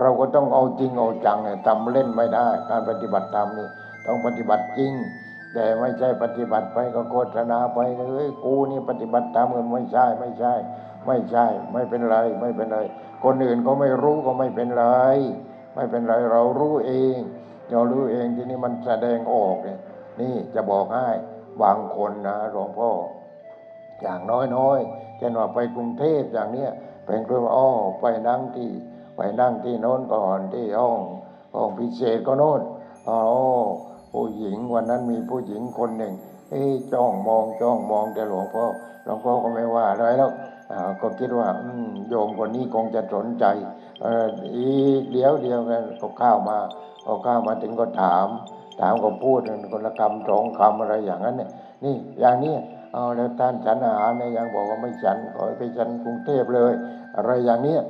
[0.00, 3.68] เราก็ต้องเอาจริงเอาจังเนี่ยทำเล่นไม่ได้ การปฏิบัติธรรมนี่
[4.06, 4.92] ต้องปฏิบัติจริง
[5.54, 10.54] แต่ไม่ใช่ปฏิบัติไปก็โฆษณาไปเลยกูนี่ปฏิบัติตามกันไม่ใช่ไม่ใช่
[11.06, 12.78] ไม่ใช่ ไม่เป็นไรไม่เป็นไร
[13.24, 14.86] คนอื่นก็ไม่รู้ก็ไม่เป็นไร
[15.74, 17.18] ไม่เป็นไรเรารู้เอง
[17.70, 19.78] เรารู้เองที่นี้มันแสดงออกเนี่ย
[20.20, 21.08] นี่จะบอกให้
[21.62, 22.90] บางคนนะหลวงพ่อ
[24.02, 24.20] อย่าง
[24.56, 26.70] น้อยๆเช่นว่าไปกรุงเทพอย่างเนี้ย
[27.06, 27.68] เป็นเรื่องอ้อ
[28.00, 28.70] ไปนั่งที่
[29.18, 30.98] ไปนั่งที่โน้นก่อนที่ห้อง
[31.54, 32.60] ห้องพิเศษก็โน้น
[33.08, 33.20] อ๋อ
[34.12, 36.14] ผู้หญิงวันนั้นมีผู้หญิงคนหนึ่ง
[36.50, 36.62] เอ้
[36.92, 38.64] จ้องมองจ้องมองแต่หลวงพ่อ
[39.04, 40.30] หลวงพ่อก็ไม่ว่าอะไรแล้ว
[41.00, 41.48] ก็คิดว่า
[42.08, 43.44] โยมคนนี้คงจะสนใจ
[44.02, 44.26] เออ
[44.56, 46.58] อีกเดี๋ยวเดียวกันก็เข้ามา
[47.04, 48.26] พอเข้ามาถึงก็ถาม
[48.80, 49.40] ถามก็พูด
[49.72, 51.50] คนละคำสองคำอะไรอย่างนั้นเนี่ย
[51.84, 52.54] นี่อย่างนี้
[52.92, 56.72] เอาแล้วท่านฉันอาหารเนี่ยยังบอกว่าไม่ฉันขอไปฉันกรุงเทพเลย
[57.16, 57.80] อะไรอย่างเนี้ย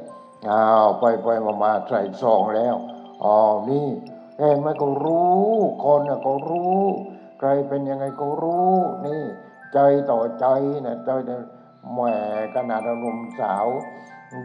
[0.47, 2.77] อ้าวไปไปมามาใส่ซองแล้ว
[3.24, 3.36] อ๋อ
[3.70, 3.89] นี่
[4.39, 5.43] เห็นไหมก็รู้
[5.85, 6.82] คนน่ะก็รู้
[7.39, 8.74] ใครเป็นยังไงก็รู้
[9.06, 9.23] นี่
[9.73, 9.78] ใจ
[10.10, 10.47] ต่อใจ
[10.86, 11.10] นะใจ
[11.93, 12.01] แหม
[12.55, 13.66] ขนาดเราหนุ่มสาว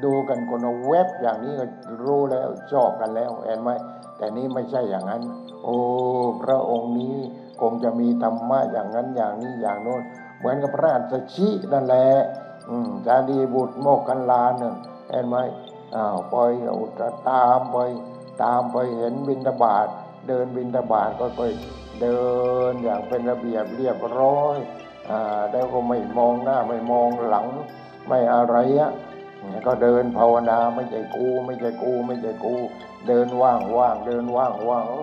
[0.04, 1.66] ดูกันคนเอาเว็บอย่างนี้ก็
[2.06, 3.70] รู้แล้วชอบกันแล้วเห็นไหม
[4.18, 5.22] แต่นี่ไม่ใช่อย่างนั้น
[5.64, 5.78] โอ้
[6.44, 7.16] พระองค์นี้
[7.62, 10.02] คงจะมีธรรมะอย่างนั้นอย่างนี้อย่างโน้น
[10.40, 12.08] เหมือนกับพระอัศชินั่นแหละ
[12.70, 14.76] อืมจาดีบุตรโมกขันลาเนี่ย
[15.10, 15.36] เห็นไหม
[16.30, 17.78] ไปเอาจะตามไป
[18.44, 19.88] ตามไปเห็นบินทบาท
[20.28, 21.52] เดินบินทบาทก็ค่อย
[22.02, 22.22] เดิ
[22.72, 24.58] นอย่างเป็นระเบียบเรียบร้อย
[25.10, 27.48] อ่าแล้วก็ไม่มองหน้าไม่มองหลัง
[28.08, 28.92] ไม่อะไรอะ
[29.68, 32.56] ก็เดินภาวนาไม่ใช่กู ไม่ใช่กู ไม่ใช่กู
[33.08, 34.96] เดินว่างว่างเดินว่างว่างเอ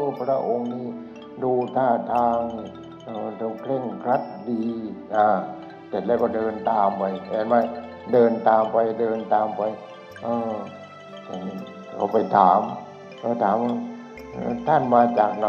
[0.00, 0.86] อพระองค์นี้
[1.42, 2.38] ดูท่าทาง
[3.04, 3.28] เออ
[3.60, 4.62] เคร่งครัดดี
[5.14, 5.26] อ่า
[5.88, 7.56] เสร็จแล้วก็เดินตามไปเห็นไหม
[8.12, 9.62] เดินตามไปเดินตามไป
[10.22, 10.54] เออ
[11.92, 12.60] เขาไปถาม
[13.18, 13.58] เขาถาม
[14.68, 15.48] ท่านมาจากไหน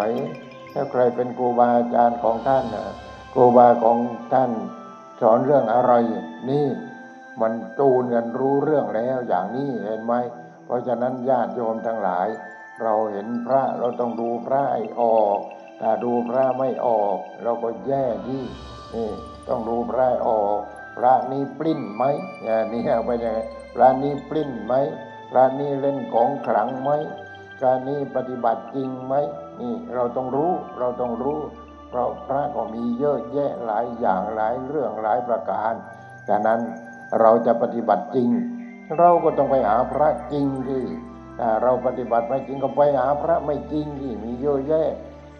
[0.71, 2.65] แล้วใครเป็นครูบาอาจารย์ของท่าน
[3.33, 3.97] ครูบาของ
[4.33, 4.51] ท่าน
[5.21, 5.93] สอนเรื่องอะไร
[6.49, 6.67] นี่
[7.41, 10.13] มันจูนกันรู้เรื่องแล้วอย่างนี้เห็นไหม
[10.65, 12.27] เพราะฉะนั้นญาติโยมทั้งหลาย
[12.81, 15.39] เราเห็นพระเราต้องดูพระให้ออก
[15.81, 18.43] ถ้าดูพระไม่ออก เราก็แย่ที่
[18.95, 19.09] นี่
[19.47, 20.59] ต้องดูพระออก
[21.03, 22.03] ระนี้ปลิ้นไหม
[22.41, 23.39] เนี่ยนี่เอาไปยังไง
[23.75, 24.73] พระนี้ปลิ้นไหม
[25.31, 26.89] พระนี้เล่นของขลังไหม
[27.59, 29.13] พระนี้ปฏิบัติจริงไหม
[29.61, 31.39] นี่เราต้องรู้เราต้องรู้
[31.89, 35.73] เพราะพระก็มีเยอะแยะหลายอย่างหลายเรื่องหลายประการ
[36.29, 36.59] ฉะนั้น
[37.21, 38.29] เราจะปฏิบัติจริง
[38.97, 40.83] เราก็ต้องไปหาพระจริงที่
[41.63, 44.89] เราปฏิบัติไม่จริงก็ไปหาพระไม่จริงที่มีเยอะแยะ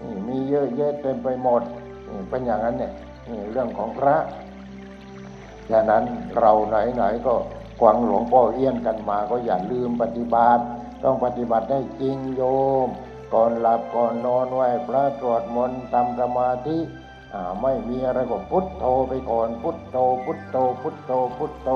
[0.02, 1.62] นี่มีเยอะแยะเต็มไปหมด
[2.08, 2.92] นี่เป็นอย่างนั้นเนี่ย
[3.30, 4.16] นี่เรื่องของพระ
[5.72, 6.04] ฉะนั้น
[6.40, 7.34] เราไหนๆก็
[7.82, 10.64] กวังหลวงพ่อเอี้ยนกันมาก็อย่าลืมปฏิบัติ
[11.04, 12.42] ต้องปฏิบัติได้จริงโย
[12.86, 12.88] ม
[13.34, 16.78] ก่อนหลับก่อนนอนไหวพระสวดมนต์ทำสมาธิ
[17.62, 21.70] ไม่มีอะไรก็พุทโธไปก่อนพุทโธพุทโธพุทโธพุทโธ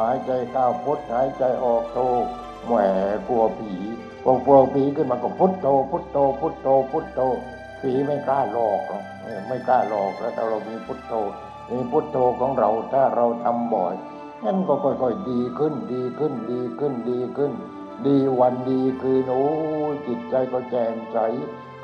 [0.00, 1.98] หายใจเข้าพุทหายใจออกโธ
[2.66, 2.72] แหม
[3.28, 3.72] กลัวผี
[4.24, 7.20] พอกลัวผีขึ้นมาก็พุทโธพุทโธพุทโธพุทโธ
[7.80, 9.02] ผีไม่กล้าหลอกหรอก
[9.48, 11.14] ไม่กล้าหลอกแล้วเรามีพุทโธ
[11.70, 13.94] มีพุทโธของเราถ้าเราทำบ่อย
[14.44, 17.52] งั้นก็ค่อยๆดีขึ้นดีขึ้นดีขึ้นดีขึ้น
[18.06, 19.48] ดีวันดีคืนโอ้
[19.92, 21.18] ยจิตใจก็แจ่มใส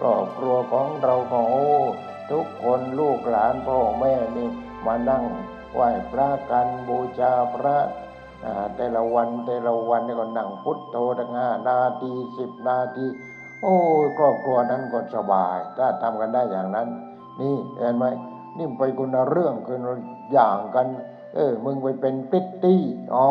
[0.01, 1.69] ครอบครัวของเราก็โอ้
[2.31, 4.49] ทุกคนลูกหลานพ่อแม่นี่
[4.87, 5.25] มานั่ง
[5.75, 7.77] ไหว้พระกันบูชาพระ
[8.77, 13.07] แต่ละวันแต่ละวันนี่ก็นั่งพุทโธตั้งห้านาทีสิบนาที
[13.63, 16.89] โอ้ยครอบครัวนั้นก็สบาย ถ้าทำกันได้อย่างนั้น
[17.41, 18.05] นี่เห็นไหม
[18.57, 19.95] นี่ไปคนละเรื่องคนละ
[20.33, 20.87] อย่างกัน
[21.35, 23.31] เออ มึงไปเป็นพริตตี้เอา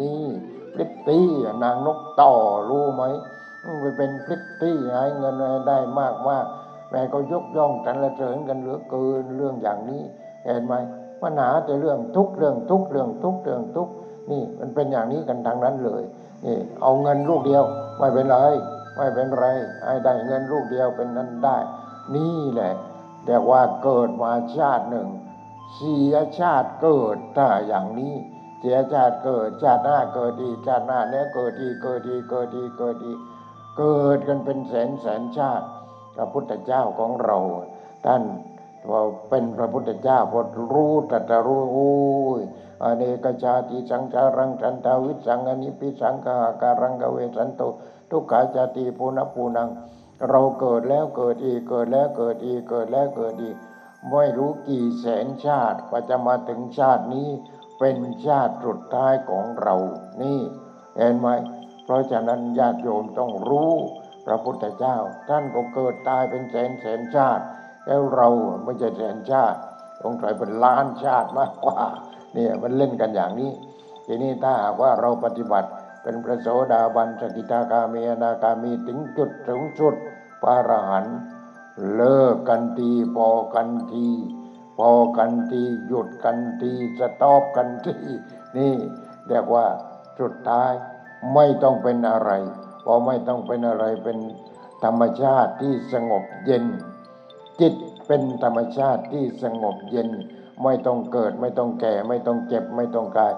[0.00, 0.24] นี่
[0.74, 1.28] พริตตี้
[1.62, 2.32] นางนกต่อ
[2.68, 3.02] รู้ไหม
[3.64, 5.34] มึงไปเป็นพริตตี้หาเงิน
[5.68, 6.46] ได้มากมาก
[6.90, 10.02] แม่ก็ยกย่องกันละเสริญกันเหลือเกินเรื่องอย่างนี้
[10.44, 10.74] เห็นไหม
[11.22, 13.88] ปัญหาแต่เรื่องทุกเรื่องทุกเรื่องทุกเรื่องทุก
[14.30, 16.02] นี่มันเป็นอย่างนี้กันทางนั้นเลย
[16.44, 17.64] นี่เอาเงินลูกเดียว
[17.98, 18.38] ไม่เป็นไร
[18.96, 19.46] ไม่เป็นไร
[19.84, 21.56] ให้ได้เงินลูกเดียวเป็นนั้นได้
[22.14, 22.72] นี่แหละ
[23.28, 25.08] แต่ว่าเกิดมาชาติหนึ่ง
[25.74, 28.14] เสียชาติเกิดถ้าอย่างนี้
[28.60, 33.12] เสียชาติเกิดชาติหน้าเกิดอีชาติหน้าเนี้ยเกิดอีเกิดอีเกิดอีเกิดอี
[33.78, 35.66] เกิดกันเป็นแสนแสนชาติ
[36.16, 37.38] พระพุทธเจ้าของเรา
[38.06, 38.22] ท่าน
[38.86, 40.40] พอเป็นพระพุทธเจ้าพอ
[40.72, 41.92] รู้ตรัสรู้โอ้
[42.38, 42.40] ย
[42.82, 47.62] อเนกชาติสังสารังสันทาวิสังอนิพิสังขาการังกเวสันโต
[48.10, 49.68] ทุกขาจาติปุณปูนัง
[50.30, 53.56] เราเกิดแล้วเกิดอีกเกิดแล้วเกิดอีกเกิดแล้วเกิดอีก
[54.10, 57.28] ไม่รู้กี่แสนชาติกว่าจะมาถึงชาตินี้
[57.78, 57.96] เป็น
[58.26, 59.76] ชาติสุดท้ายของเรา
[60.22, 60.38] นี่
[60.96, 61.28] เห็นไหม
[61.84, 63.72] เพราะฉะนั้นญาติโยมต้องรู้
[64.26, 64.96] พระพุทธเจ้า
[65.28, 67.44] ท่านก็เกิดตายเป็นแสนแสนชาติ
[67.86, 68.28] แล้วเรา
[68.64, 69.58] ไม่ใช่แสนชาติ
[70.02, 71.80] ต้องใส่เป็นล้านชาติมากกว่า
[72.34, 73.50] เนี่ยมันเล่นกันอย่างนี้
[74.06, 75.68] ทีนี้ถ้าหากว่าเราปฏิบัติ
[76.08, 79.94] เป็นพระโสดาบันสกิทาคามีอนาคามีถึงจุดสูงสุด
[80.42, 81.06] พระอรหัน
[81.94, 84.06] เลิกกันทีพอกันที
[84.78, 87.96] พอกันทีหยุดกันทีสต็อปกันที
[88.56, 88.74] นี่
[89.28, 89.66] เรียกว่า
[90.20, 90.72] สุดท้าย
[91.34, 92.30] ไม่ต้องเป็นอะไร
[92.84, 94.18] พอไม่ต้องเป็นอะไรเป็น
[94.84, 96.64] ธรรมชาติที่สงบเย็น
[97.60, 97.74] จิต
[98.06, 100.10] เป็นธรรมชาติที่สงบเย็น
[100.64, 103.32] ไม่ต้องเกิดไม่ต้องแก่ ไม่ต้องเจ็บไม่ต้องกาย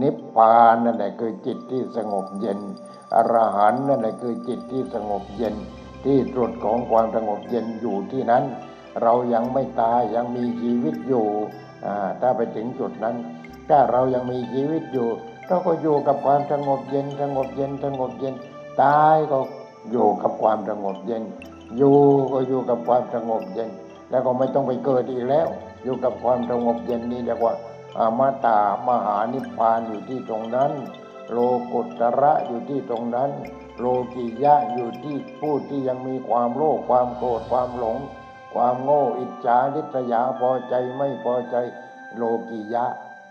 [0.00, 2.58] นิพพานนั่นแหละคือจิตที่สงบเย็น
[3.14, 5.54] อรหันต์นั่นแหละคือจิตที่สงบเย็น
[6.04, 8.44] ที่สุดของความสงบเย็นอยู่ที่นั้น
[9.02, 11.26] เรายังไม่ตายยังมีชีวิตอยู่
[12.20, 13.16] ถ้าไปถึงจุดนั้น
[13.68, 15.08] ถ้าเรายังมีชีวิตอยู่
[15.46, 18.34] เราก็อยู่กับความสงบเย็นสงบเย็นสงบเย็น
[18.82, 19.38] ตายก็
[19.90, 21.22] อยู่กับความสงบเย็น
[21.76, 21.98] อยู่
[22.32, 23.70] ก็อยู่กับความสงบเย็น
[24.10, 25.46] แล้วก็ไม่ต้องไปเกิดอีกแล้ว
[25.84, 27.54] อยู่กับความสงบเย็นนี้เรียกว่า
[27.98, 30.72] อมตามหานิพพานอยู่ที่ตรงนั้น
[31.32, 31.38] โล
[31.72, 33.30] กุตระอยู่ที่ตรงนั้น
[33.78, 37.98] โลกิยะอยู่ที่ผู้ที่ยังมีความโลภความโกรธความหลง
[38.54, 41.56] ความโง่อิจฉาริษยาพอใจไม่พอใจ
[42.16, 42.84] โลกิยะ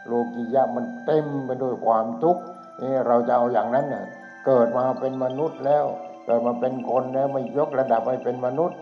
[0.08, 2.42] โลกิยะมันเต็มไปด้วยความทุกข์
[2.82, 4.06] นี่เราจะเอาอย่างนั้นเน่ย
[4.46, 5.86] เกิดมาเป็นมนุษย์แล้ว
[6.26, 8.78] เกิดมาเป็นคนแล้วไม่ยกระดับไปเป็นมนุษย์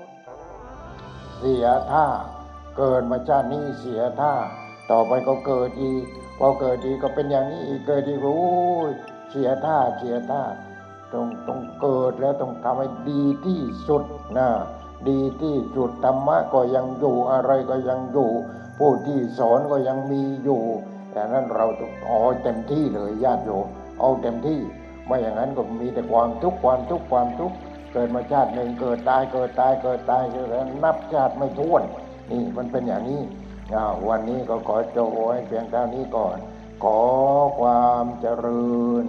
[1.38, 2.06] เสียท่า
[2.78, 4.34] เกิดมาชาตินี้เสียท่า
[4.92, 6.04] ต่อไปก็เกิดอีก
[6.40, 8.40] พอเกิดอีกก็เป็นอย่างนี้อีกเกิดอีกโอ้
[8.90, 8.92] ย
[9.30, 10.44] เสียท่าเสียท่า
[11.14, 14.04] ต้องต้องเกิดแล้วต้องทำให้ดีที่สุด
[14.38, 14.50] นะ
[15.10, 18.30] ดีที่สุดธรรมะก็ยังอยู่อะไรก็ยังอยู่
[18.80, 20.62] ผู้ที่สอนก็ยังมีอยู่
[21.12, 23.68] แต่นั้นเราต้องเอาเต็มที่เลยญาติโยม
[24.00, 24.60] เอาเต็มที่
[25.06, 27.56] ไม่อย่างนั้นก็มีแต่ความทุกข์ความทุกข์ความทุกข์
[27.94, 30.48] เกิดมาชาติหนึ่งเกิดตายเกิดตายเกิดตายเกิด
[30.84, 31.84] นับชาติไม่ท้วน
[32.32, 33.22] นี่มันเป็นอย่างนี้
[34.08, 36.38] วันนี้ก็ขอจบไว้เพียงเท่านี้ก่อน
[36.84, 37.02] ขอ
[37.60, 39.06] ความเจริญ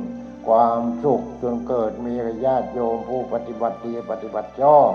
[0.49, 2.15] ความสุขจนเกิดมี
[2.45, 4.91] ญาติโยมผู้ปฏิบัติดีปฏิบัติชอบ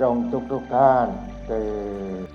[0.00, 1.06] จงทุกทุกท่าน
[1.46, 1.62] เถิ
[2.24, 2.25] ด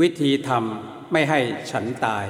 [0.00, 1.40] วิธีทำไม่ให้
[1.70, 2.26] ฉันตาย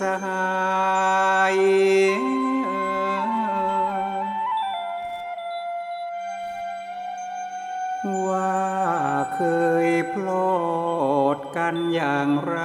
[0.00, 1.56] สหาย
[8.26, 8.60] ว่า
[9.34, 9.40] เค
[9.86, 10.54] ยพลอ
[11.36, 12.60] ดกันอย่างไร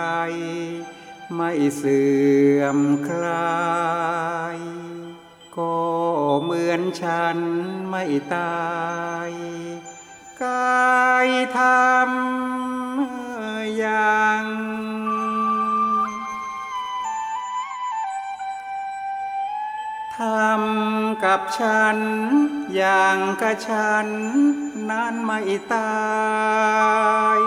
[1.36, 2.14] ไม่เสื่
[2.60, 3.66] อมคลา
[4.56, 4.57] ย
[5.57, 5.76] ก็
[6.44, 7.38] เหมือนฉัน
[7.90, 8.03] ไม่
[8.34, 8.56] ตา
[9.03, 9.05] ย
[21.96, 21.98] น
[22.76, 24.08] อย่างกระชัน
[24.90, 25.40] นั้นไม่
[25.74, 25.96] ตา
[27.38, 27.40] ย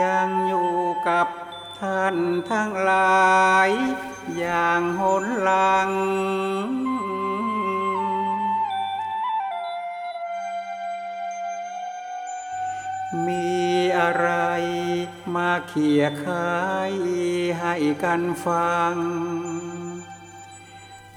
[0.00, 0.72] ยังอยู่
[1.08, 1.26] กับ
[1.80, 2.16] ท่าน
[2.50, 3.70] ทั้งหลาย
[4.38, 5.90] อย่างหนลัง
[15.68, 16.58] เขี่ยคา
[16.90, 16.94] ย
[17.60, 18.94] ให้กันฟัง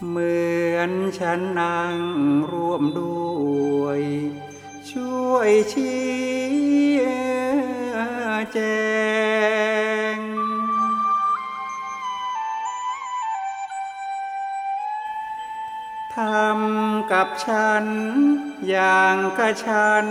[0.08, 0.46] เหมื
[0.76, 1.98] อนฉันนั่ง
[2.52, 3.20] ร่วมด้
[3.82, 4.02] วย
[4.92, 6.78] ช่วยชี้
[8.54, 8.60] แจ
[10.16, 10.18] ง
[16.16, 17.86] ทำกับฉัน
[18.70, 20.06] อย่างกับฉัน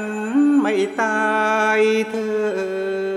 [0.60, 1.26] ไม่ตา
[1.78, 1.80] ย
[2.10, 2.30] เถิ
[3.14, 3.15] ด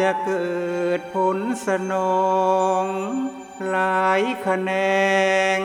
[0.00, 0.48] จะเกิ
[0.98, 1.94] ดผลสน
[2.24, 2.30] อ
[2.82, 2.84] ง
[3.70, 4.70] หลายแขน
[5.58, 5.60] ง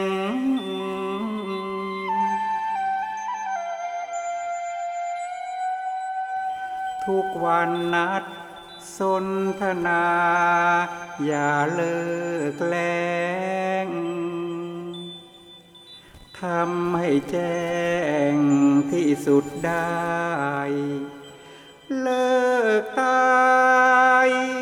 [7.05, 8.23] ทุกวันนัด
[8.97, 9.25] สน
[9.61, 10.05] ทนา
[11.25, 12.01] อย่าเลิ
[12.53, 13.11] กแล้
[13.85, 13.87] ง
[16.41, 17.61] ทำให้แจ้
[18.33, 18.35] ง
[18.91, 19.91] ที่สุดได้
[22.81, 23.21] กตา
[24.27, 24.60] ย